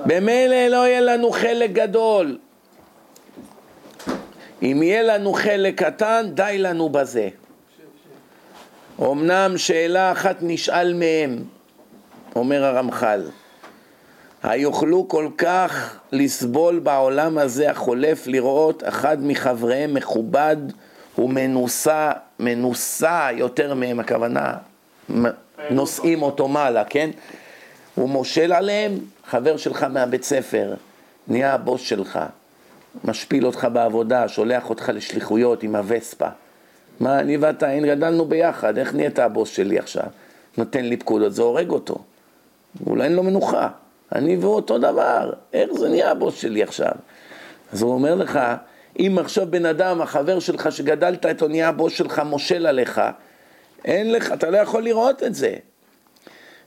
[0.07, 2.39] במילא לא יהיה לנו חלק גדול.
[4.63, 7.29] אם יהיה לנו חלק קטן, די לנו בזה.
[9.03, 11.45] אמנם שאלה אחת נשאל מהם,
[12.37, 13.23] אומר הרמח"ל,
[14.43, 20.57] היוכלו כל כך לסבול בעולם הזה החולף לראות אחד מחבריהם מכובד
[21.15, 22.11] הוא מנוסה,
[22.41, 24.55] מנוסה יותר מהם, הכוונה,
[25.71, 27.11] נושאים אותו מעלה, כן?
[27.95, 30.75] הוא מושל עליהם, חבר שלך מהבית ספר,
[31.29, 32.19] נהיה הבוס שלך,
[33.05, 36.29] משפיל אותך בעבודה, שולח אותך לשליחויות עם הווספה.
[37.01, 40.07] מה, אני ואתה, הנה גדלנו ביחד, איך נהיית הבוס שלי עכשיו?
[40.59, 41.99] נותן לי פקודות, זה הורג אותו.
[42.87, 43.69] אולי אין לו מנוחה.
[44.15, 46.93] אני והוא אותו דבר, איך זה נהיה הבוס שלי עכשיו?
[47.73, 48.41] אז הוא אומר לך,
[48.99, 53.01] אם עכשיו בן אדם, החבר שלך שגדלת איתו נהיה הבוס שלך מושל עליך,
[53.85, 55.55] אין לך, אתה לא יכול לראות את זה.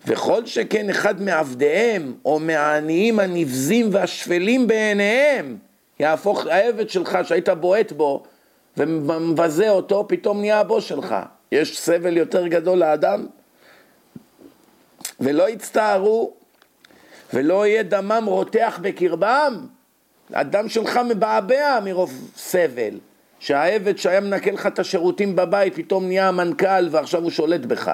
[0.08, 5.58] וכל שכן אחד מעבדיהם או מהעניים הנבזים והשפלים בעיניהם
[6.02, 8.24] יהפוך העבד שלך שהיית בועט בו
[8.78, 11.16] ומבזה אותו, פתאום נהיה הבוס שלך.
[11.52, 13.26] יש סבל יותר גדול לאדם?
[15.20, 16.34] ולא יצטערו
[17.34, 19.66] ולא יהיה דמם רותח בקרבם
[20.34, 23.00] הדם שלך מבעבע מרוב סבל.
[23.40, 27.92] שהעבד שהיה מנקה לך את השירותים בבית פתאום נהיה המנכ"ל ועכשיו הוא שולט בך.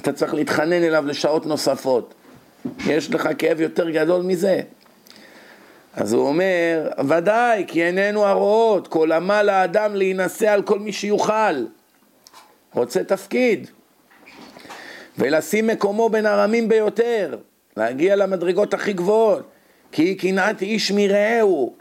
[0.00, 2.14] אתה צריך להתחנן אליו לשעות נוספות.
[2.86, 4.60] יש לך כאב יותר גדול מזה?
[5.96, 11.64] אז הוא אומר, ודאי, כי עינינו הרואות, כל עמל האדם להינשא על כל מי שיוכל.
[12.74, 13.70] רוצה תפקיד.
[15.18, 17.36] ולשים מקומו בין הרמים ביותר,
[17.76, 19.42] להגיע למדרגות הכי גבוהות.
[19.92, 21.74] כי קנאת איש מרעהו,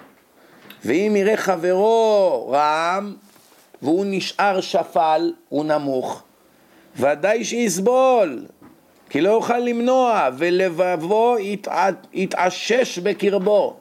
[0.86, 3.16] ואם יראה חברו רעם,
[3.82, 6.24] והוא נשאר שפל, הוא נמוך,
[7.00, 8.46] ודאי שיסבול,
[9.10, 11.90] כי לא יוכל למנוע, ולבבו יתע...
[12.14, 13.78] יתעשש בקרבו.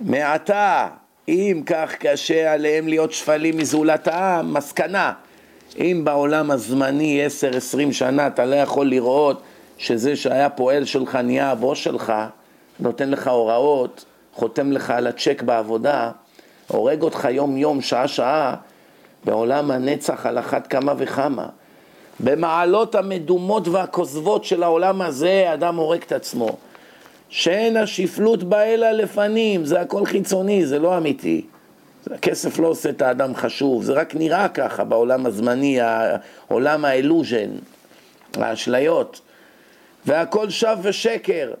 [0.00, 0.88] מעתה,
[1.28, 5.12] אם כך קשה עליהם להיות שפלים מזולתם, מסקנה,
[5.78, 7.26] אם בעולם הזמני
[7.90, 9.42] 10-20 שנה אתה לא יכול לראות
[9.78, 12.12] שזה שהיה פועל שלך נהיה הבוס שלך,
[12.80, 14.04] נותן לך הוראות,
[14.34, 16.10] חותם לך על הצ'ק בעבודה,
[16.66, 18.54] הורג אותך יום-יום, שעה-שעה,
[19.24, 21.46] בעולם הנצח על אחת כמה וכמה.
[22.20, 26.56] במעלות המדומות והכוזבות של העולם הזה, אדם הורג את עצמו.
[27.28, 31.46] שאין השפלות בה אלא לפנים, זה הכל חיצוני, זה לא אמיתי.
[32.10, 35.78] הכסף לא עושה את האדם חשוב, זה רק נראה ככה בעולם הזמני,
[36.48, 37.50] עולם האלוז'ן,
[38.34, 39.20] האשליות.
[40.06, 41.52] והכל שב ושקר.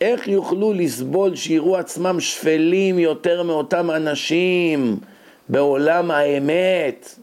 [0.00, 4.98] איך יוכלו לסבול שיראו עצמם שפלים יותר מאותם אנשים
[5.48, 7.14] בעולם האמת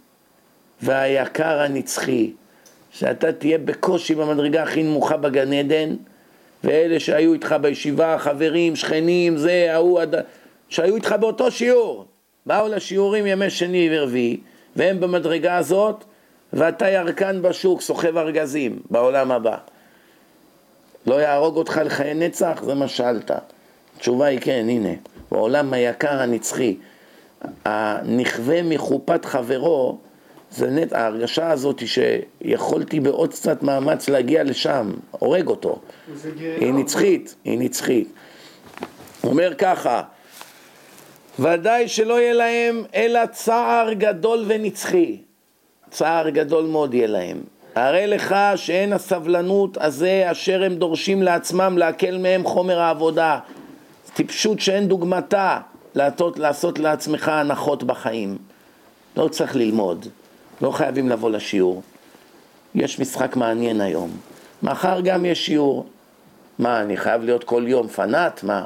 [0.81, 2.31] והיקר הנצחי?
[2.91, 5.95] שאתה תהיה בקושי במדרגה הכי נמוכה בגן עדן,
[6.63, 10.15] ואלה שהיו איתך בישיבה, חברים, שכנים, זה, ההוא, הד...
[10.69, 12.05] שהיו איתך באותו שיעור,
[12.45, 14.37] באו לשיעורים ימי שני ורביעי,
[14.75, 16.03] והם במדרגה הזאת,
[16.53, 19.57] ואתה ירקן בשוק, סוחב ארגזים בעולם הבא.
[21.07, 22.61] לא יהרוג אותך לחיי נצח?
[22.65, 23.31] זה מה שאלת.
[23.97, 24.93] התשובה היא כן, הנה,
[25.31, 26.77] בעולם היקר הנצחי,
[27.65, 29.97] הנכווה מחופת חברו,
[30.57, 35.79] זה נט, ההרגשה הזאת שיכולתי בעוד קצת מאמץ להגיע לשם, הורג אותו.
[36.33, 38.13] היא נצחית, היא נצחית.
[39.21, 40.01] הוא אומר ככה,
[41.39, 45.17] ודאי שלא יהיה להם אלא צער גדול ונצחי.
[45.91, 47.41] צער גדול מאוד יהיה להם.
[47.75, 53.39] הרי לך שאין הסבלנות הזה אשר הם דורשים לעצמם להקל מהם חומר העבודה.
[54.13, 55.59] טיפשות שאין דוגמתה
[55.95, 58.37] לעשות, לעשות לעצמך הנחות בחיים.
[59.17, 60.07] לא צריך ללמוד,
[60.61, 61.81] לא חייבים לבוא לשיעור.
[62.75, 64.17] יש משחק מעניין היום.
[64.63, 65.85] מחר גם יש שיעור.
[66.59, 68.43] מה, אני חייב להיות כל יום פנאט?
[68.43, 68.65] מה?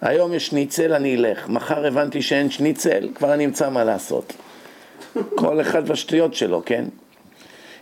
[0.00, 1.48] היום יש שניצל, אני אלך.
[1.48, 4.32] מחר הבנתי שאין שניצל, כבר אני אמצא מה לעשות.
[5.34, 6.84] כל אחד בשטויות שלו, כן?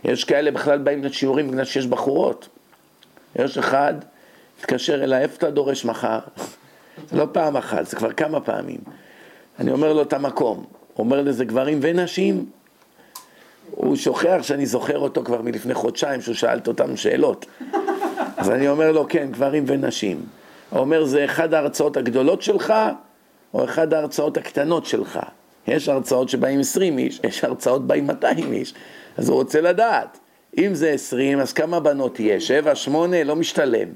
[0.03, 2.49] יש כאלה בכלל באים לשיעורים בגלל שיש בחורות.
[3.35, 3.93] יש אחד,
[4.59, 6.19] התקשר אליי, איפה אתה דורש מחר?
[7.13, 8.79] לא פעם אחת, זה כבר כמה פעמים.
[9.59, 10.65] אני אומר לו את המקום.
[10.99, 12.45] אומר לי, זה גברים ונשים.
[13.71, 17.45] הוא שוכח שאני זוכר אותו כבר מלפני חודשיים, שהוא שאל אותנו שאלות.
[18.37, 20.25] אז אני אומר לו, כן, גברים ונשים.
[20.69, 22.73] הוא אומר, זה אחד ההרצאות הגדולות שלך,
[23.53, 25.19] או אחד ההרצאות הקטנות שלך.
[25.67, 28.73] יש הרצאות שבאים 20 איש, יש הרצאות באים 200 איש.
[29.17, 30.19] אז הוא רוצה לדעת.
[30.57, 32.39] אם זה 20, אז כמה בנות יהיה?
[32.39, 33.87] 7, 8, לא משתלם.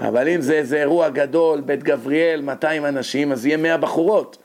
[0.00, 4.38] אבל אם זה איזה אירוע גדול, בית גבריאל, 200 אנשים, אז יהיה 100 בחורות.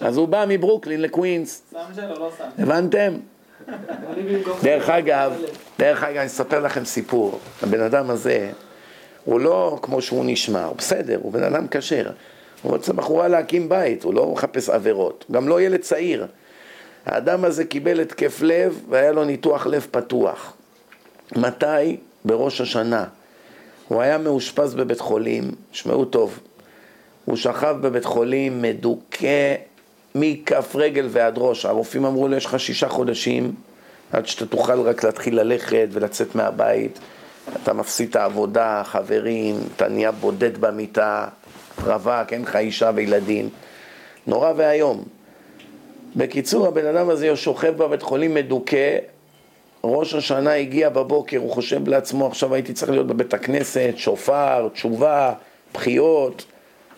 [0.00, 1.62] אז הוא בא מברוקלין לקווינס.
[1.72, 1.80] לא
[2.58, 3.12] הבנתם?
[4.62, 5.32] דרך אגב,
[5.78, 7.38] דרך אגב, אני אספר לכם סיפור.
[7.62, 8.50] הבן אדם הזה,
[9.24, 12.10] הוא לא כמו שהוא נשמע, הוא בסדר, הוא בן אדם כשר.
[12.62, 15.24] הוא רוצה בחורה להקים בית, הוא לא מחפש עבירות.
[15.32, 16.26] גם לא ילד צעיר.
[17.06, 20.52] האדם הזה קיבל התקף לב והיה לו ניתוח לב פתוח.
[21.36, 21.96] מתי?
[22.24, 23.04] בראש השנה.
[23.88, 26.38] הוא היה מאושפז בבית חולים, שמעו טוב,
[27.24, 29.54] הוא שכב בבית חולים מדוכא
[30.14, 31.66] מכף רגל ועד ראש.
[31.66, 33.54] הרופאים אמרו לו, יש לך שישה חודשים
[34.12, 36.98] עד שאתה תוכל רק להתחיל ללכת ולצאת מהבית.
[37.62, 41.28] אתה מפסיד את העבודה, חברים, אתה נהיה בודד במיטה,
[41.84, 43.48] רווק, אין לך אישה וילדים.
[44.26, 45.04] נורא ואיום.
[46.16, 48.98] בקיצור, הבן אדם הזה שוכב בבית חולים מדוכא,
[49.84, 55.32] ראש השנה הגיע בבוקר, הוא חושב לעצמו, עכשיו הייתי צריך להיות בבית הכנסת, שופר, תשובה,
[55.74, 56.44] בחיות,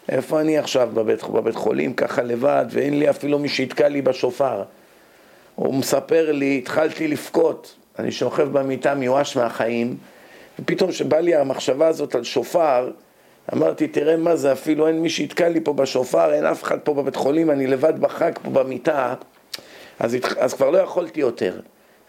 [0.09, 4.63] איפה אני עכשיו בבית, בבית חולים, ככה לבד, ואין לי אפילו מי שיתקע לי בשופר.
[5.55, 9.97] הוא מספר לי, התחלתי לבכות, אני שוכב במיטה מיואש מהחיים,
[10.59, 12.91] ופתאום כשבא לי המחשבה הזאת על שופר,
[13.53, 16.95] אמרתי, תראה מה זה, אפילו אין מי שיתקע לי פה בשופר, אין אף אחד פה
[16.95, 19.15] בבית חולים, אני לבד בחג פה במיטה,
[19.99, 21.61] אז, אז כבר לא יכולתי יותר.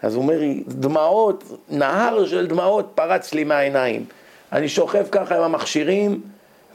[0.02, 4.04] אז הוא אומר לי, דמעות, נהר של דמעות פרץ לי מהעיניים.
[4.52, 6.20] אני שוכב ככה עם המכשירים,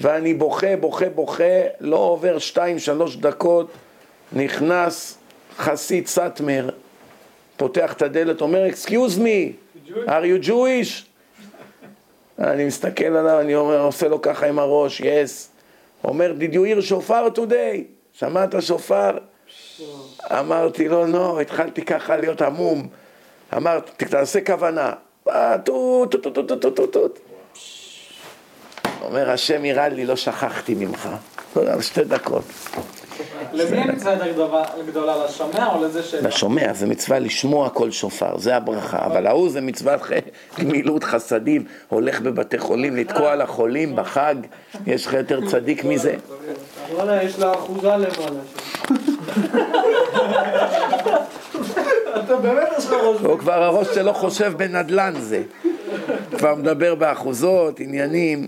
[0.02, 1.44] ואני בוכה, בוכה, בוכה,
[1.80, 3.72] לא עובר שתיים, שלוש דקות,
[4.34, 5.18] נכנס
[5.58, 6.70] חסיד סאטמר,
[7.58, 9.52] פותח את הדלת, אומר, Excuse me,
[10.08, 11.10] are you Jewish?
[12.40, 15.50] אני מסתכל עליו, אני אומר, עושה לו ככה עם הראש, יס.
[16.04, 17.78] אומר, did you hear שופר today?
[18.14, 19.18] שמעת שופר?
[20.32, 22.88] אמרתי לו, לא, התחלתי ככה להיות עמום.
[23.58, 24.94] אמרתי, תעשה כוונה.
[25.64, 27.20] טוט, טוט, טוט, טוט, טוט, טוט.
[29.02, 31.10] אומר, השם יראה לי, לא שכחתי ממך.
[31.82, 32.44] שתי דקות.
[33.54, 36.14] למי המצווה יותר גדולה, לשומע או לזה ש...
[36.14, 39.06] לשומע, זה מצווה לשמוע כל שופר, זה הברכה.
[39.06, 40.02] אבל ההוא זה מצוות
[40.60, 44.36] גמילות חסדים, הולך בבתי חולים לתקוע לחולים בחג,
[44.88, 46.16] יש לך יותר צדיק מזה?
[46.94, 48.42] וואלה, יש לה אחוזה למעלה.
[52.24, 53.22] אתה באמת יש לך ראש...
[53.22, 55.42] הוא כבר הראש שלו חושב בנדל"ן זה.
[56.38, 58.48] כבר מדבר באחוזות, עניינים.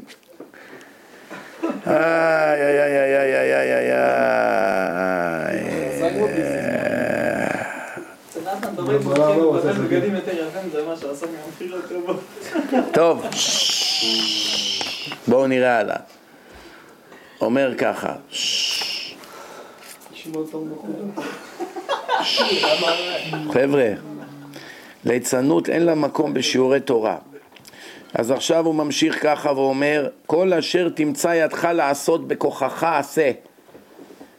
[1.91, 4.21] איי, איי, איי, איי, איי, איי, איי, איי.
[12.93, 13.25] טוב,
[15.27, 15.95] בואו נראה הלאה.
[17.41, 18.15] אומר ככה.
[23.53, 23.89] חבר'ה,
[25.05, 27.17] ליצנות אין לה מקום בשיעורי תורה.
[28.13, 33.31] אז עכשיו הוא ממשיך ככה ואומר, כל אשר תמצא ידך לעשות בכוחך עשה.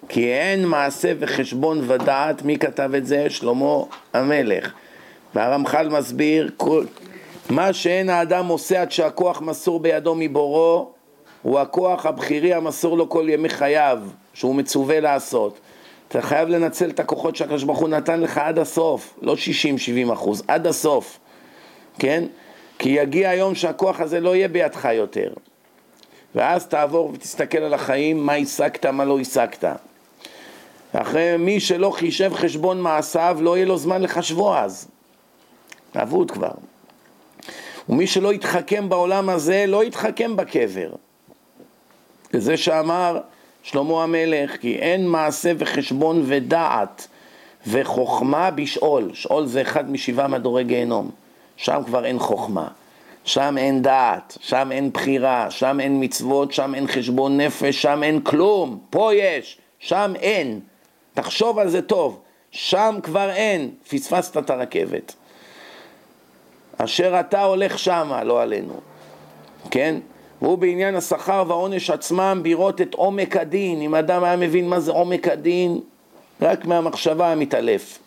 [0.09, 3.31] כי אין מעשה וחשבון ודעת, מי כתב את זה?
[3.31, 3.77] שלמה
[4.15, 4.73] המלך.
[5.35, 6.85] והרמח"ל מסביר, כל,
[7.51, 10.90] מה שאין האדם עושה עד שהכוח מסור בידו מבורו,
[11.43, 13.99] הוא הכוח הבכירי המסור לו כל ימי חייו,
[14.35, 15.59] שהוא מצווה לעשות.
[16.09, 19.35] אתה חייב לנצל את הכוחות שהקדוש ברוך הוא נתן לך עד הסוף, לא
[20.09, 21.19] 60-70 אחוז, עד הסוף,
[21.99, 22.24] כן?
[22.83, 25.33] כי יגיע היום שהכוח הזה לא יהיה בידך יותר.
[26.35, 29.65] ואז תעבור ותסתכל על החיים, מה השגת, מה לא השגת.
[30.93, 34.89] אחרי מי שלא חישב חשבון מעשיו, לא יהיה לו זמן לחשבו אז.
[35.95, 36.51] אבוד כבר.
[37.89, 40.91] ומי שלא יתחכם בעולם הזה, לא יתחכם בקבר.
[42.35, 43.21] וזה שאמר
[43.63, 47.09] שלמה המלך, כי אין מעשה וחשבון ודעת
[47.67, 49.11] וחוכמה בשאול.
[49.15, 51.22] שאול זה אחד משבעה מדורי גיהנום.
[51.63, 52.69] שם כבר אין חוכמה,
[53.25, 58.21] שם אין דעת, שם אין בחירה, שם אין מצוות, שם אין חשבון נפש, שם אין
[58.21, 58.79] כלום.
[58.91, 60.61] פה יש, שם אין.
[61.15, 62.21] תחשוב על זה טוב,
[62.51, 65.15] שם כבר אין, פספסת את הרכבת.
[66.79, 68.81] אשר אתה הולך שמה, לא עלינו,
[69.71, 69.97] כן?
[70.43, 73.83] והוא בעניין השכר והעונש עצמם בירות את עומק הדין.
[73.83, 75.81] אם אדם היה מבין מה זה עומק הדין,
[76.41, 77.99] רק מהמחשבה המתעלף.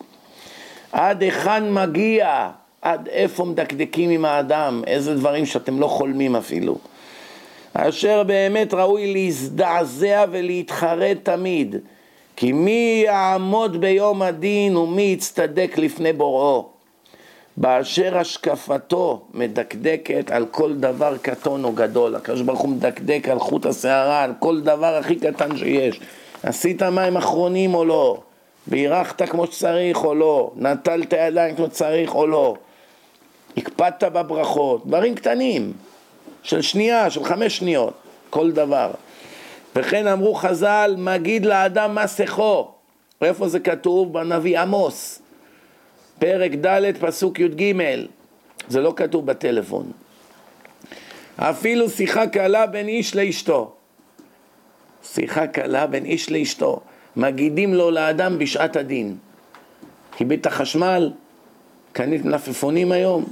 [0.92, 2.50] עד היכן מגיע,
[2.86, 6.78] עד איפה מדקדקים עם האדם, איזה דברים שאתם לא חולמים אפילו.
[7.74, 11.76] אשר באמת ראוי להזדעזע ולהתחרט תמיד,
[12.36, 16.66] כי מי יעמוד ביום הדין ומי יצטדק לפני בוראו.
[17.58, 22.16] באשר השקפתו מדקדקת על כל דבר קטון או גדול.
[22.16, 26.00] הקדוש ברוך הוא מדקדק על חוט השערה, על כל דבר הכי קטן שיש.
[26.44, 28.18] עשית מים אחרונים או לא?
[28.68, 30.52] בירכת כמו שצריך או לא?
[30.56, 32.56] נטלת ידיים כמו שצריך או לא?
[33.58, 35.74] הקפדת בברכות, דברים קטנים,
[36.44, 37.94] של שנייה, של חמש שניות,
[38.30, 38.92] כל דבר.
[39.76, 42.72] וכן אמרו חז"ל, מגיד לאדם מסכו.
[43.22, 44.14] איפה זה כתוב?
[44.14, 45.22] בנביא עמוס.
[46.20, 47.74] פרק ד' פסוק י"ג,
[48.68, 49.92] זה לא כתוב בטלפון.
[51.38, 53.74] אפילו שיחה קלה בין איש לאשתו.
[55.04, 56.80] שיחה קלה בין איש לאשתו.
[57.16, 59.18] מגידים לו לאדם בשעת הדין.
[60.34, 61.12] את החשמל,
[61.92, 63.26] קנית מלפפונים היום,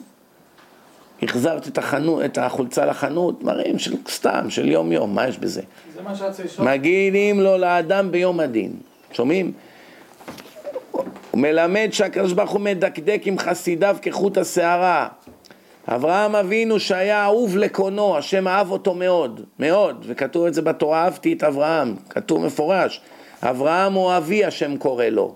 [1.24, 5.62] החזרת את, החנו, את החולצה לחנות, דברים של סתם, של יום יום, מה יש בזה?
[5.95, 6.72] זה מה שרצה לשאול.
[6.72, 8.74] מגידים לו לאדם ביום הדין.
[9.12, 9.52] שומעים?
[10.91, 15.08] הוא מלמד שהקדוש ברוך הוא מדקדק עם חסידיו כחוט השערה.
[15.88, 21.34] אברהם אבינו שהיה אהוב לקונו, השם אהב אותו מאוד, מאוד, וכתוב את זה בתורה, אהבתי
[21.34, 23.02] את אברהם, כתוב מפורש,
[23.41, 25.36] אברהם הוא אבי השם קורא לו.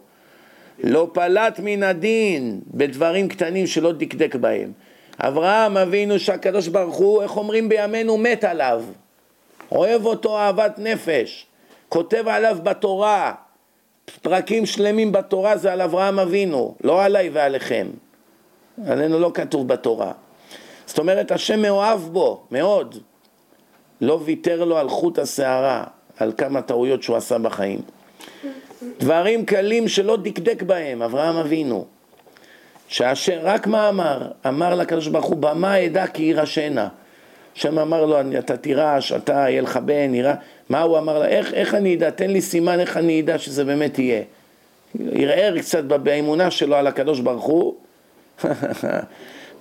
[0.84, 4.72] לא פלט מן הדין בדברים קטנים שלא דקדק בהם.
[5.19, 8.84] אברהם אבינו שהקדוש ברוך הוא, איך אומרים בימינו, מת עליו.
[9.72, 11.45] אוהב אותו אהבת נפש,
[11.89, 13.34] כותב עליו בתורה,
[14.22, 17.88] פרקים שלמים בתורה זה על אברהם אבינו, לא עליי ועליכם.
[18.88, 20.11] עלינו לא כתוב בתורה.
[20.85, 22.98] זאת אומרת, השם מאוהב בו, מאוד.
[24.02, 25.84] לא ויתר לו על חוט השערה,
[26.18, 27.81] על כמה טעויות שהוא עשה בחיים.
[28.99, 31.85] דברים קלים שלא דקדק בהם, אברהם אבינו.
[32.88, 34.28] שאשר, רק מה אמר?
[34.48, 36.88] אמר לקדוש ברוך הוא, במה אדע כי יירשנה.
[37.56, 40.34] השם אמר לו, אתה תירש, אתה, יהיה לך בן, ירא...
[40.70, 41.28] מה הוא אמר לה?
[41.28, 42.10] איך, איך אני אדע?
[42.10, 44.22] תן לי סימן איך אני אדע שזה באמת יהיה.
[45.12, 47.76] ערער קצת באמונה שלו על הקדוש ברוך הוא.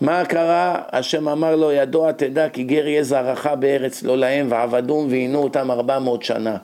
[0.01, 0.83] מה קרה?
[0.93, 5.71] השם אמר לו, ידוע תדע כי גר יהיה זרעך בארץ לא להם ועבדום ועינו אותם
[5.71, 6.57] ארבע מאות שנה.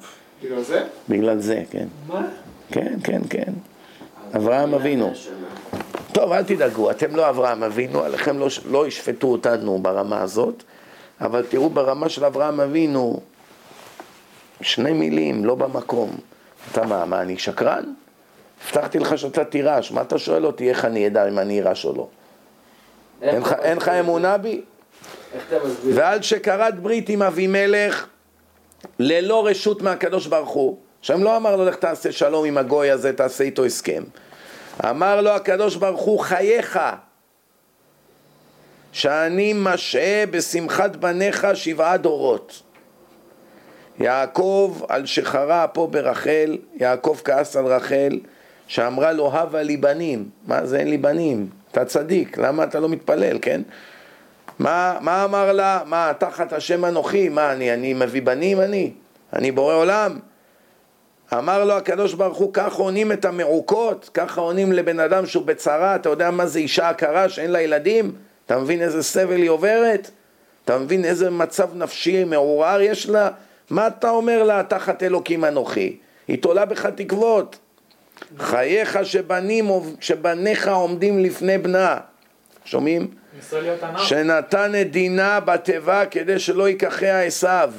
[0.45, 0.83] בגלל זה?
[1.09, 1.87] בגלל זה, כן.
[2.09, 2.23] מה?
[2.71, 3.53] כן, כן, כן.
[4.37, 5.13] אברהם אבינו.
[6.13, 10.63] טוב, אל תדאגו, אתם לא אברהם אבינו, עליכם לא, לא ישפטו אותנו ברמה הזאת,
[11.21, 13.21] אבל תראו ברמה של אברהם אבינו,
[14.61, 16.11] שני מילים, לא במקום.
[16.73, 17.85] אתה מה, מה, אני שקרן?
[18.67, 21.93] הבטחתי לך שאתה תירש, מה אתה שואל אותי איך אני אדע אם אני אירש או
[21.97, 22.09] לא?
[23.23, 24.61] אין לך- אמונה בי?
[25.95, 28.07] ועל שכרת ברית עם אבימלך
[28.99, 30.79] ללא רשות מהקדוש ברוך הוא.
[31.03, 34.03] השם לא אמר לו לך תעשה שלום עם הגוי הזה, תעשה איתו הסכם.
[34.85, 36.78] אמר לו הקדוש ברוך הוא חייך
[38.93, 42.62] שאני משעה בשמחת בניך שבעה דורות.
[43.99, 48.20] יעקב על שחרה אפו ברחל, יעקב כעס על רחל,
[48.66, 50.28] שאמרה לו, הווה לי בנים.
[50.47, 51.49] מה זה אין לי בנים?
[51.70, 53.62] אתה צדיק, למה אתה לא מתפלל, כן?
[54.59, 55.81] מה, מה אמר לה?
[55.86, 57.28] מה, תחת השם אנוכי?
[57.28, 58.93] מה, אני, אני מביא בנים אני?
[59.32, 60.19] אני בורא עולם?
[61.39, 65.97] אמר לו הקדוש ברוך הוא, ככה עונים את המעוקות, ככה עונים לבן אדם שהוא בצרה,
[65.97, 68.13] אתה יודע מה זה אישה עקרה שאין לה ילדים?
[68.47, 70.11] אתה מבין איזה סבל היא עוברת?
[70.65, 73.31] אתה מבין איזה מצב נפשי מעורער יש לה?
[73.71, 75.97] מה אתה אומר לה, תחת אלוקים אנוכי?
[76.29, 77.59] היא תולה בך תקוות.
[78.39, 81.99] חייך שבנים, שבניך עומדים לפני בנה.
[82.65, 83.11] שומעים?
[83.97, 87.73] שנתן את דינה בתיבה כדי שלא ייקחיה עשיו.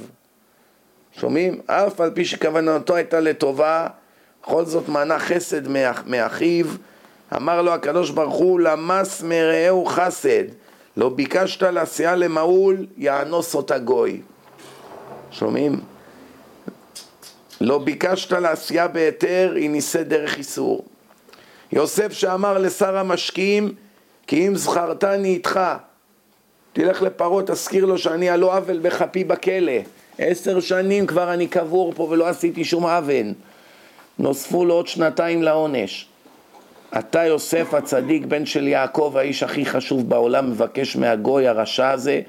[1.19, 1.61] שומעים?
[1.65, 3.87] אף על פי שכוונתו הייתה לטובה,
[4.43, 6.65] בכל זאת מנה חסד מאח, מאחיו.
[7.35, 10.43] אמר לו הקדוש ברוך הוא, למס מרעהו חסד.
[10.97, 14.21] לא ביקשת לעשייה למעול, יאנוס אותה גוי.
[15.31, 15.79] שומעים?
[17.61, 20.85] לא ביקשת לעשייה בהיתר, היא נישאת דרך איסור.
[21.71, 23.73] יוסף שאמר לשר המשקיעים,
[24.27, 25.59] כי אם זכרתני איתך,
[26.73, 29.71] תלך לפרעה, תזכיר לו שאני על לא עוול בכפי בכלא.
[30.17, 33.33] עשר שנים כבר אני קבור פה ולא עשיתי שום עוול.
[34.19, 36.07] נוספו לו עוד שנתיים לעונש.
[36.99, 42.21] אתה יוסף הצדיק, בן של יעקב, האיש הכי חשוב בעולם, מבקש מהגוי הרשע הזה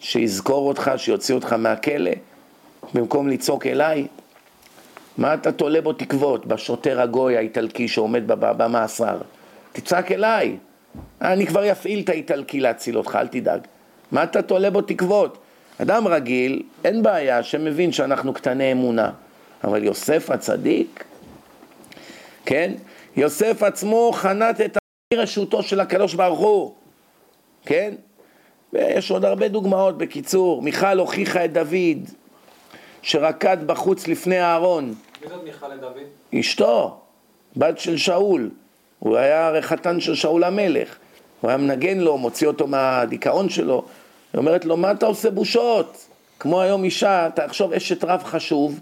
[0.00, 2.10] שיזכור אותך, שיוציא אותך מהכלא,
[2.94, 4.06] במקום לצעוק אליי?
[5.18, 9.18] מה אתה תולה בו תקוות, בשוטר הגוי האיטלקי שעומד במאסר?
[9.72, 10.56] תצעק אליי.
[11.20, 13.60] אני כבר אפעיל את האיטלקי להציל אותך, אל תדאג.
[14.12, 15.38] מה אתה תולה בו תקוות?
[15.78, 19.10] אדם רגיל, אין בעיה שמבין שאנחנו קטני אמונה,
[19.64, 21.04] אבל יוסף הצדיק,
[22.46, 22.72] כן?
[23.16, 24.78] יוסף עצמו חנת את
[25.14, 26.74] רשותו של הקדוש ברוך הוא,
[27.66, 27.94] כן?
[28.72, 30.62] ויש עוד הרבה דוגמאות בקיצור.
[30.62, 32.08] מיכל הוכיחה את דוד,
[33.02, 34.94] שרקד בחוץ לפני אהרון.
[35.22, 35.96] מי זאת מיכל לדוד?
[36.40, 37.00] אשתו,
[37.56, 38.50] בת של שאול.
[38.98, 40.96] הוא היה הרי חתן של שאול המלך.
[41.40, 43.84] הוא היה מנגן לו, מוציא אותו מהדיכאון שלו.
[44.32, 45.96] היא אומרת לו, מה אתה עושה בושות?
[46.38, 48.80] כמו היום אישה, תחשוב אשת רב חשוב,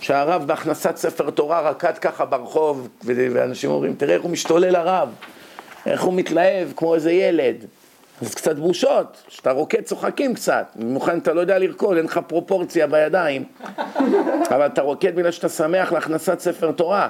[0.00, 5.08] שהרב בהכנסת ספר תורה רקד ככה ברחוב, ואנשים אומרים, תראה איך הוא משתולל הרב,
[5.86, 7.56] איך הוא מתלהב כמו איזה ילד.
[8.22, 12.86] אז קצת בושות, כשאתה רוקד צוחקים קצת, במיוחד אתה לא יודע לרקוד, אין לך פרופורציה
[12.86, 13.44] בידיים,
[14.54, 17.08] אבל אתה רוקד בגלל שאתה שמח להכנסת ספר תורה.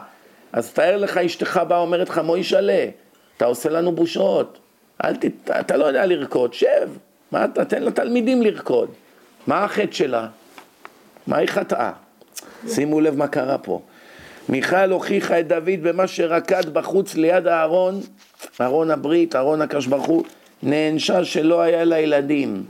[0.53, 2.87] אז תאר לך אשתך באה אומרת לך, מוישלה,
[3.37, 4.59] אתה עושה לנו בושות,
[5.05, 5.51] אל ת...
[5.61, 6.89] אתה לא יודע לרקוד, שב,
[7.35, 8.89] מה אתה, תן לתלמידים לרקוד.
[9.47, 10.27] מה החטא שלה?
[11.27, 11.93] מה היא חטאה?
[12.69, 13.81] שימו לב מה קרה פה.
[14.49, 18.01] מיכל הוכיחה את דוד במה שרקד בחוץ ליד הארון,
[18.61, 20.25] ארון הברית, ארון הקדוש ברוך הוא,
[20.63, 22.65] נענשה שלא היה לה ילדים.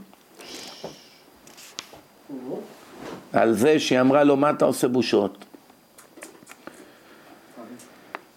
[3.33, 5.45] על זה שהיא אמרה לו, מה אתה עושה בושות?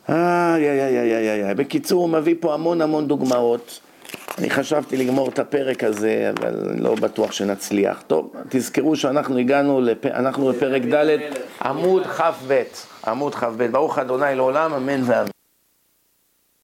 [0.09, 1.55] איי, איי, איי, איי, איי, איי.
[1.55, 3.81] בקיצור, הוא מביא פה המון המון דוגמאות.
[4.39, 8.03] אני חשבתי לגמור את הפרק הזה, אבל לא בטוח שנצליח.
[8.07, 10.07] טוב, תזכרו שאנחנו הגענו, לפ...
[10.07, 11.19] אנחנו בפרק ד',
[11.63, 12.63] עמוד כ"ב,
[13.07, 13.67] עמוד כ"ב.
[13.73, 15.38] ברוך אדוני לעולם, אמן ואמן.